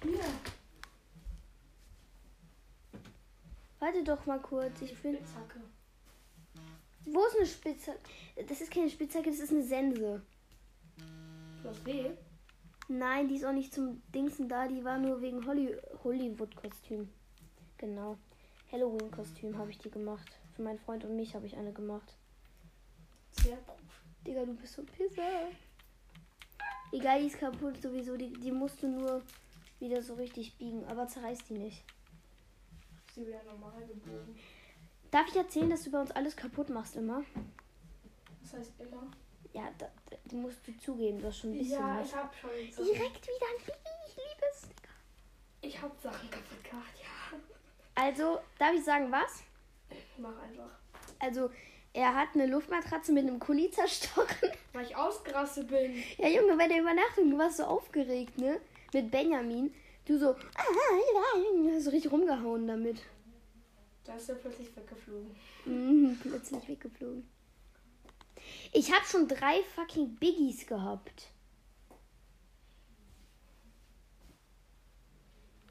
Hier. 0.02 0.24
Warte 3.80 4.02
doch 4.02 4.24
mal 4.24 4.40
kurz. 4.40 4.80
Ich 4.80 4.94
finde. 4.94 5.18
Spitzhacke. 5.18 5.60
Wo 7.04 7.26
ist 7.26 7.36
eine 7.36 7.46
Spitzhacke? 7.46 8.00
Das 8.48 8.62
ist 8.62 8.70
keine 8.70 8.88
Spitzhacke, 8.88 9.30
das 9.30 9.40
ist 9.40 9.52
eine 9.52 9.62
Sense. 9.62 10.22
Du 11.62 11.68
hast 11.68 11.84
weh. 11.84 12.12
Nein, 12.88 13.28
die 13.28 13.36
ist 13.36 13.44
auch 13.44 13.52
nicht 13.52 13.72
zum 13.72 14.02
Dingsen 14.14 14.48
da, 14.48 14.68
die 14.68 14.84
war 14.84 14.98
nur 14.98 15.22
wegen 15.22 15.46
Holly 15.46 15.76
Hollywood-Kostüm. 16.02 17.08
Genau. 17.78 18.18
Halloween-Kostüm 18.70 19.56
habe 19.56 19.70
ich 19.70 19.78
die 19.78 19.90
gemacht. 19.90 20.38
Für 20.54 20.62
meinen 20.62 20.78
Freund 20.78 21.04
und 21.04 21.16
mich 21.16 21.34
habe 21.34 21.46
ich 21.46 21.56
eine 21.56 21.72
gemacht. 21.72 22.14
Sehr. 23.32 23.58
Digga, 24.26 24.44
du 24.44 24.54
bist 24.54 24.74
so 24.74 24.82
ein 24.82 24.86
Pisser. 24.86 25.48
Egal, 26.92 27.20
die 27.20 27.26
ist 27.26 27.38
kaputt 27.38 27.80
sowieso. 27.80 28.16
Die, 28.16 28.32
die 28.32 28.52
musst 28.52 28.82
du 28.82 28.88
nur 28.88 29.22
wieder 29.80 30.02
so 30.02 30.14
richtig 30.14 30.56
biegen, 30.56 30.84
aber 30.86 31.08
zerreißt 31.08 31.48
die 31.50 31.58
nicht. 31.58 31.84
Sie 33.14 33.26
wieder 33.26 33.42
normal 33.44 33.86
gebogen. 33.86 34.36
Darf 35.10 35.28
ich 35.28 35.36
erzählen, 35.36 35.70
dass 35.70 35.84
du 35.84 35.90
bei 35.90 36.00
uns 36.00 36.10
alles 36.10 36.36
kaputt 36.36 36.68
machst 36.70 36.96
immer? 36.96 37.22
Das 38.42 38.54
heißt 38.54 38.72
immer. 38.80 39.10
Ja, 39.54 39.70
da, 39.78 39.86
da, 40.10 40.36
musst 40.36 40.66
du 40.66 40.76
zugeben, 40.78 41.20
du 41.20 41.28
hast 41.28 41.38
schon 41.38 41.52
ein 41.52 41.58
bisschen 41.58 41.78
Ja, 41.78 42.00
was. 42.00 42.08
ich 42.08 42.16
hab 42.16 42.34
schon 42.34 42.50
Sachen. 42.72 42.84
Direkt 42.86 43.22
wieder 43.22 43.46
ein 43.46 43.64
Baby, 43.64 43.88
ich 44.08 44.16
liebe 44.16 44.46
es. 44.50 44.62
Ich 45.60 45.80
hab 45.80 46.00
Sachen 46.02 46.28
kaputt 46.28 46.64
gemacht, 46.64 46.94
ja. 47.00 47.38
Also, 47.94 48.40
darf 48.58 48.72
ich 48.74 48.84
sagen, 48.84 49.12
was? 49.12 49.44
Mach 50.18 50.36
einfach. 50.42 50.70
Also, 51.20 51.50
er 51.92 52.12
hat 52.16 52.30
eine 52.34 52.46
Luftmatratze 52.46 53.12
mit 53.12 53.28
einem 53.28 53.38
Kuli 53.38 53.70
zerstochen. 53.70 54.50
Weil 54.72 54.86
ich 54.86 54.96
ausgerastet 54.96 55.68
bin. 55.68 56.02
Ja, 56.18 56.26
Junge, 56.26 56.56
bei 56.56 56.66
der 56.66 56.80
Übernachtung, 56.80 57.30
du 57.30 57.38
warst 57.38 57.58
so 57.58 57.64
aufgeregt, 57.64 58.36
ne? 58.36 58.60
Mit 58.92 59.12
Benjamin. 59.12 59.72
Du 60.04 60.18
so, 60.18 60.30
ah, 60.30 61.78
so 61.78 61.90
richtig 61.90 62.10
rumgehauen 62.10 62.66
damit. 62.66 63.02
Da 64.02 64.16
ist 64.16 64.28
er 64.28 64.34
plötzlich 64.34 64.76
weggeflogen. 64.76 65.34
Mhm, 65.64 66.18
plötzlich 66.20 66.68
weggeflogen. 66.68 67.33
Ich 68.76 68.92
habe 68.92 69.06
schon 69.06 69.28
drei 69.28 69.62
fucking 69.76 70.16
Biggies 70.16 70.66
gehabt. 70.66 71.30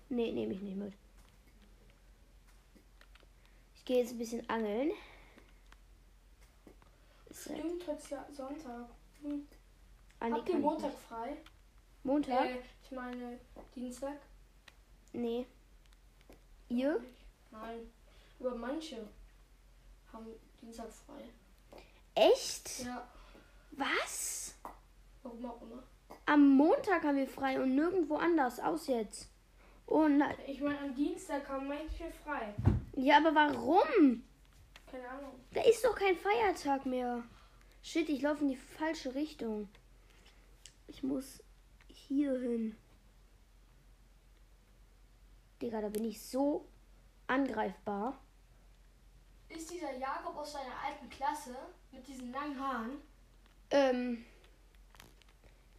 Nee, 0.07 0.31
nehme 0.31 0.53
ich 0.53 0.61
nicht 0.61 0.77
mit. 0.77 0.93
Ich 3.75 3.83
gehe 3.83 3.99
jetzt 3.99 4.11
ein 4.11 4.17
bisschen 4.19 4.49
angeln. 4.49 4.91
Stimmt, 7.29 7.85
heute 7.85 8.01
ist 8.01 8.09
ja 8.09 8.25
Sonntag. 8.31 8.87
Hm. 9.21 9.49
Andi 10.21 10.39
Habt 10.39 10.49
ihr 10.49 10.59
Montag 10.59 10.93
frei? 10.97 11.37
Montag? 12.03 12.45
Äh, 12.45 12.59
ich 12.85 12.91
meine 12.91 13.37
Dienstag? 13.75 14.17
Nee. 15.11 15.45
Ihr? 16.69 17.03
Nein. 17.51 17.91
Aber 18.39 18.55
manche 18.55 19.05
haben 20.13 20.27
Dienstag 20.61 20.89
frei. 20.89 21.25
Echt? 22.15 22.85
Ja, 22.85 23.07
Was? 23.71 24.55
warum 25.23 25.45
auch 25.45 25.61
immer. 25.61 25.83
Am 26.25 26.49
Montag 26.49 27.03
haben 27.03 27.17
wir 27.17 27.27
frei 27.27 27.61
und 27.61 27.75
nirgendwo 27.75 28.15
anders 28.15 28.59
aus 28.59 28.87
jetzt. 28.87 29.29
Oh 29.87 30.07
nein. 30.07 30.35
Ich 30.47 30.61
meine, 30.61 30.79
am 30.79 30.95
Dienstag 30.95 31.47
haben 31.49 31.67
manche 31.67 32.11
frei. 32.23 32.53
Ja, 32.95 33.17
aber 33.17 33.35
warum? 33.35 34.23
Keine 34.89 35.09
Ahnung. 35.09 35.33
Da 35.53 35.61
ist 35.63 35.83
doch 35.83 35.95
kein 35.95 36.15
Feiertag 36.15 36.85
mehr. 36.85 37.23
Shit, 37.81 38.07
ich 38.09 38.21
laufe 38.21 38.43
in 38.43 38.49
die 38.49 38.55
falsche 38.55 39.13
Richtung. 39.15 39.67
Ich 40.87 41.03
muss 41.03 41.43
hier 41.87 42.39
hin. 42.39 42.77
Digga, 45.61 45.81
da 45.81 45.89
bin 45.89 46.05
ich 46.05 46.21
so 46.21 46.65
angreifbar. 47.27 48.17
Ist 49.49 49.71
dieser 49.71 49.97
Jakob 49.97 50.37
aus 50.37 50.53
seiner 50.53 50.79
alten 50.85 51.09
Klasse 51.09 51.55
mit 52.03 52.07
diesen 52.07 52.31
langen 52.31 52.59
Haaren? 52.59 52.91
Ähm. 53.71 54.25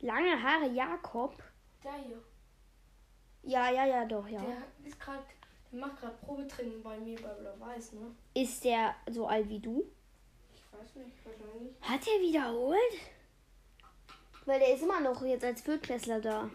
Lange 0.00 0.42
Haare 0.42 0.68
Jakob. 0.70 1.42
Der 1.82 1.94
hier. 1.94 2.22
Ja, 3.42 3.70
ja, 3.70 3.84
ja, 3.86 4.04
doch, 4.06 4.26
ja. 4.26 4.40
Der 4.40 4.88
ist 4.88 4.98
gerade, 4.98 5.22
der 5.70 5.80
macht 5.80 6.00
gerade 6.00 6.16
Probetraining 6.24 6.82
bei 6.82 6.98
mir 6.98 7.20
bei 7.20 7.28
Blau-Weiß, 7.28 7.92
ne? 7.92 8.14
Ist 8.34 8.64
der 8.64 8.94
so 9.10 9.26
alt 9.26 9.48
wie 9.48 9.60
du? 9.60 9.84
Ich 10.54 10.78
weiß 10.78 10.94
nicht, 10.96 11.16
wahrscheinlich. 11.24 11.74
Hat 11.80 12.06
er 12.06 12.22
wiederholt? 12.22 13.00
Weil 14.46 14.60
der 14.60 14.74
ist 14.74 14.82
immer 14.82 15.00
noch 15.00 15.22
jetzt 15.22 15.44
als 15.44 15.62
Viertklässler 15.62 16.20
da. 16.20 16.50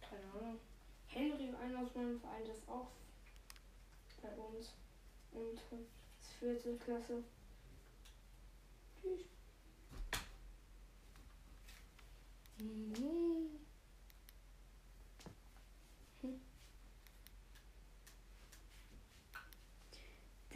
Keine 0.00 0.24
Ahnung. 0.34 0.58
Henry, 1.06 1.54
einer 1.62 1.80
aus 1.80 1.94
meinem 1.94 2.20
Verein, 2.20 2.42
ist 2.46 2.68
auch 2.68 2.88
bei 4.22 4.28
uns. 4.28 4.74
Und 5.32 5.60
vierte 6.38 6.76
Klasse. 6.76 7.22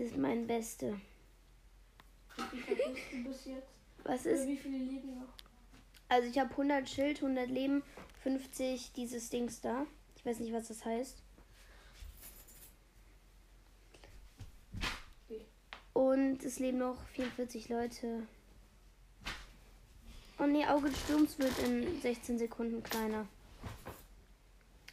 Das 0.03 0.07
ist 0.07 0.17
mein 0.17 0.47
Beste. 0.47 1.01
Was 4.05 4.27
ist? 4.27 4.49
wie 4.49 4.57
viele 4.57 4.79
leben 4.79 5.15
noch? 5.21 5.29
Also 6.09 6.29
ich 6.29 6.39
habe 6.39 6.51
100 6.51 6.89
Schild, 6.89 7.19
100 7.19 7.49
Leben, 7.49 7.83
50 8.23 8.93
dieses 8.95 9.31
Dings 9.31 9.61
da. 9.61 9.87
Ich 10.17 10.27
weiß 10.27 10.41
nicht, 10.41 10.53
was 10.53 10.69
das 10.69 10.85
heißt. 10.85 11.23
Wie? 15.29 15.43
Und 15.93 16.43
es 16.45 16.59
leben 16.59 16.79
noch 16.79 16.97
44 17.09 17.69
Leute. 17.69 18.27
Oh 20.39 20.47
nee, 20.47 20.67
Auge 20.67 20.89
des 20.91 20.99
Sturms 21.01 21.39
wird 21.39 21.59
in 21.61 22.01
16 22.01 22.39
Sekunden 22.39 22.83
kleiner. 22.83 23.27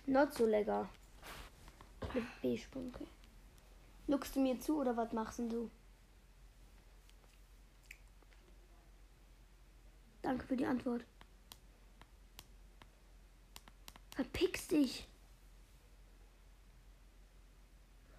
Not 0.06 0.34
so 0.34 0.46
lecker. 0.46 0.90
Mit 2.14 2.24
B-Spunke. 2.42 3.06
Luckst 4.08 4.36
du 4.36 4.40
mir 4.40 4.60
zu 4.60 4.80
oder 4.80 4.98
was 4.98 5.14
machst 5.14 5.40
du? 5.40 5.70
Danke 10.22 10.46
für 10.46 10.58
die 10.58 10.66
Antwort. 10.66 11.04
Verpickst 14.16 14.72
dich. 14.72 15.08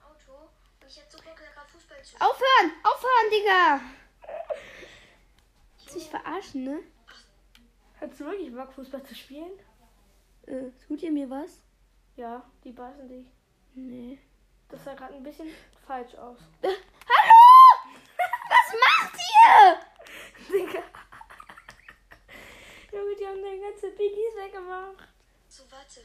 Auto 0.02 0.32
und 0.80 0.88
ich 0.88 0.96
hätte 0.96 1.10
so 1.10 1.18
Bock, 1.18 1.36
gerade 1.36 1.68
Fußball 1.68 1.80
zu 1.88 1.89
Aufhören! 2.18 2.72
Aufhören, 2.82 3.30
Digga! 3.30 3.80
Willst 5.78 5.94
mich 5.94 6.08
verarschen, 6.08 6.64
ne? 6.64 6.80
Hast 8.00 8.18
du 8.18 8.24
wirklich 8.24 8.54
Bock, 8.54 8.72
Fußball 8.72 9.02
zu 9.04 9.14
spielen? 9.14 9.52
Äh, 10.46 10.70
tut 10.86 11.02
ihr 11.02 11.12
mir 11.12 11.28
was? 11.28 11.60
Ja, 12.16 12.42
die 12.64 12.72
beißen 12.72 13.06
dich. 13.06 13.26
Nee. 13.74 14.18
Das 14.70 14.82
sah 14.84 14.94
gerade 14.94 15.14
ein 15.14 15.22
bisschen 15.22 15.48
falsch 15.86 16.14
aus. 16.14 16.38
Äh, 16.62 16.68
hallo! 16.68 17.40
Was 18.48 18.74
macht 18.80 19.14
ihr? 19.18 19.80
Digga. 20.48 20.82
Junge, 22.92 23.14
die 23.16 23.26
haben 23.26 23.42
deine 23.42 23.60
ganze 23.60 23.90
Biggies 23.90 24.36
weggemacht. 24.36 25.08
So, 25.48 25.64
warte. 25.70 26.00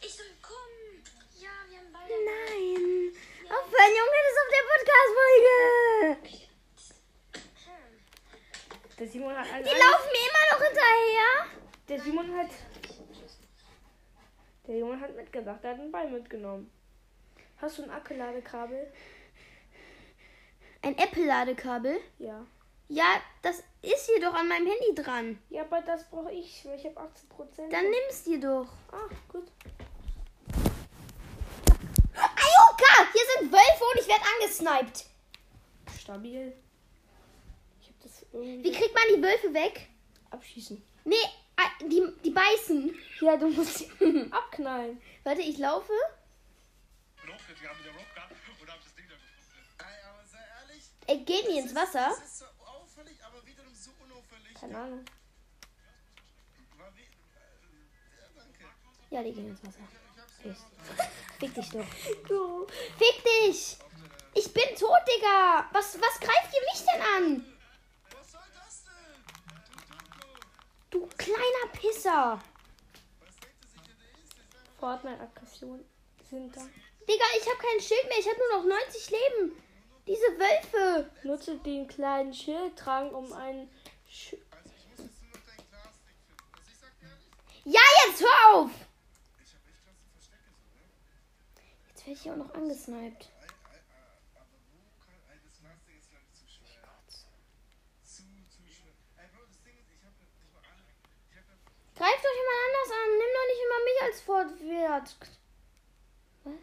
Ich 0.00 0.14
soll 0.14 0.26
kommen. 0.42 1.04
Ja, 1.38 1.50
wir 1.68 1.78
haben 1.78 1.92
beide. 1.92 2.12
Nein. 2.24 3.12
Aufhören, 3.48 3.92
Junge, 3.96 4.18
das 4.24 4.32
ist 4.32 4.40
auf 4.42 4.50
der 4.52 4.64
Podcast-Folge. 4.72 6.38
Der 8.98 9.06
Simon 9.06 9.36
hat 9.36 9.52
einen 9.52 9.64
Die 9.64 9.70
laufen 9.70 10.10
mir 10.12 10.24
immer 10.28 10.44
noch 10.52 10.62
hinterher. 10.66 11.46
Der 11.88 12.00
Simon 12.00 12.36
hat. 12.36 12.50
Der 14.66 14.74
Simon 14.74 15.00
hat 15.00 15.16
mitgebracht, 15.28 15.60
er 15.62 15.70
hat 15.70 15.80
einen 15.80 15.92
Ball 15.92 16.10
mitgenommen. 16.10 16.70
Hast 17.58 17.78
du 17.78 17.82
ein 17.82 17.90
Akkuladekabel? 17.90 18.90
Ein 20.82 20.96
Apple-Ladekabel? 20.96 21.98
Ja. 22.18 22.46
Ja, 22.88 23.20
das 23.42 23.62
ist 23.82 24.06
hier 24.06 24.20
doch 24.20 24.32
an 24.32 24.48
meinem 24.48 24.66
Handy 24.66 24.94
dran. 24.94 25.38
Ja, 25.50 25.62
aber 25.62 25.82
das 25.82 26.08
brauche 26.08 26.32
ich, 26.32 26.64
weil 26.64 26.78
ich 26.78 26.86
habe 26.86 26.98
18 26.98 27.28
Prozent. 27.28 27.72
Dann 27.72 27.84
nimm's 27.90 28.24
dir 28.24 28.40
doch. 28.40 28.68
Ah, 28.90 29.08
gut. 29.28 29.48
Ayuka, 32.14 33.12
hier 33.12 33.22
sind 33.38 33.52
Wölfe 33.52 33.84
und 33.92 34.00
ich 34.00 34.08
werde 34.08 34.22
angesniped. 34.34 35.04
Stabil. 36.00 36.54
Ich 37.80 37.88
habe 37.88 37.98
das 38.02 38.24
irgendwie. 38.32 38.64
Wie 38.64 38.72
kriegt 38.72 38.94
man 38.94 39.02
die 39.14 39.22
Wölfe 39.22 39.52
weg? 39.52 39.88
abschießen? 40.30 40.82
Nee, 41.04 41.16
die, 41.82 42.02
die 42.24 42.30
beißen. 42.30 42.94
Ja, 43.20 43.36
du 43.36 43.48
musst 43.48 43.78
sie 43.78 43.90
abknallen. 44.30 45.00
Warte, 45.24 45.42
ich 45.42 45.58
laufe. 45.58 45.92
Ey, 51.06 51.16
Ey, 51.16 51.24
geht 51.24 51.48
nie 51.48 51.58
ins 51.58 51.74
Wasser. 51.74 52.14
so 52.26 52.44
auffällig, 52.66 53.18
so. 53.74 53.90
Keine 54.60 54.76
Ahnung. 54.78 55.04
Äh, 59.10 59.14
ja, 59.14 59.22
die 59.22 59.32
gehen 59.32 59.48
ins 59.48 59.62
Wasser. 59.64 59.80
Fick 61.38 61.54
dich 61.54 61.70
doch. 61.70 61.86
Fick 62.98 63.24
dich! 63.24 63.78
Ich 64.34 64.52
bin 64.52 64.76
tot, 64.78 65.00
Digga! 65.08 65.66
Was, 65.72 65.98
was 66.00 66.20
greift 66.20 66.54
ihr 66.54 66.60
mich 66.72 66.84
denn 66.84 67.00
an? 67.02 67.54
Was 68.16 68.32
soll 68.32 68.40
das 68.54 68.84
denn? 68.84 69.24
Du 70.90 71.06
kleiner 71.16 71.72
Pisser! 71.72 72.40
Er 72.40 72.42
Fortnite-Aggression 74.78 75.84
sind 76.30 76.56
da. 76.56 76.60
Digga, 76.60 77.24
ich 77.40 77.46
habe 77.46 77.58
kein 77.58 77.80
Schild 77.80 78.04
mehr. 78.08 78.18
Ich 78.18 78.28
habe 78.28 78.38
nur 78.38 78.58
noch 78.62 78.78
90 78.86 79.10
Leben. 79.10 79.62
Diese 80.06 80.26
Wölfe. 80.38 81.10
Nutze 81.24 81.58
den 81.58 81.86
kleinen 81.86 82.32
Schild 82.32 82.76
tragen, 82.76 83.10
um 83.10 83.32
einen. 83.32 83.70
Sch 84.08 84.36
Ja, 87.64 87.82
jetzt 88.06 88.22
hör 88.22 88.54
auf! 88.54 88.70
Jetzt 91.88 92.06
werde 92.06 92.18
ich 92.18 92.30
auch 92.30 92.36
noch 92.36 92.54
angesniped. 92.54 93.28
Ei, 93.28 93.44
ei, 93.44 93.76
äh, 93.76 94.40
aber 94.40 94.56
wo 94.72 94.88
kann, 95.04 95.20
ey, 95.28 95.36
das 95.44 95.60
Glasding 95.60 95.98
ist 95.98 96.08
glaube 96.08 96.24
ich 96.24 96.32
zu 96.32 96.48
schwer. 96.48 96.80
Zu, 98.02 98.22
zu 98.48 98.62
schwer. 98.72 98.96
Ey, 99.18 99.28
Bro, 99.28 99.44
das 99.52 99.60
Ding 99.60 99.76
ist, 99.76 99.92
ich 99.92 100.00
hab 100.00 100.16
nicht 100.16 100.32
mal 100.54 100.64
alle. 100.64 100.88
Ich 101.28 101.87
hab 101.98 102.06
ja 102.06 102.06
Greif 102.06 102.22
doch 102.22 102.34
jemand 102.36 102.58
anders 102.66 102.90
an. 102.92 103.10
Nimm 103.18 103.32
doch 103.34 103.46
nicht 103.48 103.62
immer 103.64 103.84
mich 103.84 104.02
als 104.02 104.20
Fortwert. 104.20 105.16
Was? 106.44 106.54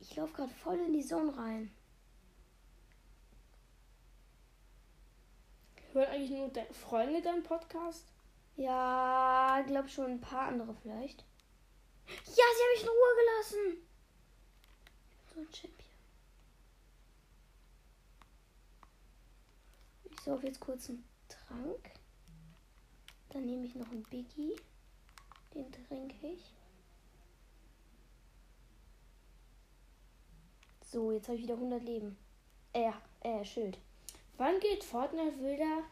Ich 0.00 0.16
laufe 0.16 0.32
gerade 0.32 0.54
voll 0.54 0.78
in 0.78 0.92
die 0.92 1.04
Zone 1.04 1.36
rein. 1.36 1.74
Hören 5.92 6.08
eigentlich 6.08 6.30
nur 6.30 6.48
deine 6.48 6.72
Freunde 6.72 7.20
deinen 7.20 7.42
Podcast? 7.42 8.06
Ja, 8.56 9.62
glaub 9.66 9.88
schon 9.88 10.12
ein 10.12 10.20
paar 10.20 10.48
andere 10.48 10.74
vielleicht. 10.74 11.24
Ja, 12.06 12.14
sie 12.26 12.40
haben 12.40 12.72
mich 12.74 12.82
in 12.82 12.88
Ruhe 12.88 13.14
gelassen. 13.16 13.88
So 15.34 15.40
ein 15.40 15.54
Champion. 15.54 15.92
Ich 20.10 20.20
sauf 20.20 20.42
jetzt 20.42 20.60
kurz 20.60 20.88
einen 20.88 21.04
Trank. 21.28 21.91
Dann 23.32 23.46
nehme 23.46 23.64
ich 23.64 23.74
noch 23.74 23.90
einen 23.90 24.02
Biggie. 24.04 24.54
Den 25.54 25.70
trinke 25.72 26.26
ich. 26.26 26.52
So, 30.84 31.10
jetzt 31.10 31.28
habe 31.28 31.38
ich 31.38 31.44
wieder 31.44 31.54
100 31.54 31.82
Leben. 31.82 32.18
Äh, 32.74 32.92
äh, 33.20 33.44
Schild. 33.44 33.78
Wann 34.36 34.60
geht 34.60 34.84
Fortnite 34.84 35.38
wieder 35.38 35.82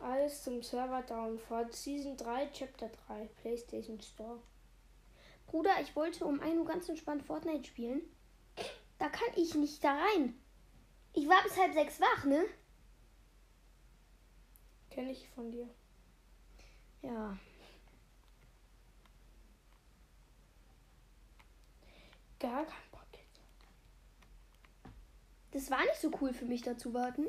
alles 0.00 0.42
zum 0.42 0.62
Server 0.62 1.02
Downfall? 1.02 1.70
Season 1.72 2.16
3, 2.16 2.48
Chapter 2.52 2.90
3, 3.06 3.28
PlayStation 3.42 4.00
Store. 4.00 4.38
Bruder, 5.46 5.80
ich 5.82 5.94
wollte 5.94 6.24
um 6.24 6.40
1 6.40 6.58
Uhr 6.58 6.64
ganz 6.64 6.88
entspannt 6.88 7.22
Fortnite 7.22 7.68
spielen. 7.68 8.00
Da 8.98 9.10
kann 9.10 9.28
ich 9.36 9.54
nicht 9.54 9.84
da 9.84 9.98
rein. 9.98 10.40
Ich 11.12 11.28
war 11.28 11.42
bis 11.42 11.58
halb 11.58 11.74
sechs 11.74 12.00
wach, 12.00 12.24
ne? 12.24 12.44
Kenne 14.88 15.12
ich 15.12 15.28
von 15.30 15.50
dir. 15.50 15.68
Ja. 17.02 17.36
Gar 22.38 22.64
kein 22.64 22.90
Bock 22.90 23.06
jetzt. 23.12 23.40
Das 25.52 25.70
war 25.70 25.80
nicht 25.82 26.00
so 26.00 26.10
cool 26.20 26.32
für 26.32 26.44
mich, 26.44 26.62
da 26.62 26.76
zu 26.76 26.92
warten. 26.94 27.26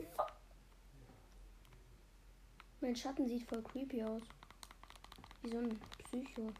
Mein 2.81 2.95
Schatten 2.95 3.27
sieht 3.27 3.47
voll 3.47 3.63
creepy 3.63 4.03
aus. 4.03 4.23
Wie 5.41 5.49
so 5.49 5.57
ein 5.57 5.79
Psycho. 5.99 6.51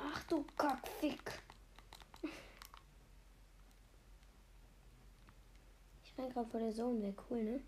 Ach 0.00 0.22
du 0.24 0.44
Kackfick. 0.56 1.42
Ich 6.04 6.18
renn 6.18 6.30
gerade 6.30 6.48
vor 6.48 6.60
der 6.60 6.72
Zone 6.72 7.02
weg. 7.02 7.16
Cool, 7.28 7.42
ne? 7.42 7.60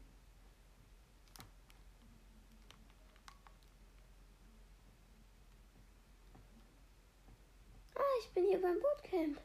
Ah, 7.94 8.18
ich 8.20 8.30
bin 8.32 8.39
hier 8.50 8.60
beim 8.60 8.80
Bootcamp. 8.80 9.36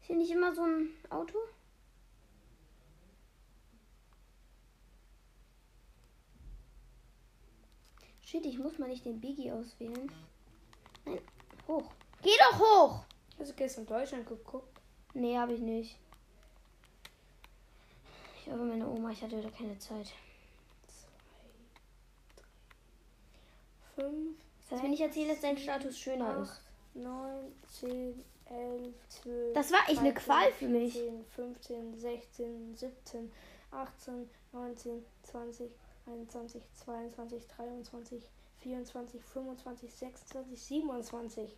Ist 0.00 0.06
hier 0.06 0.16
nicht 0.16 0.32
immer 0.32 0.52
so 0.52 0.62
ein 0.62 0.88
Auto? 1.10 1.38
Shit, 8.20 8.44
ich 8.44 8.58
muss 8.58 8.78
mal 8.78 8.88
nicht 8.88 9.04
den 9.04 9.20
Biggie 9.20 9.52
auswählen. 9.52 10.12
Nein, 11.04 11.20
hoch. 11.68 11.90
Geh 12.20 12.36
doch 12.38 12.58
hoch! 12.58 13.04
Hast 13.38 13.52
du 13.52 13.54
gestern 13.54 13.86
Deutschland 13.86 14.26
geguckt? 14.26 14.80
Nee, 15.14 15.38
habe 15.38 15.54
ich 15.54 15.60
nicht. 15.60 15.98
Ich 18.40 18.50
habe 18.50 18.64
meine 18.64 18.88
Oma, 18.88 19.10
ich 19.10 19.22
hatte 19.22 19.38
wieder 19.38 19.52
keine 19.52 19.78
Zeit. 19.78 20.12
Fünf, 23.94 24.36
Das 24.62 24.72
heißt, 24.72 24.82
wenn 24.82 24.92
ich 24.92 25.00
erzähle, 25.00 25.28
dass 25.28 25.40
dein 25.40 25.56
Status 25.56 25.96
schöner 25.96 26.42
ist. 26.42 26.67
8, 26.98 27.04
9, 27.04 27.52
10, 27.68 28.24
11, 28.50 28.94
12. 29.08 29.54
Das 29.54 29.72
war 29.72 29.80
echt 29.88 30.00
eine 30.00 30.12
13, 30.12 30.24
Qual 30.24 30.52
für 30.52 30.68
mich. 30.68 30.92
14, 30.94 31.24
15, 31.26 31.98
16, 31.98 32.76
17, 32.76 33.32
18, 33.70 34.30
19, 34.52 35.04
20, 35.22 35.70
21, 36.06 36.62
22, 36.74 37.46
23, 37.46 38.22
24, 38.58 39.24
25, 39.24 39.94
26, 39.94 40.62
27. 40.62 41.56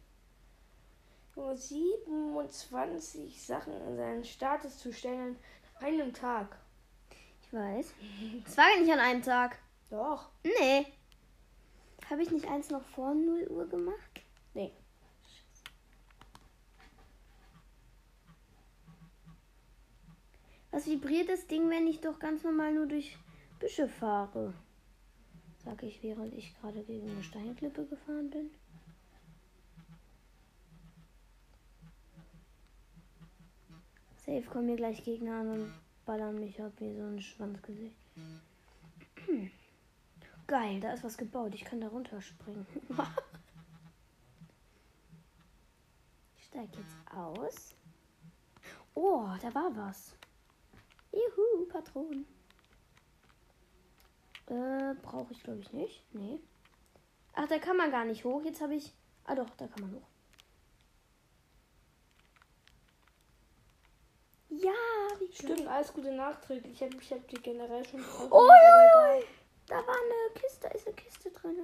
Nur 1.37 1.57
27 1.57 3.43
Sachen 3.43 3.73
in 3.87 3.97
seinen 3.97 4.25
Status 4.25 4.79
zu 4.79 4.93
stellen 4.93 5.37
an 5.79 5.87
einem 5.87 6.13
Tag. 6.13 6.59
Ich 7.43 7.53
weiß. 7.53 7.95
Das 8.45 8.57
war 8.57 8.65
gar 8.65 8.81
nicht 8.81 8.93
an 8.93 8.99
einem 8.99 9.23
Tag. 9.23 9.59
Doch. 9.91 10.29
Nee. 10.43 10.87
Habe 12.11 12.23
ich 12.23 12.31
nicht 12.31 12.49
eins 12.49 12.71
noch 12.71 12.83
vor 12.83 13.15
0 13.15 13.47
Uhr 13.49 13.69
gemacht? 13.69 14.21
Nee. 14.55 14.73
Was 20.71 20.87
vibriert 20.87 21.29
das 21.29 21.47
Ding, 21.47 21.69
wenn 21.69 21.87
ich 21.87 22.01
doch 22.01 22.19
ganz 22.19 22.45
normal 22.45 22.73
nur 22.73 22.87
durch 22.87 23.17
Büsche 23.59 23.89
fahre? 23.89 24.55
Sag 25.65 25.83
ich, 25.83 26.03
während 26.03 26.33
ich 26.35 26.59
gerade 26.59 26.83
gegen 26.83 27.11
eine 27.11 27.23
Steinklippe 27.23 27.85
gefahren 27.87 28.31
bin. 28.31 28.51
Safe 34.25 34.43
kommen 34.43 34.67
mir 34.67 34.77
gleich 34.77 35.03
Gegner 35.03 35.41
an 35.41 35.49
und 35.51 35.75
ballern 36.07 36.39
mich 36.39 36.63
ab 36.63 36.73
wie 36.79 36.95
so 36.95 37.03
ein 37.03 37.21
Schwanzgesicht. 37.21 37.97
Hm. 39.27 39.51
Geil, 40.47 40.81
da 40.81 40.95
ist 40.95 41.05
was 41.05 41.19
gebaut. 41.19 41.55
Ich 41.55 41.63
kann 41.63 41.81
da 41.81 41.89
runterspringen. 41.89 42.67
ich 46.39 46.45
steige 46.47 46.79
jetzt 46.79 46.97
aus. 47.15 47.75
Oh, 48.95 49.29
da 49.43 49.55
war 49.55 49.77
was. 49.77 50.15
Juhu, 51.13 51.67
Patronen. 51.69 52.27
Äh, 54.47 54.95
brauche 55.03 55.33
ich 55.33 55.43
glaube 55.43 55.61
ich 55.61 55.73
nicht. 55.73 56.03
Nee. 56.13 56.41
Ach, 57.35 57.47
da 57.47 57.59
kann 57.59 57.77
man 57.77 57.91
gar 57.91 58.05
nicht 58.05 58.25
hoch. 58.25 58.43
Jetzt 58.45 58.61
habe 58.61 58.75
ich. 58.75 58.93
Ah 59.25 59.35
doch, 59.35 59.51
da 59.57 59.67
kann 59.69 59.83
man 59.83 59.95
hoch. 59.95 60.09
Ja, 64.49 64.73
wie. 65.21 65.33
Stimmt, 65.33 65.67
alles 65.69 65.93
Gute 65.93 66.13
nachträglich. 66.13 66.73
Ich 66.75 66.83
habe 66.83 66.97
ich 67.01 67.13
hab 67.13 67.29
die 67.29 67.37
generell 67.37 67.85
schon. 67.87 68.05
Oh, 68.31 68.49
ja, 68.49 69.15
egal. 69.15 69.25
da 69.69 69.77
war 69.77 69.95
eine 69.95 70.35
Kiste, 70.35 70.69
da 70.69 70.69
ist 70.71 70.87
eine 70.87 70.97
Kiste 70.97 71.31
drin. 71.31 71.57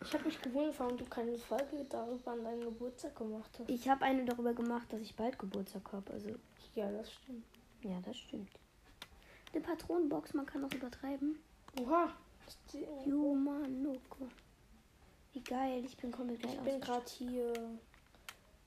Ich 0.00 0.14
habe 0.14 0.24
mich 0.24 0.40
gewundert, 0.40 0.78
warum 0.80 0.96
du 0.96 1.04
keine 1.04 1.36
Folge 1.36 1.84
darüber 1.88 2.30
an 2.30 2.44
deinem 2.44 2.62
Geburtstag 2.62 3.14
gemacht 3.16 3.50
hast. 3.58 3.68
Ich 3.68 3.88
habe 3.88 4.04
eine 4.04 4.24
darüber 4.24 4.54
gemacht, 4.54 4.90
dass 4.90 5.02
ich 5.02 5.14
bald 5.14 5.38
Geburtstag 5.38 5.92
habe. 5.92 6.12
Also, 6.12 6.30
Ja, 6.74 6.90
das 6.90 7.12
stimmt. 7.12 7.44
ja, 7.82 8.00
das 8.00 8.16
stimmt. 8.16 8.50
Eine 9.52 9.62
Patronenbox, 9.62 10.34
man 10.34 10.46
kann 10.46 10.64
auch 10.64 10.72
übertreiben. 10.72 11.38
Oha. 11.80 12.14
Ich 12.46 13.06
Jumanoko. 13.06 14.28
Wie 15.32 15.40
geil, 15.42 15.84
ich 15.84 15.96
bin 15.96 16.10
komplett 16.10 16.42
geil 16.42 16.58
bin 16.64 16.74
aus. 16.76 16.80
gerade 16.80 17.06
hier. 17.06 17.52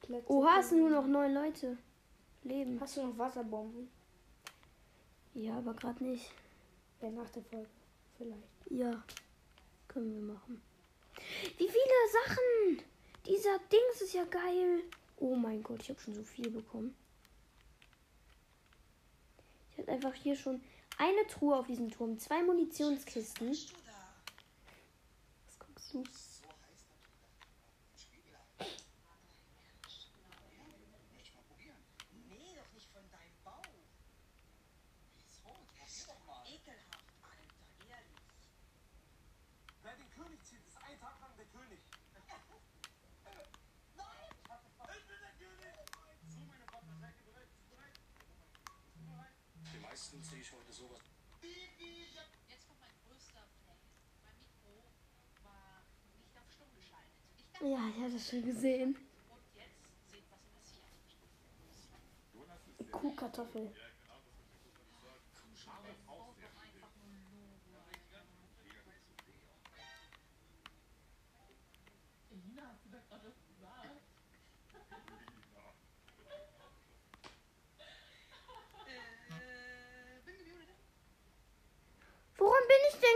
Plätze 0.01 0.31
Oha, 0.31 0.59
es 0.59 0.69
sind 0.69 0.79
nur 0.79 0.89
noch 0.89 1.07
neun 1.07 1.33
Leute. 1.33 1.77
Leben. 2.43 2.79
Hast 2.79 2.97
du 2.97 3.05
noch 3.05 3.17
Wasserbomben? 3.17 3.89
Ja, 5.33 5.57
aber 5.57 5.73
gerade 5.73 6.03
nicht. 6.03 6.31
Ja, 7.01 7.09
nach 7.09 7.29
der 7.29 7.43
Folge. 7.43 7.69
Vielleicht. 8.17 8.41
Ja, 8.69 9.03
können 9.87 10.13
wir 10.13 10.33
machen. 10.33 10.61
Wie 11.57 11.67
viele 11.67 12.09
Sachen! 12.11 12.85
Dieser 13.25 13.59
Dings 13.71 14.01
ist 14.01 14.13
ja 14.13 14.25
geil. 14.25 14.83
Oh 15.17 15.35
mein 15.35 15.61
Gott, 15.61 15.81
ich 15.81 15.89
habe 15.89 15.99
schon 15.99 16.15
so 16.15 16.23
viel 16.23 16.49
bekommen. 16.49 16.95
Hatte 19.81 19.91
einfach 19.93 20.13
hier 20.13 20.35
schon 20.35 20.61
eine 20.99 21.25
Truhe 21.25 21.55
auf 21.55 21.65
diesem 21.65 21.89
Turm, 21.89 22.19
zwei 22.19 22.43
Munitionskisten. 22.43 23.49
Was 23.49 23.65
guckst 25.57 25.93
du? 25.93 26.03
Nee, 32.29 32.53
doch 32.55 32.71
nicht 32.73 32.91
von 32.91 33.01
deinem 33.09 33.43
Bauch. 33.43 33.65
Wieso? 35.15 35.49
Das 35.79 35.89
ist 35.89 36.07
doch 36.07 36.45
ekelhaft, 36.45 37.09
Alter, 37.23 37.89
ehrlich. 37.89 38.21
Wer 39.81 39.95
den 39.95 40.11
König 40.11 40.43
zieht, 40.43 40.63
ist 40.67 40.77
ein 40.77 40.99
Tag 40.99 41.19
lang 41.21 41.35
der 41.37 41.45
König. 41.45 41.79
Nein! 43.97 44.29
Ich 44.93 45.07
bin 45.07 45.17
der 45.21 45.33
König! 45.41 45.73
So, 46.29 46.39
meine 46.45 46.65
Papa, 46.65 46.93
seid 47.01 47.15
ihr 47.17 47.25
bereit? 47.33 47.49
Bist 47.49 47.65
du 47.65 47.75
bereit? 47.75 47.93
Bist 49.57 49.73
du 49.73 49.79
bereit? 49.81 49.90
Die 50.01 50.15
meisten 50.17 50.23
sehe 50.23 50.41
ich 50.41 50.51
heute 50.51 50.73
sowas. 50.73 50.99
Jetzt 52.49 52.67
kommt 52.67 52.79
mein 52.81 52.89
größter. 53.05 53.43
Mein 54.23 54.33
Mikro 54.39 54.81
war 55.43 55.85
nicht 56.17 56.35
auf 56.35 56.49
stumm 56.51 56.73
geschaltet. 56.75 57.13
Ja, 57.61 57.87
ich 57.87 58.01
hatte 58.03 58.15
es 58.15 58.27
schon 58.27 58.43
gesehen. 58.43 58.95
und 58.95 59.45
jetzt 59.53 59.77
seht, 60.09 60.23
was 60.31 60.41
passiert. 60.57 60.89
Kuhkartoffel. 62.91 63.71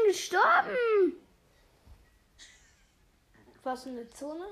Gestorben? 0.07 1.13
Warst 3.63 3.85
du 3.85 3.89
in 3.89 3.95
der 3.95 4.09
Zone? 4.11 4.45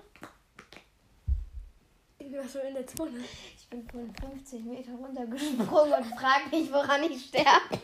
Warst 2.32 2.56
du 2.56 2.60
in 2.60 2.74
der 2.74 2.88
Zone? 2.88 3.24
Ich 3.58 3.68
bin 3.70 3.88
von 3.90 4.14
50 4.16 4.64
Meter 4.64 4.94
runtergesprungen 4.94 5.94
und 5.94 6.06
frage 6.16 6.50
mich, 6.52 6.72
woran 6.72 7.04
ich 7.04 7.26
sterbe. 7.26 7.80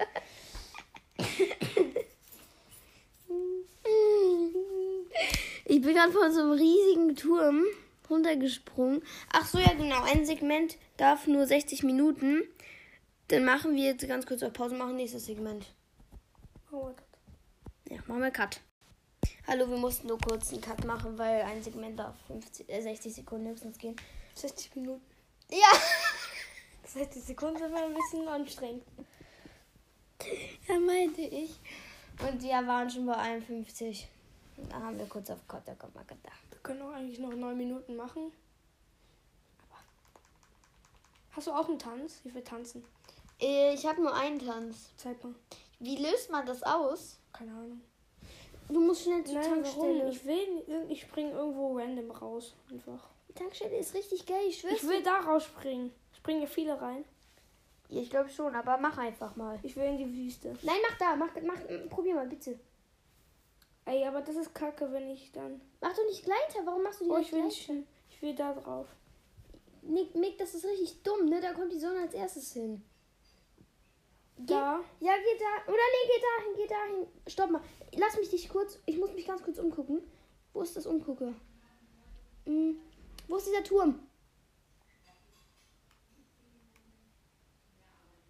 Ich 5.65 5.81
bin 5.81 5.93
gerade 5.93 6.11
von 6.11 6.33
so 6.33 6.41
einem 6.41 6.51
riesigen 6.53 7.15
Turm 7.15 7.63
runtergesprungen. 8.09 9.03
Ach 9.31 9.45
so, 9.45 9.59
ja 9.59 9.73
genau. 9.73 10.01
Ein 10.03 10.25
Segment 10.25 10.77
darf 10.97 11.27
nur 11.27 11.45
60 11.45 11.83
Minuten 11.83 12.41
Dann 13.29 13.45
machen 13.45 13.75
wir 13.75 13.85
jetzt 13.85 14.07
ganz 14.07 14.25
kurz 14.25 14.41
auf 14.41 14.53
Pause, 14.53 14.75
machen 14.75 14.95
nächstes 14.95 15.27
Segment. 15.27 15.67
Oh 16.71 16.85
Gott. 16.85 17.08
Ja, 17.89 17.97
machen 18.05 18.21
wir 18.21 18.29
Cut. 18.29 18.61
Hallo, 19.47 19.67
wir 19.67 19.77
mussten 19.77 20.07
nur 20.07 20.19
kurz 20.19 20.53
einen 20.53 20.61
Cut 20.61 20.85
machen, 20.85 21.17
weil 21.17 21.41
ein 21.41 21.63
Segment 21.63 21.97
darf 21.97 22.15
50, 22.27 22.69
äh, 22.69 22.81
60 22.81 23.15
Sekunden 23.15 23.47
höchstens 23.47 23.79
gehen. 23.79 23.95
60 24.35 24.75
Minuten. 24.75 25.01
Ja! 25.49 25.71
60 26.85 27.23
Sekunden 27.23 27.57
sind 27.57 27.71
wir 27.71 27.83
ein 27.83 27.93
bisschen 27.95 28.27
anstrengend. 28.27 28.83
Ja, 30.67 30.77
meinte 30.79 31.21
ich. 31.21 31.59
Und 32.21 32.43
wir 32.43 32.67
waren 32.67 32.87
schon 32.89 33.07
bei 33.07 33.15
51. 33.15 34.07
Und 34.57 34.71
Da 34.71 34.75
haben 34.75 34.99
wir 34.99 35.05
kurz 35.07 35.31
auf 35.31 35.39
Cut 35.47 35.65
gemacht. 35.65 36.05
Wir 36.51 36.59
können 36.61 36.81
auch 36.83 36.91
eigentlich 36.91 37.17
noch 37.17 37.33
9 37.33 37.57
Minuten 37.57 37.95
machen. 37.95 38.31
Aber 39.67 39.79
Hast 41.31 41.47
du 41.47 41.51
auch 41.51 41.67
einen 41.67 41.79
Tanz? 41.79 42.19
Ich 42.23 42.33
will 42.35 42.43
tanzen. 42.43 42.83
Äh, 43.41 43.73
Ich 43.73 43.85
habe 43.87 44.01
nur 44.01 44.13
einen 44.13 44.37
Tanz. 44.37 44.91
Zeig 44.97 45.23
mal. 45.23 45.33
Wie 45.79 45.95
löst 45.95 46.29
man 46.29 46.45
das 46.45 46.61
aus? 46.63 47.19
Keine 47.33 47.51
Ahnung. 47.51 47.81
Du 48.67 48.79
musst 48.81 49.03
schnell 49.03 49.23
zur 49.23 49.35
Nein, 49.35 49.49
Tankstelle. 49.49 49.99
warum? 49.99 50.11
Ich 50.11 50.25
will, 50.25 50.85
ich 50.89 51.01
spring 51.01 51.31
irgendwo 51.31 51.77
random 51.77 52.11
raus. 52.11 52.53
Einfach. 52.69 53.09
Die 53.27 53.33
Tankstelle 53.33 53.77
ist 53.77 53.93
richtig 53.95 54.25
geil, 54.25 54.43
ich 54.47 54.59
schwör's. 54.59 54.75
Ich 54.75 54.87
will 54.87 55.01
da 55.01 55.19
rausspringen. 55.21 55.91
Springen 56.13 56.41
ja 56.41 56.47
viele 56.47 56.79
rein. 56.79 57.03
Ja, 57.89 58.01
ich 58.01 58.09
glaube 58.09 58.29
schon, 58.29 58.53
aber 58.53 58.77
mach 58.77 58.97
einfach 58.97 59.35
mal. 59.35 59.57
Ich 59.63 59.75
will 59.75 59.85
in 59.85 59.97
die 59.97 60.17
Wüste. 60.25 60.55
Nein, 60.61 60.75
mach 60.87 60.97
da, 60.97 61.15
mach, 61.15 61.29
mach, 61.41 61.89
probier 61.89 62.13
mal, 62.15 62.27
bitte. 62.27 62.59
Ey, 63.85 64.05
aber 64.05 64.21
das 64.21 64.35
ist 64.35 64.53
kacke, 64.53 64.91
wenn 64.91 65.09
ich 65.09 65.31
dann. 65.31 65.59
Mach 65.81 65.95
doch 65.95 66.05
nicht 66.05 66.23
Gleiter, 66.23 66.65
warum 66.65 66.83
machst 66.83 66.99
du 66.99 67.05
die 67.05 67.09
Oh, 67.09 67.17
ich 67.17 67.31
will 67.31 67.45
nicht. 67.45 67.71
Ich 68.11 68.21
will 68.21 68.35
da 68.35 68.53
drauf. 68.53 68.85
Nick, 69.81 70.13
Nick, 70.13 70.37
das 70.37 70.53
ist 70.53 70.65
richtig 70.65 71.01
dumm, 71.01 71.25
ne? 71.25 71.41
Da 71.41 71.53
kommt 71.53 71.71
die 71.71 71.79
Sonne 71.79 72.01
als 72.01 72.13
erstes 72.13 72.53
hin. 72.53 72.83
Da. 74.45 74.79
Ja, 74.99 75.13
geh 75.17 75.37
da. 75.37 75.71
Oder 75.71 75.81
nee, 75.91 76.07
geh 76.07 76.21
dahin, 76.21 76.55
geh 76.55 76.67
dahin. 76.67 77.07
Stopp 77.27 77.51
mal. 77.51 77.61
Lass 77.97 78.17
mich 78.17 78.29
dich 78.29 78.47
kurz. 78.47 78.79
Ich 78.85 78.97
muss 78.97 79.11
mich 79.13 79.27
ganz 79.27 79.43
kurz 79.43 79.59
umgucken. 79.59 80.01
Wo 80.53 80.61
ist 80.61 80.77
das 80.77 80.85
Umgucke? 80.85 81.35
Hm, 82.45 82.79
wo 83.27 83.35
ist 83.35 83.47
dieser 83.47 83.63
Turm? 83.63 83.99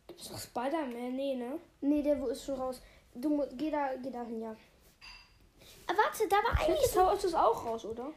Gibt's 0.07 0.30
doch 0.30 0.39
Spider-Man? 0.39 1.16
Nee, 1.16 1.36
ne? 1.36 1.60
Nee, 1.82 2.01
der 2.01 2.20
wo 2.20 2.28
ist 2.28 2.43
schon 2.43 2.55
raus. 2.55 2.82
Du 3.14 3.30
musst. 3.30 3.57
Geh 3.57 3.70
da, 3.70 3.95
geh 3.95 4.10
dahin, 4.10 4.41
ja. 4.41 4.55
Ah, 5.88 5.93
warte, 5.95 6.28
da 6.28 6.38
war 6.38 6.60
eigentlich 6.60 6.97
haust 6.97 7.24
du 7.24 7.28
es 7.28 7.34
auch 7.36 7.66
raus, 7.66 7.86
oder? 7.86 8.14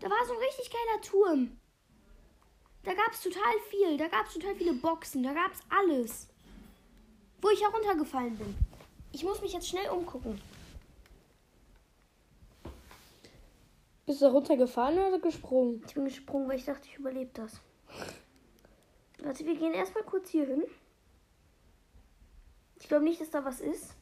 da 0.00 0.10
war 0.10 0.24
so 0.26 0.32
ein 0.32 0.38
richtig 0.38 0.70
geiler 0.70 1.00
Turm. 1.00 1.58
Da 2.82 2.94
gab 2.94 3.12
es 3.12 3.22
total 3.22 3.58
viel. 3.70 3.96
Da 3.96 4.08
gab 4.08 4.26
es 4.26 4.34
total 4.34 4.54
viele 4.54 4.74
Boxen. 4.74 5.22
Da 5.22 5.32
gab 5.32 5.52
es 5.52 5.60
alles. 5.68 6.28
Wo 7.40 7.50
ich 7.50 7.62
heruntergefallen 7.62 8.36
bin. 8.36 8.56
Ich 9.12 9.24
muss 9.24 9.40
mich 9.40 9.52
jetzt 9.52 9.68
schnell 9.68 9.88
umgucken. 9.90 10.40
Bist 14.06 14.22
du 14.22 14.26
runtergefallen 14.26 14.98
oder 14.98 15.18
gesprungen? 15.18 15.82
Ich 15.86 15.94
bin 15.94 16.04
gesprungen, 16.04 16.48
weil 16.48 16.58
ich 16.58 16.64
dachte, 16.64 16.86
ich 16.88 16.96
überlebe 16.96 17.30
das. 17.34 17.60
Warte, 19.18 19.44
wir 19.44 19.56
gehen 19.56 19.74
erstmal 19.74 20.04
kurz 20.04 20.28
hier 20.28 20.46
hin. 20.46 20.62
Ich 22.78 22.88
glaube 22.88 23.04
nicht, 23.04 23.20
dass 23.20 23.30
da 23.30 23.44
was 23.44 23.60
ist. 23.60 23.94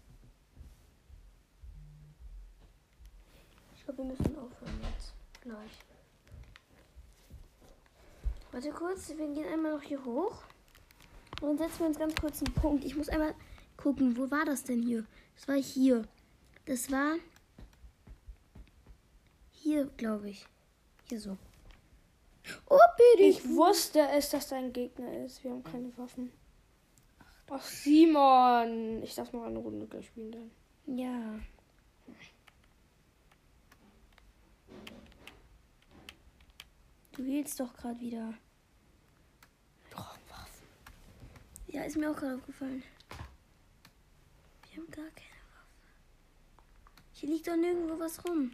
Ich 3.76 3.85
glaube, 3.85 3.99
wir 3.99 4.05
müssen 4.05 4.39
aufhören 4.39 4.80
jetzt. 4.95 5.14
Gleich. 5.41 5.78
Warte 8.53 8.70
kurz, 8.70 9.09
wir 9.09 9.26
gehen 9.28 9.47
einmal 9.47 9.72
noch 9.72 9.82
hier 9.82 10.05
hoch. 10.05 10.43
Und 11.41 11.49
dann 11.49 11.59
setzen 11.59 11.80
wir 11.80 11.87
uns 11.87 11.99
ganz 11.99 12.14
kurz 12.14 12.43
einen 12.43 12.55
Punkt. 12.55 12.85
Ich 12.85 12.97
muss 12.97 13.09
einmal 13.09 13.35
gucken, 13.76 14.16
wo 14.16 14.30
war 14.30 14.45
das 14.45 14.64
denn 14.64 14.82
hier? 14.82 15.05
Das 15.37 15.49
war 15.49 15.57
hier. 15.57 16.09
Das 16.66 16.91
war 16.91 17.16
hier, 19.51 19.87
glaube 19.97 20.30
ich. 20.30 20.47
Hier 21.09 21.20
so. 21.20 21.37
Oh, 22.68 22.78
bitte. 22.97 23.28
Ich 23.28 23.49
wusste 23.49 24.01
es, 24.12 24.30
dass 24.30 24.49
da 24.49 24.57
ein 24.57 24.72
Gegner 24.72 25.24
ist. 25.24 25.43
Wir 25.45 25.51
haben 25.51 25.64
keine 25.64 25.97
Waffen. 25.97 26.30
Ach, 27.51 27.62
Simon. 27.62 29.03
Ich 29.03 29.14
darf 29.14 29.32
noch 29.32 29.45
eine 29.45 29.59
Runde 29.59 29.87
gleich 29.87 30.07
spielen 30.07 30.32
dann. 30.32 30.51
Ja. 30.97 31.41
Du 37.12 37.24
wählst 37.24 37.61
doch 37.61 37.74
gerade 37.74 38.01
wieder. 38.01 38.35
Ja, 41.75 41.83
ist 41.83 41.97
mir 41.97 42.09
auch 42.09 42.14
gerade 42.14 42.37
aufgefallen. 42.37 42.85
Wir 44.70 44.81
haben 44.81 44.91
gar 44.93 45.11
keine 45.11 45.41
Waffe. 45.51 45.89
Hier 47.14 47.29
liegt 47.29 47.49
doch 47.49 47.57
nirgendwo 47.57 47.99
was 47.99 48.25
rum. 48.25 48.53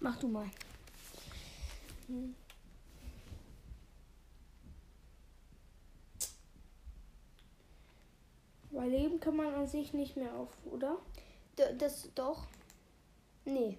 Mach 0.00 0.18
du 0.18 0.28
mal. 0.28 0.50
Weil 8.70 8.90
Leben 8.90 9.18
kann 9.18 9.36
man 9.36 9.54
an 9.54 9.66
sich 9.66 9.94
nicht 9.94 10.14
mehr 10.14 10.34
auf, 10.34 10.50
oder? 10.66 10.98
D 11.56 11.62
das 11.78 12.10
doch. 12.14 12.48
Nee. 13.46 13.78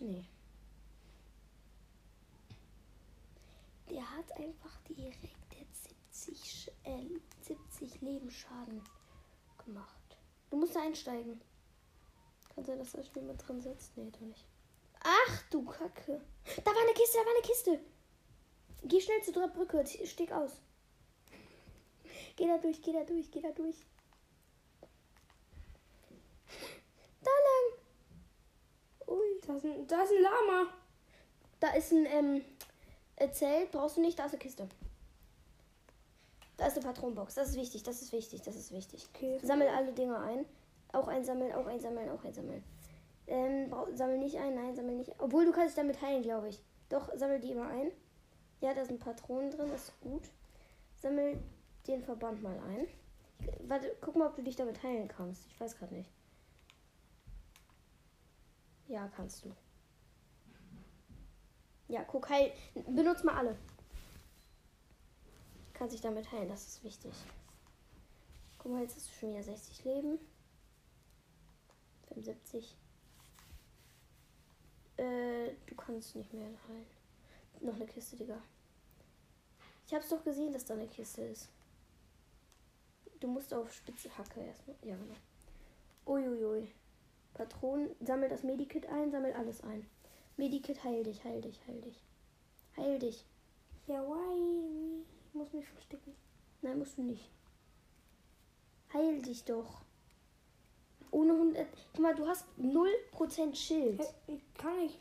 Nee. 0.00 0.24
Der 3.90 4.02
hat 4.16 4.30
einfach 4.38 4.76
direkt 4.88 5.54
jetzt 5.58 5.88
70, 6.12 6.38
Sch- 6.38 6.70
äh, 6.84 7.08
70 7.42 8.00
Lebensschaden 8.00 8.82
gemacht. 9.64 10.16
Du 10.50 10.56
musst 10.58 10.76
einsteigen. 10.76 11.40
Kann 12.54 12.64
sein, 12.64 12.78
dass 12.78 12.92
da 12.92 13.00
jemand 13.14 13.46
drin 13.46 13.60
sitzt? 13.60 13.96
Nee, 13.96 14.10
doch 14.10 14.20
nicht. 14.20 14.44
Ach 15.00 15.42
du 15.50 15.64
Kacke. 15.64 16.20
Da 16.64 16.70
war 16.70 16.82
eine 16.82 16.92
Kiste, 16.92 17.18
da 17.18 17.24
war 17.24 17.32
eine 17.32 17.42
Kiste. 17.46 17.80
Geh 18.84 19.00
schnell 19.00 19.22
zu 19.22 19.32
der 19.32 19.48
Brücke. 19.48 19.84
Stieg 19.86 20.32
aus. 20.32 20.60
Geh 22.36 22.46
da 22.46 22.58
durch, 22.58 22.82
geh 22.82 22.92
da 22.92 23.04
durch, 23.04 23.30
geh 23.30 23.40
da 23.40 23.50
durch. 23.52 23.76
Da 27.22 27.30
lang. 27.30 27.78
Ui. 29.08 29.40
Da 29.46 29.56
ist 29.56 29.64
ein, 29.64 29.86
da 29.86 30.02
ist 30.02 30.12
ein 30.12 30.22
Lama. 30.22 30.72
Da 31.60 31.70
ist 31.74 31.92
ein 31.92 32.06
ähm, 32.06 32.36
äh, 32.36 32.42
Zelt, 33.32 33.72
brauchst 33.72 33.96
du 33.96 34.00
nicht, 34.00 34.18
da 34.18 34.26
ist 34.26 34.32
eine 34.32 34.38
Kiste. 34.38 34.68
Da 36.56 36.66
ist 36.66 36.76
eine 36.76 36.84
Patronenbox. 36.86 37.34
Das 37.34 37.50
ist 37.50 37.56
wichtig, 37.56 37.82
das 37.82 38.02
ist 38.02 38.12
wichtig, 38.12 38.42
das 38.42 38.56
ist 38.56 38.72
wichtig. 38.72 39.08
Okay. 39.14 39.38
Sammel 39.42 39.68
alle 39.68 39.92
Dinge 39.92 40.18
ein. 40.18 40.44
Auch 40.92 41.08
einsammeln, 41.08 41.52
auch 41.52 41.66
einsammeln, 41.66 42.08
auch 42.10 42.24
einsammeln. 42.24 42.64
Ähm, 43.26 43.72
sammel 43.94 44.18
nicht 44.18 44.38
ein, 44.38 44.54
nein, 44.54 44.74
sammel 44.74 44.96
nicht. 44.96 45.12
Obwohl 45.18 45.44
du 45.44 45.52
kannst 45.52 45.76
dich 45.76 45.82
damit 45.82 46.00
heilen, 46.00 46.22
glaube 46.22 46.48
ich. 46.48 46.60
Doch, 46.88 47.10
sammel 47.14 47.40
die 47.40 47.52
immer 47.52 47.68
ein. 47.68 47.92
Ja, 48.60 48.74
da 48.74 48.84
sind 48.84 49.00
Patronen 49.00 49.50
drin, 49.50 49.68
das 49.70 49.88
ist 49.88 50.00
gut. 50.00 50.30
Sammel 50.96 51.38
den 51.86 52.02
Verband 52.02 52.42
mal 52.42 52.58
ein. 52.58 52.88
Warte, 53.68 53.94
guck 54.00 54.16
mal, 54.16 54.28
ob 54.28 54.36
du 54.36 54.42
dich 54.42 54.56
damit 54.56 54.82
heilen 54.82 55.08
kannst. 55.08 55.46
Ich 55.46 55.60
weiß 55.60 55.76
gerade 55.76 55.94
nicht. 55.94 56.10
Ja, 58.88 59.08
kannst 59.14 59.44
du. 59.44 59.52
Ja, 61.88 62.04
guck, 62.04 62.28
heil. 62.28 62.52
Benutz 62.74 63.24
mal 63.24 63.34
alle. 63.34 63.56
Kannst 65.72 65.94
dich 65.94 66.00
damit 66.00 66.30
heilen, 66.30 66.48
das 66.48 66.66
ist 66.66 66.84
wichtig. 66.84 67.12
Guck 68.58 68.72
mal, 68.72 68.82
jetzt 68.82 68.96
hast 68.96 69.08
du 69.08 69.14
schon 69.14 69.30
wieder 69.30 69.42
60 69.42 69.84
Leben. 69.84 70.18
75. 72.08 72.76
Äh, 74.96 75.50
du 75.66 75.74
kannst 75.76 76.16
nicht 76.16 76.32
mehr 76.32 76.48
heilen. 76.68 76.86
Noch 77.60 77.74
eine 77.74 77.86
Kiste, 77.86 78.16
Digga. 78.16 78.40
Ich 79.86 79.94
hab's 79.94 80.08
doch 80.08 80.22
gesehen, 80.22 80.52
dass 80.52 80.64
da 80.64 80.74
eine 80.74 80.86
Kiste 80.86 81.22
ist. 81.22 81.48
Du 83.20 83.28
musst 83.28 83.54
auf 83.54 83.72
spitze 83.72 84.16
Hacke 84.16 84.40
erstmal. 84.40 84.76
Ja, 84.82 84.96
genau. 84.96 85.14
Uiuiui. 86.06 86.72
Patronen, 87.34 87.94
sammel 88.00 88.28
das 88.28 88.42
Medikit 88.42 88.86
ein, 88.86 89.10
sammel 89.10 89.32
alles 89.32 89.62
ein. 89.62 89.88
Medikit, 90.38 90.82
heil 90.84 91.02
dich, 91.02 91.22
heil 91.24 91.40
dich, 91.40 91.60
heil 91.66 91.80
dich. 91.80 92.00
Heil 92.76 92.98
dich. 93.00 93.24
Ja, 93.88 94.00
why? 94.02 95.04
Ich 95.26 95.34
muss 95.34 95.52
mich 95.52 95.66
verstecken. 95.66 96.14
Nein, 96.62 96.78
musst 96.78 96.96
du 96.96 97.02
nicht. 97.02 97.28
Heil 98.92 99.20
dich 99.20 99.44
doch. 99.44 99.82
Ohne 101.10 101.32
100. 101.32 101.66
Guck 101.92 102.00
mal, 102.00 102.14
du 102.14 102.26
hast 102.26 102.46
0% 102.56 103.54
Schild. 103.54 104.00
Ich 104.28 104.54
kann 104.54 104.78
nicht. 104.78 104.98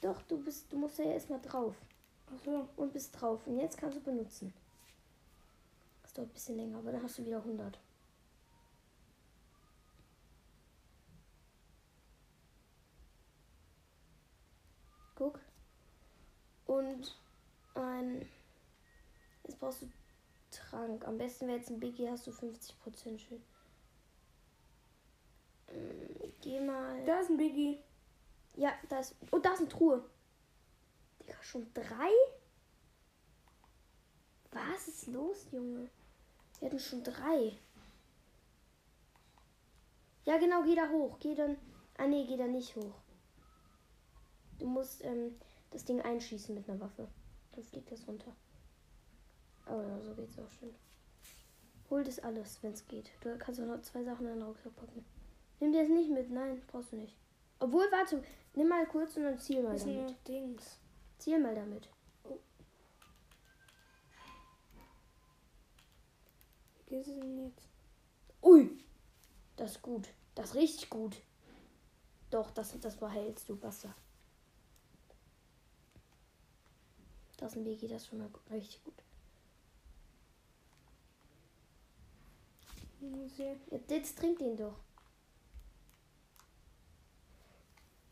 Doch, 0.00 0.22
du 0.22 0.38
bist, 0.42 0.72
du 0.72 0.78
musst 0.78 0.98
ja 0.98 1.04
erstmal 1.04 1.40
drauf. 1.42 1.76
Achso. 2.34 2.66
Und 2.76 2.92
bist 2.94 3.20
drauf. 3.20 3.46
Und 3.46 3.58
jetzt 3.58 3.76
kannst 3.76 3.98
du 3.98 4.00
benutzen. 4.00 4.54
Das 6.02 6.14
dauert 6.14 6.30
ein 6.30 6.32
bisschen 6.32 6.56
länger, 6.56 6.78
aber 6.78 6.92
dann 6.92 7.02
hast 7.02 7.18
du 7.18 7.26
wieder 7.26 7.38
100. 7.38 7.78
Guck. 15.18 15.40
Und 16.68 17.16
ein 17.74 18.24
Jetzt 19.48 19.58
brauchst 19.58 19.82
du 19.82 19.90
Trank. 20.50 21.06
Am 21.06 21.16
besten 21.16 21.46
wäre 21.46 21.56
jetzt 21.56 21.70
ein 21.70 21.80
Biggie, 21.80 22.08
hast 22.08 22.26
du 22.26 22.30
50% 22.30 23.18
Schild. 23.18 23.42
Mm, 25.72 26.32
Geh 26.42 26.60
mal. 26.60 27.02
Da 27.04 27.20
ist 27.20 27.30
ein 27.30 27.38
Biggie. 27.38 27.82
Ja, 28.56 28.72
da 28.90 29.00
ist. 29.00 29.16
Oh, 29.32 29.38
da 29.38 29.54
ist 29.54 29.60
eine 29.60 29.68
Truhe. 29.68 30.04
Digga, 31.20 31.34
schon 31.42 31.66
drei? 31.72 32.10
Was 34.50 34.88
ist 34.88 35.06
los, 35.08 35.46
Junge? 35.50 35.88
Wir 36.58 36.68
hatten 36.68 36.78
schon 36.78 37.02
drei. 37.02 37.58
Ja, 40.24 40.36
genau, 40.36 40.62
geh 40.62 40.74
da 40.74 40.88
hoch. 40.90 41.18
Geh 41.20 41.34
dann. 41.34 41.56
Ah, 41.96 42.06
nee, 42.06 42.26
geh 42.26 42.36
da 42.36 42.46
nicht 42.46 42.76
hoch. 42.76 43.00
Du 44.58 44.66
musst 44.66 45.04
ähm, 45.04 45.38
das 45.70 45.84
Ding 45.84 46.00
einschießen 46.00 46.54
mit 46.54 46.68
einer 46.68 46.80
Waffe. 46.80 47.08
Dann 47.52 47.64
fliegt 47.64 47.90
das 47.92 48.06
runter. 48.06 48.34
Oh 49.66 49.80
ja, 49.80 50.00
so 50.00 50.14
geht's 50.14 50.38
auch 50.38 50.50
schön. 50.52 50.74
Hol 51.90 52.04
das 52.04 52.18
alles, 52.20 52.62
wenn 52.62 52.72
es 52.72 52.86
geht. 52.86 53.10
Du 53.20 53.36
kannst 53.38 53.60
auch 53.60 53.66
noch 53.66 53.80
zwei 53.82 54.04
Sachen 54.04 54.26
in 54.26 54.34
den 54.34 54.42
Rucksack 54.42 54.74
packen. 54.76 55.04
Nimm 55.60 55.72
dir 55.72 55.82
das 55.82 55.90
nicht 55.90 56.10
mit. 56.10 56.30
Nein, 56.30 56.62
brauchst 56.66 56.92
du 56.92 56.96
nicht. 56.96 57.16
Obwohl, 57.60 57.90
warte. 57.90 58.22
Nimm 58.54 58.68
mal 58.68 58.86
kurz 58.86 59.16
und 59.16 59.24
dann 59.24 59.38
ziel 59.38 59.62
mal 59.62 59.72
Das 59.72 59.84
damit. 59.84 60.16
Dings. 60.26 60.78
Ziel 61.18 61.38
mal 61.38 61.54
damit. 61.54 61.88
Wie 66.78 66.94
geht 66.94 67.06
es 67.06 67.14
denn 67.14 67.46
jetzt? 67.46 67.68
Ui! 68.42 68.70
Das 69.56 69.72
ist 69.72 69.82
gut. 69.82 70.08
Das 70.34 70.50
ist 70.50 70.56
richtig 70.56 70.90
gut. 70.90 71.16
Doch, 72.30 72.50
das, 72.50 72.78
das 72.80 72.96
behältst 72.96 73.48
du, 73.48 73.56
Basta. 73.56 73.94
Das 77.38 77.52
ist 77.52 77.58
ein 77.58 77.64
Biggie, 77.64 77.88
das 77.88 78.06
schon 78.06 78.18
mal 78.18 78.28
richtig 78.50 78.82
gut. 78.84 78.94
Ja, 83.36 83.54
jetzt 83.88 84.18
trink 84.18 84.38
den 84.38 84.56
doch. 84.56 84.74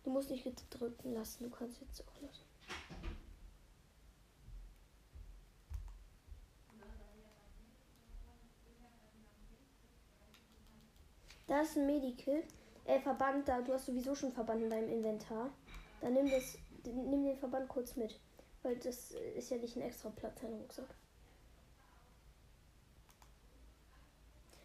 Du 0.05 0.11
musst 0.11 0.31
nicht 0.31 0.45
gedrückt 0.45 1.05
lassen, 1.05 1.45
du 1.45 1.51
kannst 1.51 1.81
jetzt 1.81 2.03
auch 2.07 2.23
lassen. 2.23 2.45
Da 11.49 11.61
ist 11.61 11.77
ein 11.77 11.87
Medikit. 11.87 12.45
Äh, 12.85 13.01
Verband 13.01 13.49
da. 13.49 13.61
Du 13.61 13.73
hast 13.73 13.87
sowieso 13.87 14.15
schon 14.15 14.33
Verband 14.33 14.63
in 14.63 14.71
deinem 14.71 14.89
Inventar. 14.89 15.51
Dann 16.01 16.15
nimm 16.15 16.31
das, 16.31 16.59
nimm 16.85 17.25
den 17.25 17.37
Verband 17.37 17.69
kurz 17.69 17.97
mit. 17.97 18.21
Weil 18.67 18.77
das 18.79 19.13
ist 19.13 19.51
ja 19.51 19.59
nicht 19.59 19.77
ein 19.77 19.83
extra 19.83 20.11
Platz 20.11 20.43
in 20.43 20.49
deinem 20.49 20.63
Rucksack. 20.63 20.93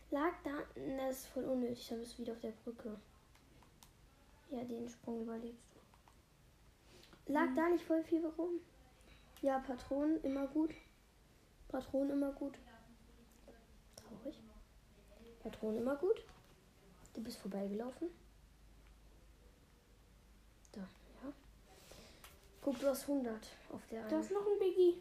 Lag 0.09 0.33
da. 0.43 0.63
Na, 0.75 1.07
Das 1.09 1.19
ist 1.19 1.27
voll 1.27 1.43
unnötig. 1.45 1.87
Dann 1.87 1.99
bist 1.99 2.17
du 2.17 2.23
wieder 2.23 2.33
auf 2.33 2.39
der 2.39 2.49
Brücke. 2.49 2.99
Ja, 4.49 4.63
den 4.63 4.89
Sprung 4.89 5.21
überlebst 5.21 5.67
du. 7.27 7.31
Lag 7.31 7.53
da 7.55 7.69
nicht 7.69 7.85
voll 7.85 8.03
viel 8.03 8.25
rum? 8.25 8.59
Ja, 9.43 9.59
Patronen 9.59 10.19
immer 10.23 10.47
gut. 10.47 10.73
Patronen 11.67 12.13
immer 12.13 12.31
gut. 12.31 12.57
Traurig. 13.97 14.41
Patronen 15.43 15.77
immer 15.77 15.95
gut. 15.97 16.25
Du 17.13 17.21
bist 17.21 17.37
vorbeigelaufen. 17.37 18.09
Da, 20.71 20.81
ja. 20.81 21.33
Guck, 22.61 22.79
du 22.79 22.87
hast 22.87 23.03
100 23.09 23.35
auf 23.71 23.81
der 23.87 24.03
Da 24.03 24.09
einen. 24.09 24.21
ist 24.21 24.31
noch 24.31 24.45
ein 24.45 24.59
Biggie. 24.59 24.97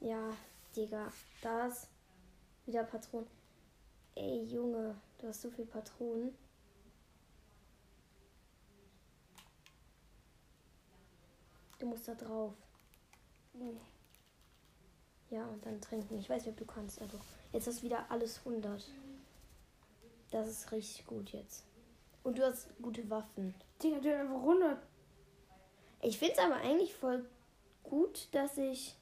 Ja, 0.00 0.30
Digga, 0.74 1.12
da 1.42 1.66
ist 1.66 1.88
wieder 2.66 2.82
Patronen. 2.84 3.26
Ey, 4.14 4.44
Junge, 4.44 4.96
du 5.18 5.28
hast 5.28 5.42
so 5.42 5.50
viel 5.50 5.66
Patronen. 5.66 6.34
Du 11.78 11.86
musst 11.86 12.08
da 12.08 12.14
drauf. 12.14 12.54
Ja, 15.30 15.44
und 15.46 15.64
dann 15.66 15.80
trinken. 15.80 16.18
Ich 16.18 16.30
weiß 16.30 16.44
nicht, 16.46 16.52
ob 16.52 16.58
du 16.58 16.64
kannst. 16.64 17.00
Also, 17.02 17.20
jetzt 17.52 17.66
hast 17.66 17.80
du 17.80 17.82
wieder 17.86 18.10
alles 18.10 18.38
100. 18.38 18.88
Das 20.30 20.48
ist 20.48 20.72
richtig 20.72 21.06
gut 21.06 21.30
jetzt. 21.30 21.64
Und 22.22 22.38
du 22.38 22.44
hast 22.44 22.68
gute 22.80 23.08
Waffen. 23.10 23.54
Digga, 23.82 23.98
der 23.98 24.18
hat 24.18 24.26
einfach 24.26 24.40
100. 24.40 24.78
Ich 26.04 26.18
finde 26.18 26.34
es 26.34 26.38
aber 26.38 26.56
eigentlich 26.56 26.94
voll 26.94 27.24
gut, 27.82 28.28
dass 28.32 28.58
ich. 28.58 28.94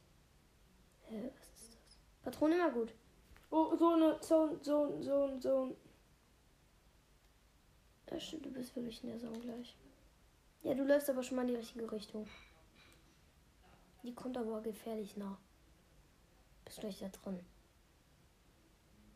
Hä, 1.08 1.30
was 1.36 1.48
ist 1.48 1.74
das? 1.74 1.98
Patronen 2.22 2.58
immer 2.58 2.70
gut. 2.70 2.94
Oh, 3.50 3.74
so 3.76 3.94
eine 3.94 4.20
Zone, 4.20 4.60
Zone, 4.62 5.00
Zone, 5.00 5.40
Zone. 5.40 5.76
Ja, 8.08 8.20
stimmt, 8.20 8.46
du 8.46 8.50
bist 8.50 8.76
wirklich 8.76 9.02
in 9.02 9.10
der 9.10 9.18
Zone 9.18 9.40
gleich. 9.40 9.76
Ja, 10.62 10.74
du 10.74 10.84
läufst 10.84 11.10
aber 11.10 11.24
schon 11.24 11.36
mal 11.36 11.42
in 11.42 11.48
die 11.48 11.56
richtige 11.56 11.90
Richtung. 11.90 12.28
Die 14.04 14.14
kommt 14.14 14.36
aber 14.36 14.60
gefährlich 14.60 15.16
nah. 15.16 15.38
Bist 16.64 16.80
gleich 16.80 17.00
da 17.00 17.08
drin. 17.08 17.40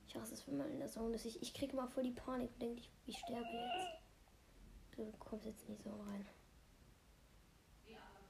Ich 0.08 0.16
hasse 0.16 0.34
es, 0.34 0.46
wenn 0.48 0.56
man 0.56 0.72
in 0.72 0.80
der 0.80 0.88
Zone 0.88 1.14
ist. 1.14 1.24
Ich, 1.24 1.40
ich 1.40 1.54
kriege 1.54 1.76
mal 1.76 1.86
voll 1.86 2.02
die 2.02 2.10
Panik 2.10 2.50
und 2.52 2.62
denke, 2.62 2.80
ich, 2.80 2.90
ich 3.06 3.18
sterbe 3.18 3.46
jetzt. 3.46 4.96
Du 4.96 5.12
kommst 5.18 5.46
jetzt 5.46 5.68
in 5.68 5.76
die 5.76 5.82
Zone 5.82 6.04
rein. 6.04 6.26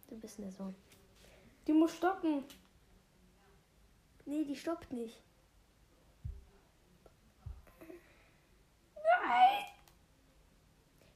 Du 0.09 0.18
bist 0.18 0.38
in 0.38 0.44
der 0.44 0.52
Zone. 0.52 0.74
Die 1.66 1.72
muss 1.72 1.96
stoppen. 1.96 2.44
Nee, 4.24 4.44
die 4.44 4.57
stoppt 4.57 4.92
nicht. 4.92 5.20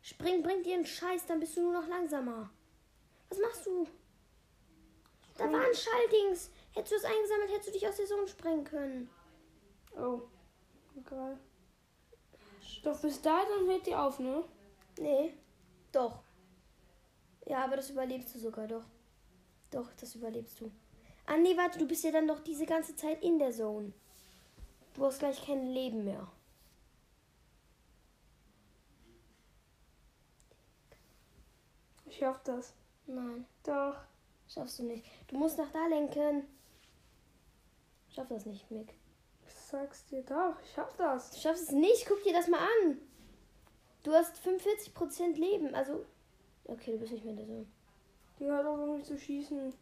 Spring, 0.03 0.43
bringt 0.43 0.66
dir 0.66 0.74
einen 0.74 0.84
Scheiß, 0.84 1.24
dann 1.26 1.41
bist 1.41 1.57
du 1.57 1.62
nur 1.62 1.72
noch 1.72 1.88
langsamer. 1.88 2.51
Was 3.28 3.38
machst 3.38 3.64
du? 3.64 3.86
Da 5.38 5.45
war 5.51 5.61
ein 5.61 5.74
Schalldings. 5.74 6.51
Hättest 6.75 6.92
du 6.92 6.96
es 6.96 7.04
eingesammelt, 7.04 7.50
hättest 7.50 7.68
du 7.68 7.72
dich 7.72 7.88
aus 7.88 7.96
der 7.96 8.07
Zone 8.07 8.29
sprengen 8.29 8.64
können. 8.64 9.11
Oh. 9.96 10.22
Egal. 10.96 11.38
Doch 12.83 13.00
bis 13.00 13.22
da, 13.22 13.41
dann 13.45 13.67
hört 13.67 13.87
die 13.87 13.95
auf, 13.95 14.18
ne? 14.18 14.45
Nee. 14.99 15.34
Doch. 15.92 16.22
Ja, 17.51 17.64
aber 17.64 17.75
das 17.75 17.91
überlebst 17.91 18.33
du 18.33 18.39
sogar, 18.39 18.68
doch. 18.68 18.85
Doch, 19.72 19.93
das 19.95 20.14
überlebst 20.14 20.61
du. 20.61 20.71
Ah, 21.27 21.37
nee, 21.37 21.57
warte, 21.57 21.81
du 21.81 21.87
bist 21.89 22.05
ja 22.05 22.13
dann 22.13 22.29
doch 22.29 22.39
diese 22.39 22.64
ganze 22.64 22.95
Zeit 22.95 23.25
in 23.25 23.41
der 23.41 23.51
Zone. 23.51 23.93
Du 24.95 25.05
hast 25.05 25.18
gleich 25.18 25.45
kein 25.45 25.67
Leben 25.67 26.05
mehr. 26.05 26.31
Ich 32.07 32.18
schaff 32.18 32.41
das. 32.45 32.72
Nein. 33.09 33.45
Doch. 33.64 33.97
Schaffst 34.47 34.79
du 34.79 34.85
nicht. 34.85 35.05
Du 35.27 35.37
musst 35.37 35.59
nach 35.59 35.72
da 35.72 35.89
lenken. 35.89 36.47
Schaff 38.11 38.29
das 38.29 38.47
nicht, 38.47 38.71
Mick. 38.71 38.95
Ich 39.45 39.55
sag's 39.55 40.05
dir 40.05 40.22
doch. 40.22 40.55
Ich 40.63 40.71
schaff 40.72 40.95
das. 40.97 41.33
Du 41.33 41.39
schaffst 41.41 41.64
es 41.64 41.72
nicht. 41.72 42.07
Guck 42.07 42.22
dir 42.22 42.33
das 42.33 42.47
mal 42.47 42.61
an. 42.61 43.01
Du 44.05 44.13
hast 44.13 44.37
45% 44.37 45.35
Leben. 45.35 45.75
Also. 45.75 46.07
Okay, 46.71 46.92
du 46.92 46.99
bist 46.99 47.13
nicht 47.13 47.25
mehr 47.25 47.33
in 47.33 47.38
der 47.38 47.47
Zone. 47.47 47.67
Die 48.38 48.45
hört 48.45 48.67
auf 48.67 48.79
irgendwie 48.79 49.03
zu 49.03 49.18
schießen. 49.18 49.75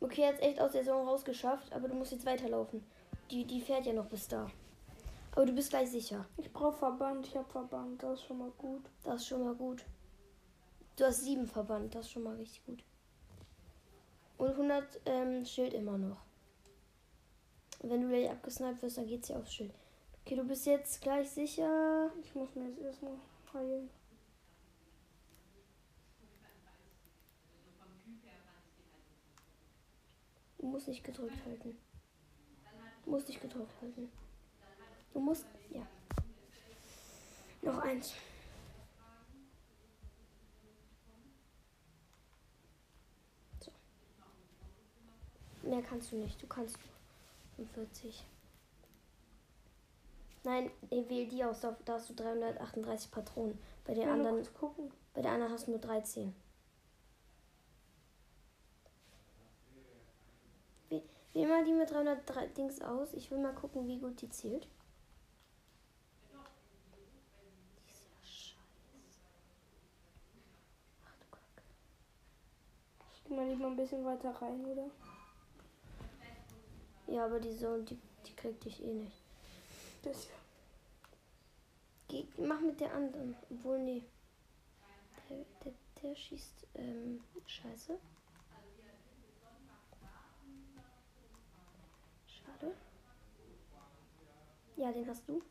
Okay, 0.00 0.22
jetzt 0.22 0.42
echt 0.42 0.60
aus 0.60 0.72
der 0.72 0.84
Zone 0.84 1.08
rausgeschafft, 1.08 1.72
aber 1.72 1.88
du 1.88 1.94
musst 1.94 2.12
jetzt 2.12 2.26
weiterlaufen. 2.26 2.84
Die, 3.30 3.44
die 3.44 3.60
fährt 3.60 3.86
ja 3.86 3.92
noch 3.92 4.06
bis 4.06 4.28
da. 4.28 4.46
Aber 5.32 5.44
du 5.44 5.52
bist 5.52 5.70
gleich 5.70 5.90
sicher. 5.90 6.24
Ich 6.38 6.52
brauch 6.52 6.74
Verband. 6.74 7.26
Ich 7.26 7.36
hab 7.36 7.50
Verband. 7.50 8.02
Das 8.02 8.20
ist 8.20 8.26
schon 8.26 8.38
mal 8.38 8.52
gut. 8.56 8.84
Das 9.02 9.16
ist 9.16 9.26
schon 9.26 9.44
mal 9.44 9.54
gut. 9.54 9.84
Du 10.96 11.04
hast 11.04 11.24
sieben 11.24 11.46
Verband, 11.46 11.94
das 11.94 12.06
ist 12.06 12.12
schon 12.12 12.22
mal 12.22 12.36
richtig 12.36 12.64
gut. 12.64 12.82
Und 14.38 14.50
100 14.50 15.00
ähm, 15.04 15.44
Schild 15.44 15.74
immer 15.74 15.98
noch. 15.98 16.22
Und 17.80 17.90
wenn 17.90 18.00
du 18.00 18.08
gleich 18.08 18.30
abgesniped 18.30 18.80
wirst, 18.82 18.96
dann 18.96 19.06
geht's 19.06 19.28
ja 19.28 19.36
aufs 19.36 19.52
Schild. 19.52 19.74
Okay, 20.24 20.36
du 20.36 20.44
bist 20.44 20.64
jetzt 20.64 21.02
gleich 21.02 21.28
sicher. 21.28 22.10
Ich 22.22 22.34
muss 22.34 22.54
mir 22.54 22.68
jetzt 22.68 22.80
erstmal 22.80 23.12
heilen. 23.52 23.90
Du 30.66 30.72
musst 30.72 30.88
nicht 30.88 31.04
gedrückt 31.04 31.36
halten. 31.46 31.78
Du 33.04 33.10
musst 33.12 33.28
nicht 33.28 33.40
gedrückt 33.40 33.70
halten. 33.80 34.10
Du 35.12 35.20
musst. 35.20 35.46
Ja. 35.70 35.86
Noch 37.62 37.78
eins. 37.78 38.14
So. 43.60 43.70
Mehr 45.62 45.82
kannst 45.82 46.10
du 46.10 46.16
nicht. 46.16 46.42
Du 46.42 46.48
kannst 46.48 46.76
nur 47.58 47.68
45. 47.68 48.26
Nein, 50.42 50.72
wähl 50.90 51.28
die 51.28 51.44
aus. 51.44 51.60
Da 51.60 51.76
hast 51.86 52.10
du 52.10 52.14
338 52.14 53.12
Patronen. 53.12 53.56
Bei 53.84 53.94
den 53.94 54.08
anderen, 54.08 54.44
bei 55.14 55.22
der 55.22 55.30
anderen 55.30 55.52
hast 55.52 55.68
du 55.68 55.70
nur 55.70 55.80
13. 55.80 56.34
Wähl 61.36 61.48
mal 61.48 61.66
die 61.66 61.74
mit 61.74 61.90
303 61.90 62.46
Dings 62.46 62.80
aus. 62.80 63.12
Ich 63.12 63.30
will 63.30 63.36
mal 63.36 63.52
gucken, 63.52 63.86
wie 63.86 63.98
gut 63.98 64.22
die 64.22 64.30
zählt. 64.30 64.66
Die 67.76 67.92
ist 67.92 68.06
ja 68.08 68.16
scheiße. 68.22 69.20
Ach 71.04 71.14
du 71.20 71.26
Kacke. 71.30 71.62
Ich 73.12 73.24
geh 73.24 73.34
mal 73.34 73.46
lieber 73.46 73.66
ein 73.66 73.76
bisschen 73.76 74.02
weiter 74.06 74.30
rein, 74.30 74.64
oder? 74.64 74.88
Ja, 77.06 77.26
aber 77.26 77.38
die 77.38 77.52
so, 77.52 77.82
die, 77.82 77.98
die 78.26 78.34
kriegt 78.34 78.64
dich 78.64 78.82
eh 78.82 78.94
nicht. 78.94 79.20
Das 80.04 80.22
hier. 80.22 80.36
Geh, 82.08 82.26
mach 82.38 82.60
mit 82.60 82.80
der 82.80 82.94
anderen. 82.94 83.36
Obwohl, 83.50 83.78
nee. 83.80 84.02
Der, 85.28 85.44
der, 85.62 85.74
der 86.02 86.16
schießt, 86.16 86.66
ähm, 86.76 87.22
scheiße. 87.46 87.98
Ja, 94.76 94.92
den 94.92 95.06
hast 95.08 95.26
du. 95.28 95.42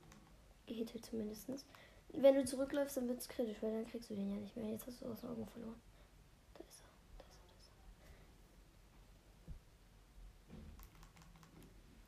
Gehittet 0.68 1.06
zumindest. 1.06 1.50
Wenn 2.10 2.36
du 2.36 2.46
zurückläufst, 2.46 2.98
dann 2.98 3.08
wird 3.08 3.20
es 3.20 3.28
kritisch, 3.28 3.58
weil 3.62 3.72
dann 3.72 3.90
kriegst 3.90 4.10
du 4.10 4.16
den 4.16 4.30
ja 4.30 4.38
nicht 4.38 4.56
mehr. 4.56 4.70
Jetzt 4.70 4.88
hast 4.88 5.02
du 5.02 5.08
aus 5.08 5.22
den 5.22 5.30
Augen 5.30 5.46
verloren. 5.48 5.82
Da 6.54 6.64
ist 6.64 6.82
er. 6.82 6.88
Da 7.18 7.26
ist 7.26 7.40
er, 7.42 7.48
da 7.48 7.60
ist 7.60 7.72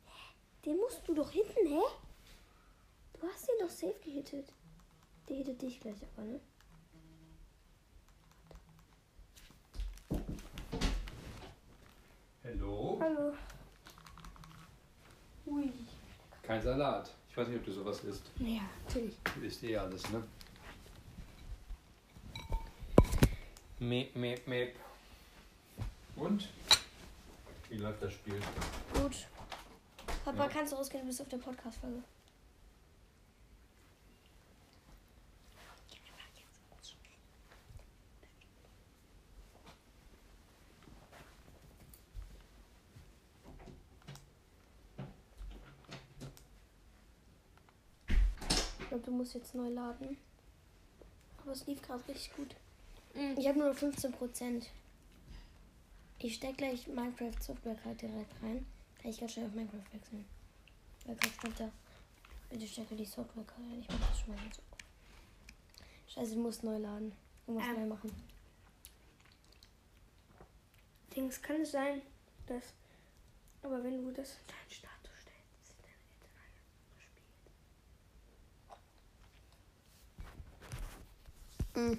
er. 0.04 0.12
Hä? 0.12 0.34
Den 0.64 0.76
musst 0.78 1.06
du 1.06 1.14
doch 1.14 1.30
hitten, 1.30 1.66
hä? 1.66 1.82
Du 3.14 3.26
hast 3.26 3.48
ihn 3.48 3.58
doch 3.60 3.70
safe 3.70 3.98
gehittet. 4.04 4.52
Der 5.28 5.36
hittet 5.36 5.60
dich 5.60 5.80
gleich 5.80 5.98
aber, 6.16 6.26
ne? 6.26 6.40
Hallo? 12.44 12.98
Hallo. 13.00 13.34
Ui. 15.46 15.72
Kein 16.48 16.62
Salat. 16.62 17.10
Ich 17.30 17.36
weiß 17.36 17.46
nicht, 17.48 17.58
ob 17.58 17.64
du 17.66 17.72
sowas 17.72 18.02
isst. 18.04 18.22
Ja, 18.38 18.62
natürlich. 18.86 19.14
Du 19.34 19.40
isst 19.42 19.62
eh 19.64 19.76
alles, 19.76 20.02
ne? 20.08 20.22
Meep, 23.80 24.16
meep, 24.16 24.46
meep. 24.48 24.74
Und? 26.16 26.48
Wie 27.68 27.76
läuft 27.76 28.02
das 28.02 28.14
Spiel? 28.14 28.40
Gut. 28.94 29.26
Papa, 30.24 30.44
Ja. 30.44 30.48
kannst 30.48 30.72
du 30.72 30.76
rausgehen? 30.76 31.02
Du 31.02 31.08
bist 31.08 31.20
auf 31.20 31.28
der 31.28 31.36
Podcast-Folge. 31.36 32.02
Du 49.08 49.14
musst 49.14 49.34
jetzt 49.34 49.54
neu 49.54 49.68
laden. 49.68 50.18
Aber 51.42 51.52
es 51.52 51.66
lief 51.66 51.80
gerade 51.80 52.06
richtig 52.08 52.34
gut. 52.36 52.54
Ich 53.36 53.48
habe 53.48 53.58
nur 53.58 53.68
noch 53.68 53.76
15 53.76 54.12
Prozent. 54.12 54.66
Ich 56.18 56.34
steck 56.34 56.58
gleich 56.58 56.86
Minecraft 56.86 57.40
Software 57.40 57.74
direkt 57.94 58.42
rein. 58.42 58.66
Kann 59.00 59.10
ich 59.10 59.18
ganz 59.18 59.32
schnell 59.32 59.46
auf 59.46 59.54
Minecraft 59.54 59.92
wechseln. 59.92 60.24
Weil 61.06 61.16
gerade 61.16 61.54
da, 61.56 61.70
bitte 62.50 62.66
stecke 62.66 62.94
die 62.96 63.04
Software 63.06 63.44
gerade 63.44 63.62
ein. 63.62 63.80
Ich 63.80 63.88
mach 63.88 64.08
das 64.10 64.20
schon 64.20 64.34
mal 64.34 64.42
ganz 64.42 64.60
Scheiße, 66.08 66.34
du 66.34 66.40
musst 66.42 66.64
neu 66.64 66.76
laden. 66.78 67.12
Du 67.46 67.52
musst 67.52 67.66
Ähm. 67.68 67.80
neu 67.80 67.86
machen. 67.86 68.10
Dings, 71.14 71.40
kann 71.40 71.62
es 71.62 71.70
sein, 71.72 72.02
dass. 72.46 72.64
Aber 73.62 73.82
wenn 73.82 74.04
du 74.04 74.12
das 74.12 74.32
in 74.32 74.46
deinen 74.48 74.70
Status 74.70 75.10
stellst, 75.22 75.62
ist 75.62 75.74
dein 75.82 75.90
Internet 76.14 76.54
gespielt. 76.96 77.38
Hey, 81.78 81.96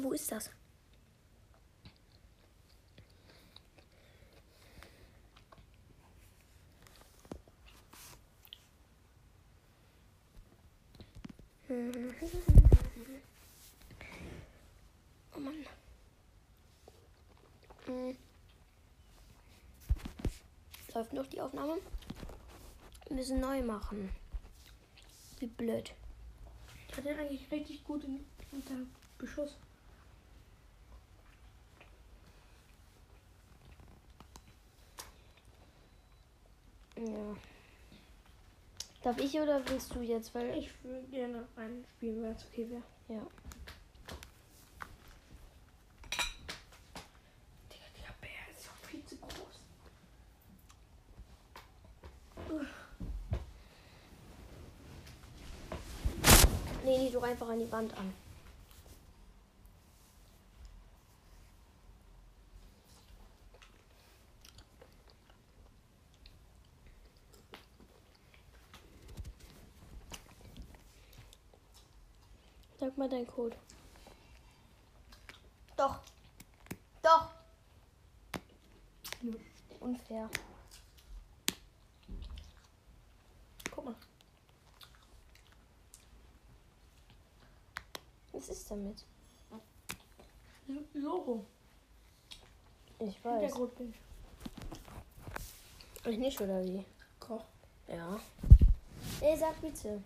wo 0.00 0.12
ist 0.12 0.30
das? 0.30 0.48
Oh 15.34 15.40
Mann. 15.40 15.66
Hm. 17.86 18.16
Läuft 21.10 21.12
noch 21.12 21.26
die 21.26 21.40
Aufnahme? 21.40 21.78
Wir 23.06 23.16
müssen 23.16 23.40
neu 23.40 23.62
machen. 23.62 24.10
Wie 25.38 25.46
blöd. 25.46 25.94
Ich 26.90 26.96
hatte 26.96 27.16
eigentlich 27.16 27.50
richtig 27.50 27.82
gut 27.84 28.04
in, 28.04 28.26
unter 28.52 28.74
Beschuss. 29.16 29.56
Ja. 36.96 37.36
Darf 39.02 39.18
ich 39.18 39.40
oder 39.40 39.66
willst 39.68 39.94
du 39.94 40.02
jetzt? 40.02 40.34
Weil 40.34 40.58
Ich 40.58 40.70
würde 40.84 41.06
gerne 41.08 41.48
reinspielen, 41.56 42.22
wenn 42.22 42.32
es 42.32 42.44
okay 42.44 42.68
wäre. 42.68 42.82
Ja. 43.08 43.26
Digga, 47.72 47.86
der 47.96 48.14
Bär 48.20 48.54
ist 48.54 48.66
doch 48.66 48.88
viel 48.88 49.04
zu 49.06 49.16
groß. 49.16 49.48
lehn 56.88 57.00
dich 57.00 57.06
doch 57.18 57.26
einfach 57.26 57.48
an 57.48 57.58
die 57.58 57.72
Wand 57.72 57.92
an. 57.96 58.14
Sag 72.78 72.96
mal 72.96 73.08
deinen 73.08 73.26
Code. 73.26 73.56
Doch. 75.76 76.00
Doch. 77.02 77.30
Unfair. 79.80 80.30
Guck 83.72 83.84
mal. 83.84 83.94
Was 88.48 88.56
ist 88.56 88.70
damit? 88.70 89.04
Logo. 90.94 91.44
Ich 92.98 93.22
weiß. 93.22 93.42
Hintergrundbild. 93.42 93.94
Ich 96.06 96.16
nicht, 96.16 96.40
oder 96.40 96.64
wie? 96.64 96.82
Koch. 97.20 97.44
Ja. 97.88 98.18
Ey, 99.20 99.36
sag 99.36 99.60
bitte. 99.60 100.02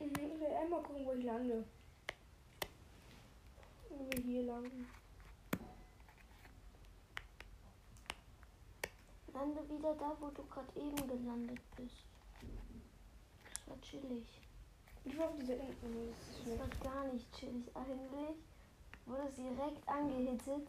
Ich 0.00 0.14
will 0.14 0.46
einmal 0.60 0.82
gucken, 0.82 1.06
wo 1.06 1.12
ich 1.14 1.24
lande. 1.24 1.64
Wo 3.88 4.06
wir 4.10 4.22
hier 4.22 4.42
landen. 4.42 4.86
Lande 9.32 9.66
wieder 9.70 9.94
da, 9.94 10.14
wo 10.20 10.28
du 10.28 10.44
gerade 10.44 10.78
eben 10.78 11.08
gelandet 11.08 11.60
bist. 11.74 12.04
Das 13.44 13.66
war 13.66 13.80
chillig. 13.80 14.42
Ich 15.04 15.18
war 15.18 15.28
auf 15.28 15.36
dieser 15.38 15.54
Insel. 15.54 16.14
Das 16.14 16.38
ist 16.38 16.60
Das 16.60 16.84
war 16.84 16.92
gar 16.92 17.12
nicht 17.12 17.32
chillig 17.32 17.64
eigentlich. 17.74 18.36
Wurde 19.06 19.22
es 19.28 19.34
direkt 19.34 19.88
angehittet. 19.88 20.68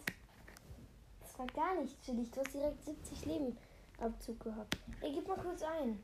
Das 1.21 1.39
war 1.39 1.47
gar 1.47 1.81
nicht 1.81 2.01
chillig. 2.03 2.31
Du 2.31 2.39
hast 2.39 2.53
direkt 2.53 2.83
70 2.83 3.25
Leben 3.25 3.57
Abzug 3.99 4.39
gehabt. 4.39 4.77
Ey, 5.01 5.13
gib 5.13 5.27
mal 5.27 5.37
kurz 5.37 5.61
ein. 5.63 6.03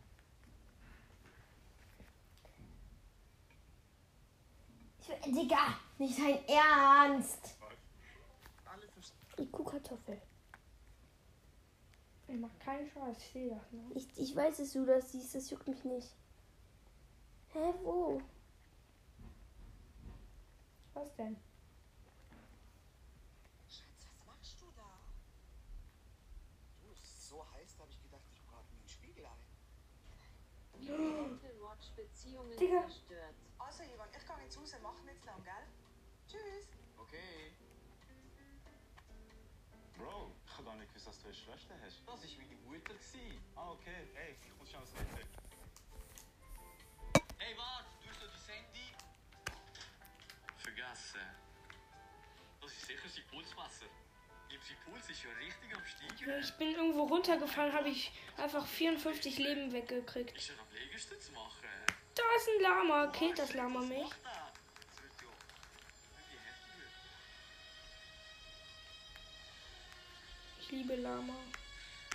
Ich 5.01 5.09
will, 5.09 5.33
Digga, 5.33 5.79
nicht 5.97 6.19
dein 6.19 6.47
Ernst. 6.47 7.55
Die 9.37 9.49
Kuhkartoffel. 9.49 10.21
Ich 12.27 12.37
mach 12.37 12.59
keinen 12.59 12.87
Spaß, 12.87 13.17
ich 13.17 13.31
sehe 13.31 13.49
das. 13.49 13.71
Ne? 13.71 13.81
Ich, 13.95 14.07
ich 14.17 14.35
weiß, 14.35 14.57
dass 14.57 14.73
du 14.73 14.85
das 14.85 15.11
siehst, 15.11 15.33
das 15.33 15.49
juckt 15.49 15.67
mich 15.67 15.83
nicht. 15.83 16.09
Hä, 17.53 17.73
wo? 17.83 18.21
Was 20.93 21.15
denn? 21.15 21.35
Schatz, 23.67 24.05
was 24.07 24.25
machst 24.27 24.61
du 24.61 24.71
da? 24.75 24.89
Du, 26.81 26.91
es 26.91 26.99
ist 27.03 27.29
so 27.29 27.43
heiß, 27.53 27.75
da 27.77 27.83
habe 27.83 27.91
ich 27.91 28.01
gedacht, 28.03 28.21
ich 28.31 28.47
Karten 28.47 28.75
wie 28.77 28.83
ein 28.83 28.87
Spiegelei. 28.87 29.35
Apple 30.75 31.61
Watch 31.61 31.89
Beziehungen 31.95 32.55
Digga. 32.57 32.81
zerstört. 32.83 33.35
Also, 33.57 33.83
Ivan, 33.83 34.09
ich 34.15 34.25
gehe 34.27 34.43
jetzt 34.43 34.57
raus, 34.57 34.75
mach 34.83 35.03
nicht 35.03 35.19
zu 35.21 35.27
lang, 35.27 35.43
gell? 35.43 35.67
Tschüss. 36.27 36.67
Okay. 36.97 37.51
Bro, 39.97 40.31
ich 40.45 40.53
habe 40.53 40.63
gar 40.65 40.75
nicht 40.75 40.89
gewusst, 40.89 41.07
dass 41.07 41.19
du 41.19 41.25
eine 41.25 41.33
Schwester 41.35 41.75
hast. 41.81 41.99
Das 41.99 42.07
war 42.07 42.17
meine 42.37 42.55
Mutter. 42.57 42.93
gewesen. 42.93 43.41
Ah, 43.55 43.71
okay. 43.71 44.07
Hey, 44.13 44.35
ich 44.45 44.57
muss 44.57 44.69
schon 44.69 44.79
ans 44.79 44.93
Handy. 44.95 45.38
Vergessen. 50.79 51.19
Das 52.61 52.71
ist 52.71 52.85
sicher 52.87 53.09
sein 53.09 53.23
Pulsmesser. 53.29 53.85
Sein 54.49 54.77
Puls 54.85 55.09
ist 55.09 55.23
ja 55.23 55.29
richtig 55.31 55.75
am 55.75 55.85
Steigen. 55.85 56.39
Ich 56.39 56.53
bin 56.53 56.71
irgendwo 56.73 57.03
runtergefallen, 57.03 57.73
habe 57.73 57.89
ich 57.89 58.11
einfach 58.37 58.65
54 58.65 59.37
Leben 59.37 59.71
weggekriegt. 59.71 60.35
Ist 60.37 60.49
er 60.49 60.59
am 60.59 60.67
Liegestütz 60.73 61.31
machen? 61.31 61.67
Da 62.15 62.23
ist 62.37 62.47
ein 62.47 62.61
Lama. 62.61 63.07
Killt 63.07 63.39
das 63.39 63.53
Lama 63.53 63.81
mich? 63.81 64.07
Ich 70.61 70.71
liebe 70.71 70.95
Lama. 70.95 71.35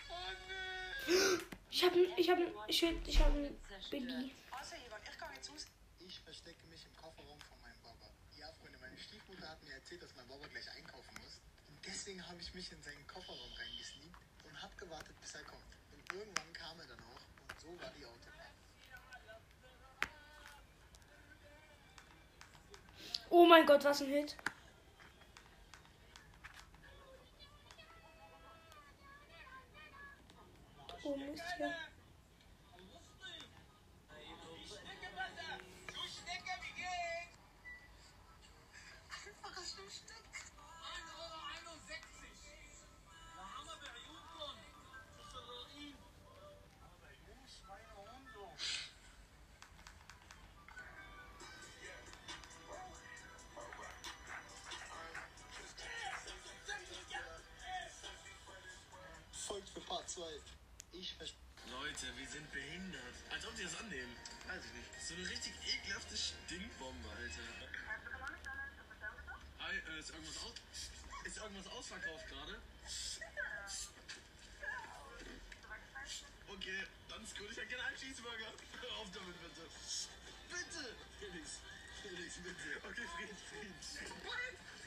Oh! 0.09 1.39
Ich 1.71 1.85
habe 1.85 1.99
ich 2.17 2.31
hab, 2.31 2.39
ich 2.67 2.85
hab, 2.85 3.09
ich 3.09 3.21
hab 3.21 3.35
ein 3.35 3.61
Biggie. 3.91 4.35
Also, 4.51 4.75
Ivan, 4.77 5.01
ich 5.03 5.19
gehe 5.19 5.29
jetzt 5.35 5.51
raus. 5.51 5.67
Ich 5.99 6.21
verstecke 6.21 6.67
mich 6.67 6.85
im 6.87 6.97
Kofferraum 6.97 7.41
von 7.41 7.61
meinem 7.61 7.81
Papa. 7.83 8.11
Ja, 8.45 8.53
Freunde, 8.61 8.79
meine 8.79 8.99
Stiefmutter 8.99 9.49
hat 9.49 9.63
mir 9.65 9.73
erzählt, 9.73 10.03
dass 10.03 10.15
mein 10.17 10.29
Papa 10.29 10.47
gleich 10.49 10.71
einkaufen 10.77 11.15
muss. 11.23 11.41
Und 11.67 11.79
deswegen 11.87 12.27
habe 12.29 12.39
ich 12.43 12.53
mich 12.53 12.71
in 12.71 12.83
seinen 12.83 13.07
Kofferraum 13.07 13.53
reingesneakt 13.55 14.21
und 14.45 14.63
habe 14.63 14.77
gewartet, 14.77 15.19
bis 15.23 15.35
er 15.35 15.45
kommt. 15.45 15.63
Und 15.93 16.13
irgendwann 16.13 16.53
kam 16.53 16.79
er 16.79 16.87
dann 16.87 16.99
auch 17.01 17.25
und 17.41 17.61
so 17.61 17.69
war 17.83 17.91
die 17.99 18.05
Autobahn. 18.05 18.53
Oh 23.31 23.47
mein 23.47 23.65
Gott, 23.65 23.83
was 23.83 24.03
ein 24.03 24.09
Hit. 24.09 24.37
Oh 31.03 31.17
Mist, 31.17 31.43
ja. 31.59 31.94
Ich 61.05 61.13
verstecke 61.13 61.69
Leute, 61.69 62.17
wir 62.17 62.27
sind 62.27 62.51
behindert. 62.51 63.17
Als 63.29 63.45
ob 63.45 63.55
die 63.57 63.65
das 63.65 63.77
annehmen. 63.77 64.17
Weiß 64.49 64.65
ich 64.65 64.73
nicht. 64.73 64.89
So 65.05 65.13
eine 65.13 65.29
richtig 65.29 65.53
ekelhafte 65.69 66.17
Stinkbombe, 66.17 67.11
Alter. 67.11 67.45
Hi, 69.61 69.77
äh, 69.77 70.01
ist 70.01 70.09
irgendwas 70.09 70.39
aus? 70.45 70.55
Ist 71.27 71.37
irgendwas 71.37 71.67
ausverkauft 71.77 72.25
gerade? 72.27 72.57
Okay, 76.49 76.81
dann 77.11 77.23
ist 77.23 77.37
gut. 77.37 77.51
Ich 77.51 77.57
hätte 77.59 77.67
gerne 77.67 77.85
einen 77.85 77.97
Cheeseburger. 77.99 78.49
Hör 78.81 78.93
auf 78.97 79.09
damit, 79.13 79.37
bitte. 79.45 79.69
Bitte! 80.49 80.97
Felix, 81.21 81.61
Felix, 82.01 82.35
bitte. 82.41 82.81
Okay, 82.81 83.05
Frieden, 83.13 83.37
Frieden. 83.53 83.75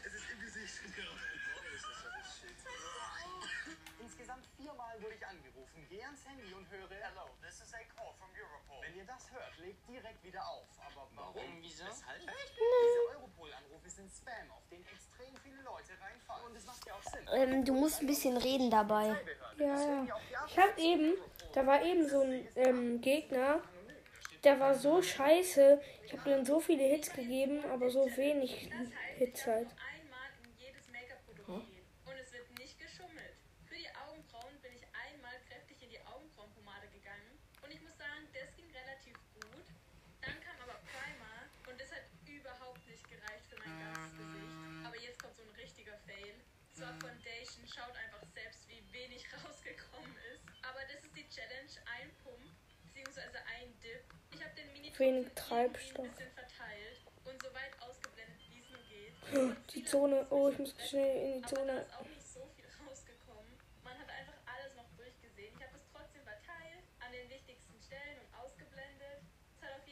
Es 0.08 0.14
ist 0.14 0.30
im 0.32 0.40
Gesicht. 0.40 0.80
Ja. 0.98 1.04
Insgesamt 4.00 4.46
viermal 4.56 4.96
wurde 5.02 5.16
ich 5.16 5.28
angerufen. 5.28 5.86
Geh 5.90 6.02
ans 6.02 6.26
Handy 6.26 6.54
und 6.54 6.70
höre 6.72 6.88
Hello, 6.90 7.28
this 7.44 7.60
is 7.60 7.74
a 7.74 7.80
call 7.94 8.14
from 8.16 8.30
Europol. 8.32 8.82
Wenn 8.88 8.96
ihr 8.96 9.04
das 9.06 9.30
hört, 9.32 9.58
legt 9.60 9.86
direkt 9.90 10.24
wieder 10.24 10.48
auf. 10.48 10.66
Aber 10.80 11.10
warum? 11.14 11.60
Wieso? 11.60 11.84
Weshalb? 11.86 12.22
Diese 12.22 13.18
Europol-Anrufe 13.20 13.90
sind 13.90 14.10
Spam, 14.10 14.50
auf 14.52 14.66
den 14.72 14.86
extrem 14.88 15.36
viele 15.44 15.62
Leute 15.62 16.00
reinfallen. 16.00 16.46
Und 16.46 16.56
es 16.56 16.66
macht 16.66 16.88
ja 16.88 16.94
auch 16.94 17.04
Sinn. 17.04 17.28
Ähm, 17.34 17.66
du 17.66 17.74
musst 17.74 18.00
ein 18.00 18.08
bisschen 18.08 18.38
reden 18.38 18.72
dabei. 18.72 19.14
Ja, 19.58 19.66
ja. 19.66 20.08
Ich 20.48 20.58
hab 20.58 20.78
eben, 20.78 21.18
da 21.54 21.68
war 21.68 21.84
eben 21.84 22.08
so 22.08 22.22
ein 22.22 22.48
ähm, 22.56 23.02
Gegner, 23.02 23.62
der 24.46 24.58
war 24.60 24.74
so 24.74 25.02
scheiße. 25.02 25.82
Ich 26.06 26.14
habe 26.14 26.32
ihm 26.32 26.46
so 26.46 26.62
viele 26.62 26.84
Hits 26.84 27.12
gegeben, 27.12 27.66
aber 27.66 27.90
so 27.90 28.10
wenig 28.16 28.72
Hits 29.18 29.46
halt. 29.46 29.68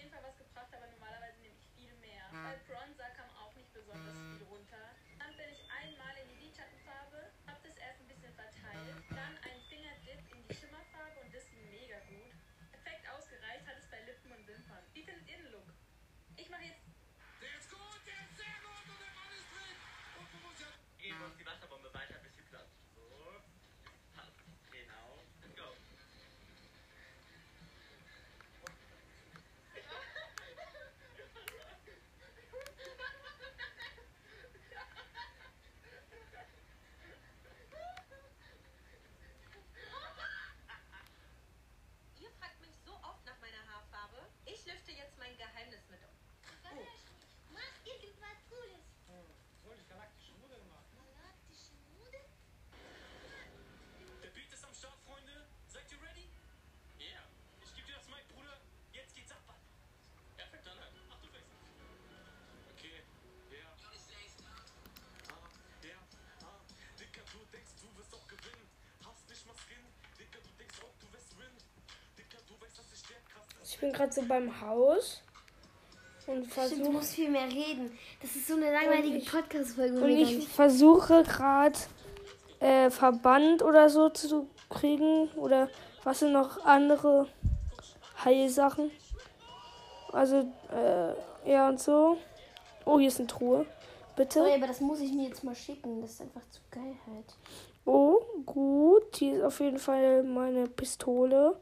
Jeden 0.06 0.12
Fall 0.12 0.24
was 0.24 0.38
gebracht, 0.38 0.70
aber 0.70 0.88
normalerweise 0.88 1.40
nehme 1.42 1.56
ich 1.58 1.66
viel 1.74 1.94
mehr. 1.98 2.30
Bei 2.30 2.54
Bronzer 2.70 3.10
kam 3.18 3.30
auch 3.42 3.54
nicht 3.56 3.72
besonders 3.74 4.14
viel 4.14 4.45
Ich 73.76 73.82
bin 73.82 73.92
gerade 73.92 74.14
so 74.14 74.22
beim 74.22 74.62
Haus 74.62 75.22
und 76.28 76.48
versuche. 76.48 76.82
Du 76.82 76.92
musst 76.94 77.14
viel 77.14 77.30
mehr 77.30 77.46
reden. 77.46 77.92
Das 78.22 78.34
ist 78.34 78.48
so 78.48 78.56
eine 78.56 78.72
langweilige 78.72 79.20
Podcast-Folge. 79.30 80.00
Und 80.00 80.10
ich, 80.12 80.48
versuche 80.48 81.24
gerade 81.24 81.78
äh, 82.62 82.90
Verband 82.90 83.62
oder 83.64 83.90
so 83.90 84.08
zu 84.08 84.48
kriegen. 84.70 85.28
Oder 85.36 85.70
was 86.06 86.20
sind 86.20 86.32
noch 86.32 86.64
andere 86.64 87.28
Heilsachen? 88.24 88.92
Also, 90.14 90.48
äh, 90.72 91.50
ja 91.52 91.68
und 91.68 91.82
so. 91.82 92.18
Oh, 92.86 92.98
hier 92.98 93.10
ist 93.10 93.20
eine 93.20 93.28
Truhe. 93.28 93.66
Bitte. 94.16 94.40
Sorry, 94.40 94.54
aber 94.54 94.68
das 94.68 94.80
muss 94.80 95.02
ich 95.02 95.12
mir 95.12 95.28
jetzt 95.28 95.44
mal 95.44 95.54
schicken. 95.54 96.00
Das 96.00 96.12
ist 96.12 96.22
einfach 96.22 96.50
zu 96.50 96.62
geil 96.72 96.96
halt. 97.08 97.36
Oh, 97.84 98.22
gut. 98.46 99.18
Hier 99.18 99.36
ist 99.36 99.44
auf 99.44 99.60
jeden 99.60 99.80
Fall 99.80 100.24
meine 100.24 100.66
Pistole. 100.70 101.58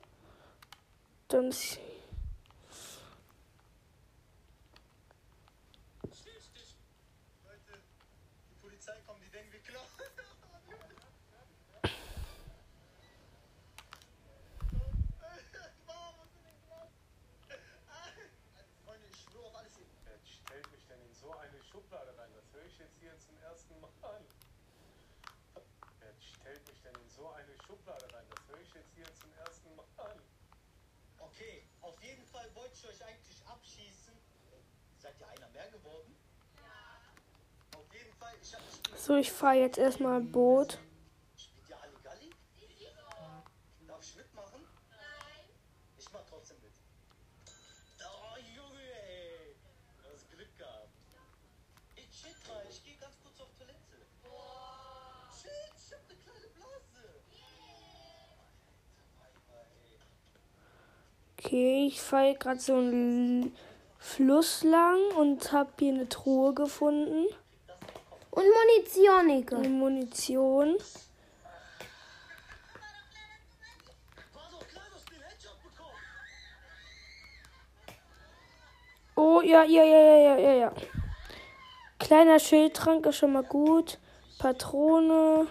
Dann 1.27 1.47
ist 1.47 1.79
jeden 32.03 32.25
Fall 32.25 32.47
wollte 32.53 32.73
ich 32.73 32.85
euch 32.85 33.05
eigentlich 33.05 33.41
abschießen. 33.47 34.13
Seid 34.99 35.13
ihr 35.19 35.27
einer 35.27 35.49
mehr 35.49 35.69
geworden? 35.71 36.15
Ja. 36.57 37.77
Auf 37.79 37.93
jeden 37.93 38.13
Fall, 38.13 38.33
ich 38.41 38.53
habe 38.53 38.63
So, 38.97 39.15
ich 39.15 39.31
fahre 39.31 39.55
jetzt 39.55 39.77
erstmal 39.77 40.21
Boot. 40.21 40.79
Okay, 61.45 61.87
ich 61.87 62.01
fahre 62.01 62.35
gerade 62.35 62.59
so 62.59 62.75
einen 62.75 63.53
Fluss 63.97 64.63
lang 64.63 64.97
und 65.17 65.51
habe 65.51 65.71
hier 65.77 65.93
eine 65.93 66.07
Truhe 66.07 66.53
gefunden. 66.53 67.25
Und 68.31 68.43
Munition, 68.45 69.29
Ike. 69.29 69.55
Und 69.57 69.77
Munition. 69.77 70.77
Oh, 79.15 79.41
ja, 79.41 79.63
ja, 79.63 79.83
ja, 79.83 80.15
ja, 80.15 80.37
ja, 80.37 80.53
ja. 80.53 80.73
Kleiner 81.99 82.39
Schildtrank 82.39 83.05
ist 83.05 83.17
schon 83.17 83.33
mal 83.33 83.43
gut. 83.43 83.99
Patrone. 84.39 85.47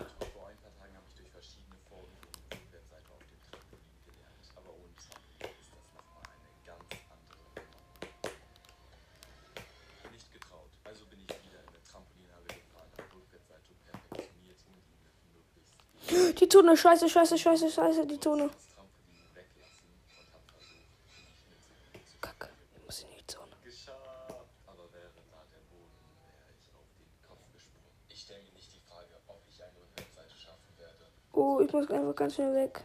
Tone, 16.52 16.76
scheiße, 16.76 17.08
scheiße, 17.08 17.38
scheiße, 17.38 17.70
scheiße, 17.70 18.06
die 18.06 18.18
Tone. 18.18 18.50
Kacke, 22.20 22.50
ich 22.76 22.84
muss 22.84 23.00
in 23.00 23.08
die 23.16 23.26
Zone. 23.26 23.56
Oh, 31.32 31.60
ich 31.60 31.72
muss 31.72 31.90
einfach 31.90 32.14
ganz 32.14 32.34
schnell 32.34 32.54
weg. 32.54 32.84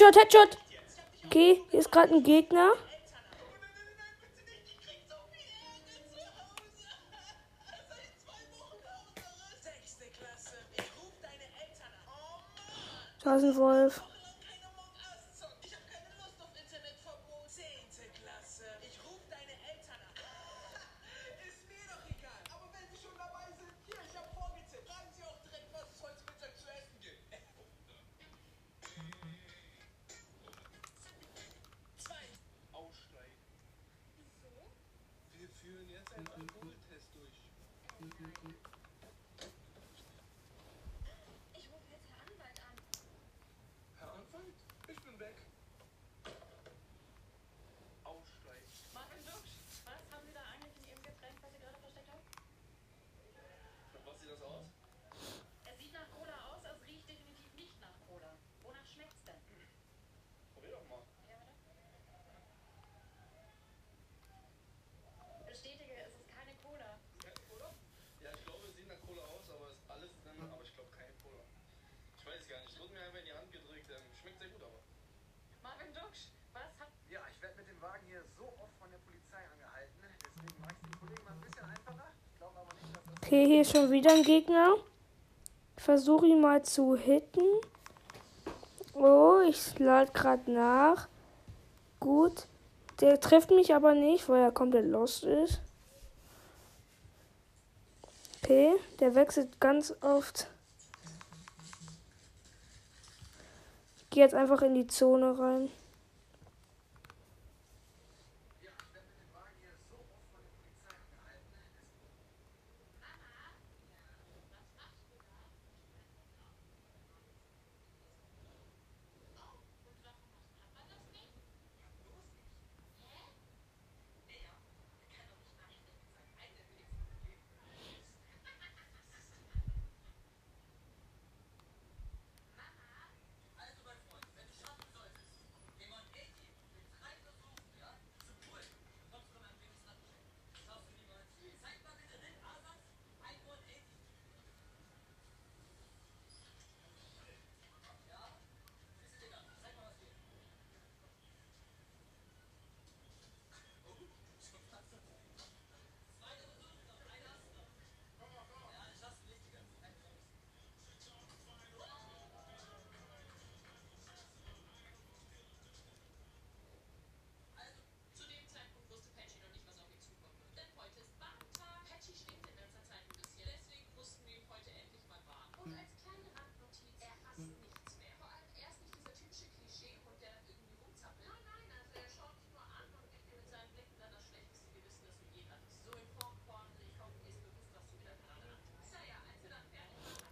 Headshot, 0.00 0.16
Headshot. 0.16 0.58
Okay, 1.26 1.60
hier 1.70 1.80
ist 1.80 1.92
gerade 1.92 2.14
ein 2.14 2.22
Gegner. 2.22 2.72
Da 13.22 13.36
ist 13.36 13.44
ein 13.44 13.56
Wolf. 13.56 14.00
Okay, 83.30 83.46
hier 83.46 83.60
ist 83.60 83.70
schon 83.70 83.92
wieder 83.92 84.10
ein 84.10 84.24
Gegner. 84.24 84.74
Ich 85.76 85.84
versuche 85.84 86.26
ihn 86.26 86.40
mal 86.40 86.64
zu 86.64 86.96
hitten. 86.96 87.44
Oh, 88.92 89.38
ich 89.48 89.78
lade 89.78 90.10
gerade 90.10 90.50
nach. 90.50 91.06
Gut. 92.00 92.48
Der 93.00 93.20
trifft 93.20 93.52
mich 93.52 93.72
aber 93.72 93.94
nicht, 93.94 94.28
weil 94.28 94.42
er 94.42 94.50
komplett 94.50 94.86
lost 94.86 95.22
ist. 95.22 95.60
Okay, 98.42 98.72
der 98.98 99.14
wechselt 99.14 99.60
ganz 99.60 99.94
oft. 100.00 100.48
Ich 103.96 104.10
gehe 104.10 104.24
jetzt 104.24 104.34
einfach 104.34 104.62
in 104.62 104.74
die 104.74 104.88
Zone 104.88 105.38
rein. 105.38 105.70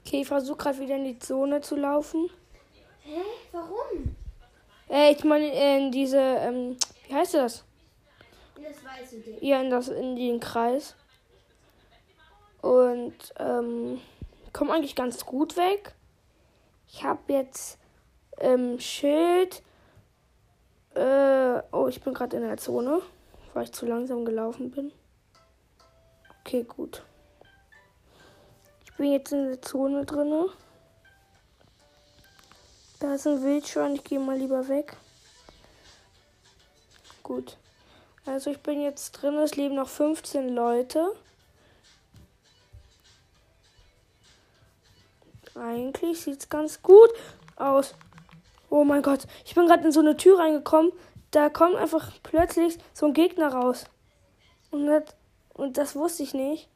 Okay, 0.09 0.23
ich 0.23 0.29
versuche 0.29 0.57
gerade 0.57 0.79
wieder 0.79 0.97
in 0.97 1.05
die 1.05 1.19
Zone 1.19 1.61
zu 1.61 1.77
laufen. 1.77 2.31
Hä? 3.05 3.21
Warum? 3.53 4.17
Äh, 4.89 5.13
ich 5.13 5.23
meine, 5.23 5.51
in 5.77 5.93
diese, 5.93 6.17
ähm, 6.19 6.79
wie 7.07 7.15
heißt 7.15 7.35
das? 7.35 7.63
In 8.57 8.65
das 8.65 8.83
weiße 8.83 9.19
Ding. 9.21 9.37
Ja, 9.43 9.61
in, 9.61 9.69
das, 9.69 9.89
in 9.89 10.17
den 10.17 10.41
Kreis. 10.41 10.95
Und, 12.63 13.35
ähm, 13.39 14.01
komme 14.55 14.73
eigentlich 14.73 14.97
ganz 14.97 15.27
gut 15.27 15.59
weg. 15.59 15.95
Ich 16.89 17.05
habe 17.05 17.21
jetzt, 17.31 17.79
ähm, 18.39 18.81
Schild. 18.81 19.63
Äh, 20.95 21.61
oh, 21.71 21.87
ich 21.89 22.01
bin 22.01 22.15
gerade 22.15 22.39
in 22.39 22.45
der 22.45 22.57
Zone, 22.57 23.03
weil 23.53 23.65
ich 23.65 23.73
zu 23.73 23.85
langsam 23.85 24.25
gelaufen 24.25 24.71
bin. 24.71 24.91
Okay, 26.41 26.65
gut. 26.65 27.03
Bin 28.99 29.13
jetzt 29.13 29.33
in 29.33 29.47
der 29.47 29.63
Zone 29.63 30.05
drinne. 30.05 30.49
Da 32.99 33.15
ist 33.15 33.29
ein 33.29 33.45
Wildschwein, 33.45 33.95
ich 33.95 34.03
gehe 34.03 34.19
mal 34.19 34.37
lieber 34.37 34.67
weg. 34.67 34.97
Gut. 37.23 37.57
Also 38.27 38.51
ich 38.51 38.59
bin 38.61 38.83
jetzt 38.83 39.13
drin, 39.13 39.37
es 39.37 39.55
leben 39.55 39.77
noch 39.77 39.89
15 39.89 40.49
Leute. 40.49 41.13
Eigentlich 45.55 46.21
sieht 46.21 46.41
es 46.41 46.49
ganz 46.49 46.83
gut 46.83 47.11
aus. 47.55 47.95
Oh 48.69 48.83
mein 48.83 49.03
Gott, 49.03 49.29
ich 49.47 49.55
bin 49.55 49.67
gerade 49.67 49.85
in 49.85 49.93
so 49.93 50.01
eine 50.01 50.17
Tür 50.17 50.41
reingekommen. 50.41 50.93
Da 51.31 51.51
kommt 51.51 51.77
einfach 51.77 52.13
plötzlich 52.25 52.79
so 52.93 53.07
ein 53.07 53.15
Gegner 53.15 53.53
raus. 53.55 53.85
Und 54.73 54.87
das, 54.87 55.05
und 55.55 55.79
das 55.79 55.95
wusste 55.95 56.25
ich 56.25 56.35
nicht. 56.35 56.69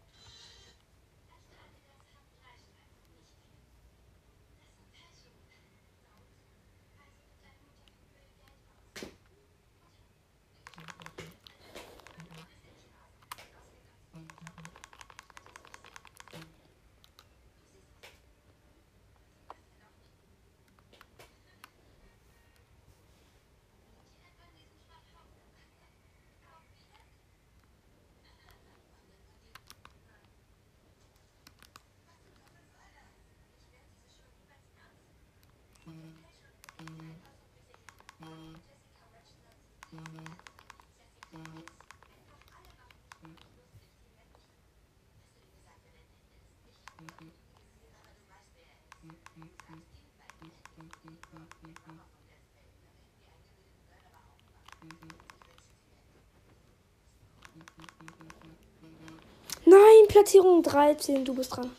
Platzierung 60.12 60.62
13, 60.62 61.24
du 61.24 61.34
bist 61.34 61.56
dran. 61.56 61.74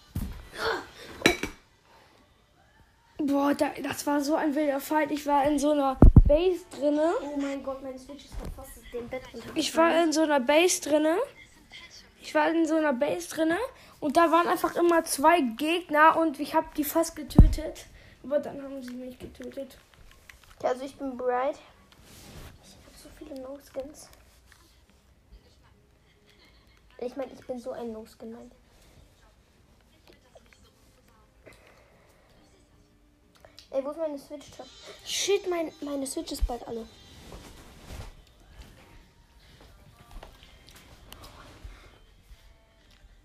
Boah, 3.19 3.53
da, 3.53 3.69
das 3.83 4.07
war 4.07 4.21
so 4.21 4.33
ein 4.33 4.55
wilder 4.55 4.79
Fight. 4.79 5.11
Ich 5.11 5.27
war 5.27 5.45
in 5.45 5.59
so 5.59 5.69
einer 5.69 5.99
Base 6.27 6.65
drinne. 6.71 7.13
Oh 7.21 7.37
mein 7.39 7.61
Gott, 7.61 7.83
meine 7.83 7.99
Switch 7.99 8.25
ist 8.25 8.33
fast 8.55 8.71
dem 8.91 9.07
Bett 9.07 9.21
runter. 9.31 9.49
Ich 9.53 9.77
war 9.77 10.03
in 10.03 10.11
so 10.11 10.21
einer 10.23 10.39
Base 10.39 10.81
drinne. 10.81 11.17
Ich 12.23 12.33
war 12.33 12.49
in 12.49 12.65
so 12.65 12.75
einer 12.75 12.93
Base 12.93 13.29
drinne 13.29 13.59
und 13.99 14.17
da 14.17 14.31
waren 14.31 14.47
einfach 14.47 14.75
immer 14.77 15.03
zwei 15.03 15.41
Gegner 15.41 16.17
und 16.17 16.39
ich 16.39 16.55
habe 16.55 16.65
die 16.75 16.83
fast 16.83 17.15
getötet. 17.15 17.85
Aber 18.23 18.39
dann 18.39 18.63
haben 18.63 18.81
sie 18.81 18.95
mich 18.95 19.19
getötet. 19.19 19.77
Okay, 20.57 20.67
also 20.69 20.83
ich 20.83 20.95
bin 20.95 21.15
bereit. 21.15 21.59
Ich 22.63 22.71
habe 22.71 22.97
so 22.97 23.09
viele 23.15 23.39
No-Skins. 23.41 24.09
Ich 27.05 27.17
meine, 27.17 27.33
ich 27.33 27.45
bin 27.45 27.59
so 27.59 27.71
ein 27.71 27.91
No-Skin, 27.91 28.31
mein. 28.31 28.49
Ey, 33.71 33.83
wo 33.83 33.91
ist 33.91 33.97
meine 33.97 34.17
Switch? 34.17 34.45
Shit, 35.05 35.49
mein, 35.49 35.71
meine 35.81 36.07
Switch 36.07 36.31
ist 36.31 36.47
bald 36.47 36.65
alle. 36.65 36.87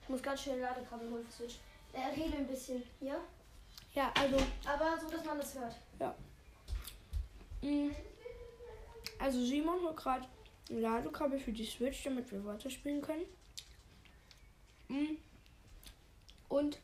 Ich 0.03 0.09
muss 0.09 0.23
ganz 0.23 0.43
schnell 0.43 0.59
Ladekabel 0.59 1.11
holen 1.11 1.25
für 1.27 1.33
Switch. 1.33 1.59
Äh, 1.93 2.21
rede 2.21 2.39
ein 2.39 2.47
bisschen, 2.49 2.83
ja? 3.01 3.21
Ja, 3.95 4.11
also. 4.15 4.37
Aber 4.67 4.99
so, 4.99 5.09
dass 5.09 5.25
man 5.25 5.39
das 5.39 5.55
hört. 5.55 5.77
Ja. 6.01 6.15
Mm. 7.63 7.95
Also 9.19 9.45
Simon 9.45 9.83
holt 9.83 9.97
gerade 9.97 10.27
ein 10.71 10.81
Ladekabel 10.81 11.39
für 11.39 11.53
die 11.53 11.67
Switch, 11.67 12.03
damit 12.03 12.31
wir 12.33 12.45
weiterspielen 12.45 13.03
können. 13.03 13.38
Mm. 14.89 15.17
Und 16.49 16.79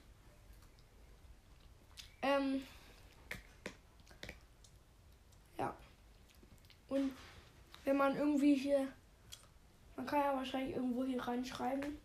ähm 2.23 2.63
ja. 5.59 5.75
Und 6.89 7.13
wenn 7.85 7.97
man 7.97 8.17
irgendwie 8.17 8.55
hier, 8.55 8.89
man 9.97 10.07
kann 10.07 10.21
ja 10.21 10.37
wahrscheinlich 10.37 10.77
irgendwo 10.77 11.05
hier 11.05 11.23
reinschreiben 11.23 11.99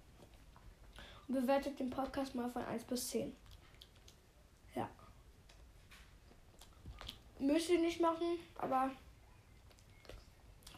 und 1.28 1.34
bewertet 1.34 1.80
den 1.80 1.90
Podcast 1.90 2.36
mal 2.36 2.50
von 2.50 2.64
1 2.64 2.84
bis 2.86 3.10
10. 3.10 3.36
Ja. 4.76 4.90
Müsst 7.40 7.70
ihr 7.70 7.80
nicht 7.80 8.02
machen, 8.02 8.40
aber 8.58 8.92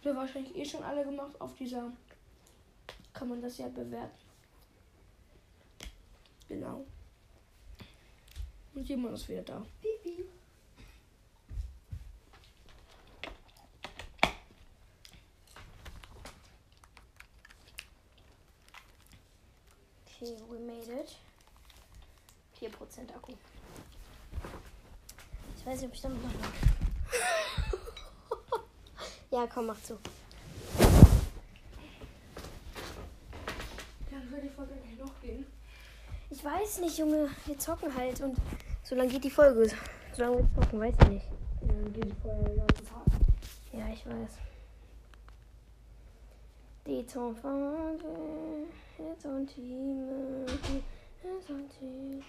habt 0.04 0.16
wahrscheinlich 0.16 0.56
eh 0.56 0.66
schon 0.66 0.84
alle 0.84 1.04
gemacht. 1.04 1.40
Auf 1.40 1.56
dieser 1.56 1.92
kann 3.14 3.30
man 3.30 3.42
das 3.42 3.58
ja 3.58 3.68
bewerten. 3.68 4.21
Genau. 6.52 6.86
Und 8.76 8.86
Simon 8.86 9.14
ist 9.14 9.30
wieder 9.30 9.42
da. 9.42 9.66
Pipi. 9.82 10.26
Okay, 20.06 20.36
we 20.50 20.60
made 20.60 20.92
it. 20.92 21.16
4% 22.60 23.16
Akku. 23.16 23.32
Ich 25.58 25.66
weiß 25.66 25.80
nicht, 25.80 25.88
ob 25.88 25.94
ich 25.96 26.02
damit 26.02 26.22
noch 26.22 26.34
mache. 26.34 26.54
ja, 29.32 29.48
komm, 29.48 29.68
mach 29.68 29.82
zu. 29.82 29.98
Dann 34.12 34.30
würde 34.30 34.50
die 34.50 34.54
Folge 34.54 34.76
nicht 34.76 35.00
noch 35.00 35.22
gehen. 35.22 35.46
Ich 36.34 36.46
weiß 36.46 36.80
nicht, 36.80 36.98
Junge. 36.98 37.30
Wir 37.46 37.60
zocken 37.60 37.94
halt 37.94 38.22
und 38.22 38.38
so 38.84 38.96
lange 38.96 39.10
geht 39.10 39.26
die 39.26 39.30
Folge. 39.30 39.70
So 40.14 40.22
lange 40.22 40.38
wir 40.38 40.62
zocken, 40.62 40.80
weiß 40.80 40.96
ich 41.02 41.08
nicht. 41.10 41.26
Ja, 41.62 41.68
dann 41.68 41.94
geht 41.94 42.06
die 42.06 42.22
Folge 42.22 42.44
den 42.46 42.58
ganzen 42.58 42.86
Tag. 42.88 43.06
Ja, 43.74 43.88
ich 43.94 44.06
weiß. 44.06 44.32
Die 46.88 47.06
Tonfrage, 47.06 48.66
jetzt 48.98 49.26
und 49.26 49.48
Team, 49.48 50.46
jetzt 51.22 51.50
und 51.50 51.70
Team, 51.78 52.24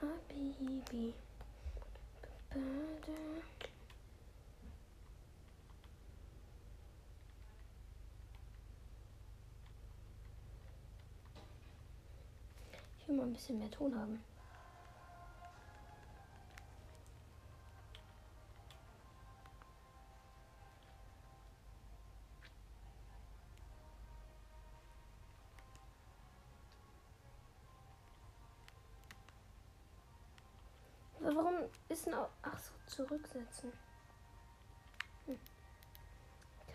Habibi. 0.00 1.12
Ich 13.04 13.08
will 13.08 13.16
mal 13.16 13.24
ein 13.24 13.34
bisschen 13.34 13.58
mehr 13.58 13.70
Ton 13.70 13.94
haben. 13.94 14.18
Warum 31.20 31.56
ist 31.90 32.08
auch. 32.08 32.30
Ach 32.40 32.58
so, 32.58 32.72
zurücksetzen. 32.86 33.70
Hm. 35.26 35.38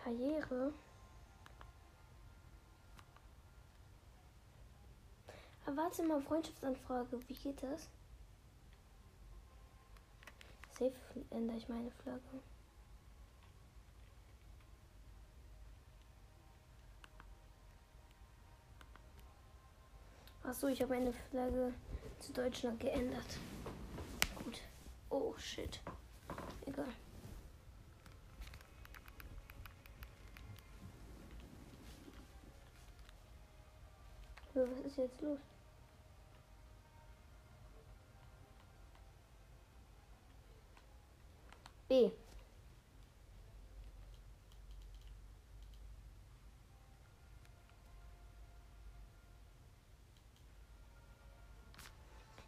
Karriere. 0.04 0.74
Warte 5.76 6.04
mal, 6.04 6.22
Freundschaftsanfrage. 6.22 7.20
Wie 7.28 7.34
geht 7.34 7.62
das? 7.62 7.90
Safe 10.72 10.94
ändere 11.30 11.58
ich 11.58 11.68
meine 11.68 11.92
Flagge. 11.92 12.42
Achso, 20.44 20.68
ich 20.68 20.82
habe 20.82 20.96
meine 20.96 21.14
Flagge 21.14 21.74
zu 22.20 22.34
Deutschland 22.34 22.80
geändert. 22.80 23.38
Gut. 24.44 24.62
Oh 25.10 25.36
shit. 25.38 25.80
Egal. 26.66 26.86
Was 34.54 34.80
ist 34.86 34.98
jetzt 34.98 35.22
los? 35.22 35.40
B. 41.90 42.12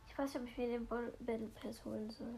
Ich 0.08 0.18
weiß 0.18 0.36
nicht, 0.36 0.44
ob 0.44 0.48
ich 0.48 0.58
mir 0.58 0.68
den 0.68 0.86
Battle 0.86 1.48
Pass 1.60 1.84
holen 1.84 2.12
soll. 2.12 2.36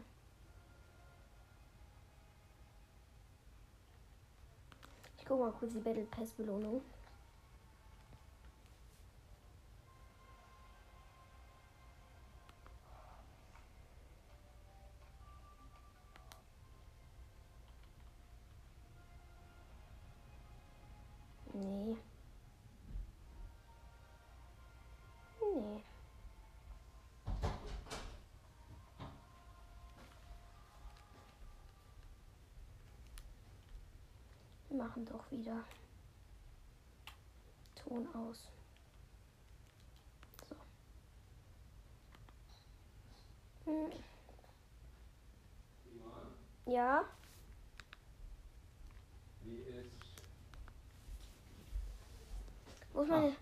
Ich 5.18 5.26
guck 5.26 5.40
mal 5.40 5.52
kurz 5.52 5.74
die 5.74 5.80
Battle 5.80 6.04
Pass 6.04 6.30
Belohnung. 6.30 6.80
Machen 34.84 35.06
doch 35.06 35.30
wieder 35.30 35.64
Ton 37.74 38.06
aus. 38.14 38.48
So. 40.48 40.54
Hm. 43.64 43.90
Ja, 46.66 47.04
Wie 49.42 49.56
ist, 49.56 49.90
wo 52.92 53.02
ist 53.02 53.08
meine. 53.08 53.36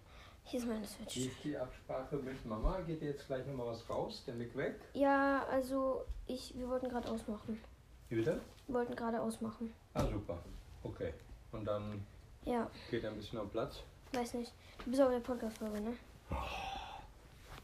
Hier 0.44 0.60
ist 0.60 0.66
meine 0.66 0.86
Switch. 0.86 1.16
wie 1.16 1.26
ist 1.26 1.44
die 1.44 1.56
Absprache 1.56 2.16
mit 2.16 2.44
Mama? 2.44 2.80
Geht 2.80 3.00
jetzt 3.02 3.26
gleich 3.26 3.46
nochmal 3.46 3.68
was 3.68 3.88
raus? 3.88 4.24
Der 4.26 4.34
Mick 4.34 4.56
weg? 4.56 4.80
Ja, 4.92 5.44
also 5.46 6.04
ich, 6.26 6.56
wir 6.58 6.68
wollten 6.68 6.88
gerade 6.88 7.08
ausmachen. 7.08 7.60
Wie 8.08 8.16
bitte? 8.16 8.40
Wir 8.66 8.74
wollten 8.74 8.94
gerade 8.96 9.20
ausmachen. 9.20 9.72
Ah, 9.94 10.04
super. 10.04 10.42
Okay. 10.82 11.14
Und 11.52 11.64
dann 11.64 12.04
Ja, 12.44 12.68
geht 12.90 13.04
er 13.04 13.10
ein 13.10 13.16
bisschen 13.16 13.38
am 13.38 13.48
Platz. 13.50 13.82
weiß 14.12 14.34
nicht. 14.34 14.52
Du 14.84 14.90
bist 14.90 15.00
auf 15.02 15.10
der 15.10 15.20
Podcast-Folge, 15.20 15.80
ne? 15.80 15.96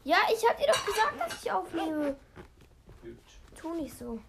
Ja, 0.03 0.17
ich 0.33 0.47
hab 0.47 0.57
dir 0.57 0.67
doch 0.67 0.85
gesagt, 0.85 1.19
dass 1.19 1.43
ich 1.43 1.51
aufnehme. 1.51 2.15
Gut. 3.01 3.17
Tu 3.59 3.73
nicht 3.75 3.97
so. 3.97 4.19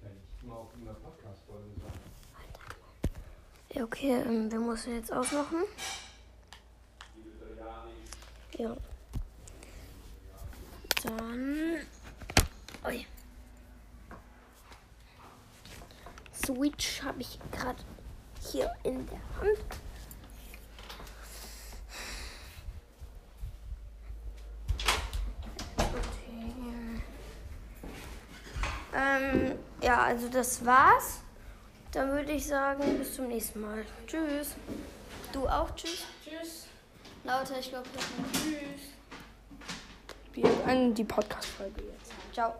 Kann 0.00 0.10
ich 0.16 0.42
immer 0.44 0.56
auch 0.56 0.70
in 0.74 0.84
der 0.86 0.92
Podcast-Folge 0.94 1.68
sagen. 1.80 2.00
Ja, 3.74 3.84
okay, 3.84 4.22
ähm, 4.22 4.50
wir 4.50 4.58
müssen 4.60 4.94
jetzt 4.94 5.12
ausmachen. 5.12 5.62
Ja. 8.58 8.76
Dann. 11.04 11.78
Ui. 12.86 13.06
Switch 16.44 17.02
habe 17.02 17.20
ich 17.20 17.38
gerade 17.50 17.82
hier 18.40 18.72
in 18.82 19.06
der 19.06 19.20
Hand. 19.40 19.58
Okay. 25.76 27.02
Ähm, 28.94 29.58
ja, 29.80 30.02
also 30.02 30.28
das 30.28 30.64
war's. 30.64 31.20
Dann 31.92 32.10
würde 32.10 32.32
ich 32.32 32.46
sagen, 32.46 32.98
bis 32.98 33.14
zum 33.14 33.28
nächsten 33.28 33.60
Mal. 33.60 33.84
Tschüss. 34.06 34.54
Du 35.32 35.46
auch 35.46 35.74
tschüss. 35.74 36.04
Tschüss. 36.24 36.66
Lauter, 37.24 37.58
ich 37.58 37.68
glaube, 37.68 37.88
tschüss. 38.32 38.92
Wir 40.32 40.48
beenden 40.48 40.94
die 40.94 41.04
Podcast-Folge 41.04 41.82
jetzt. 41.82 42.12
Ciao. 42.32 42.54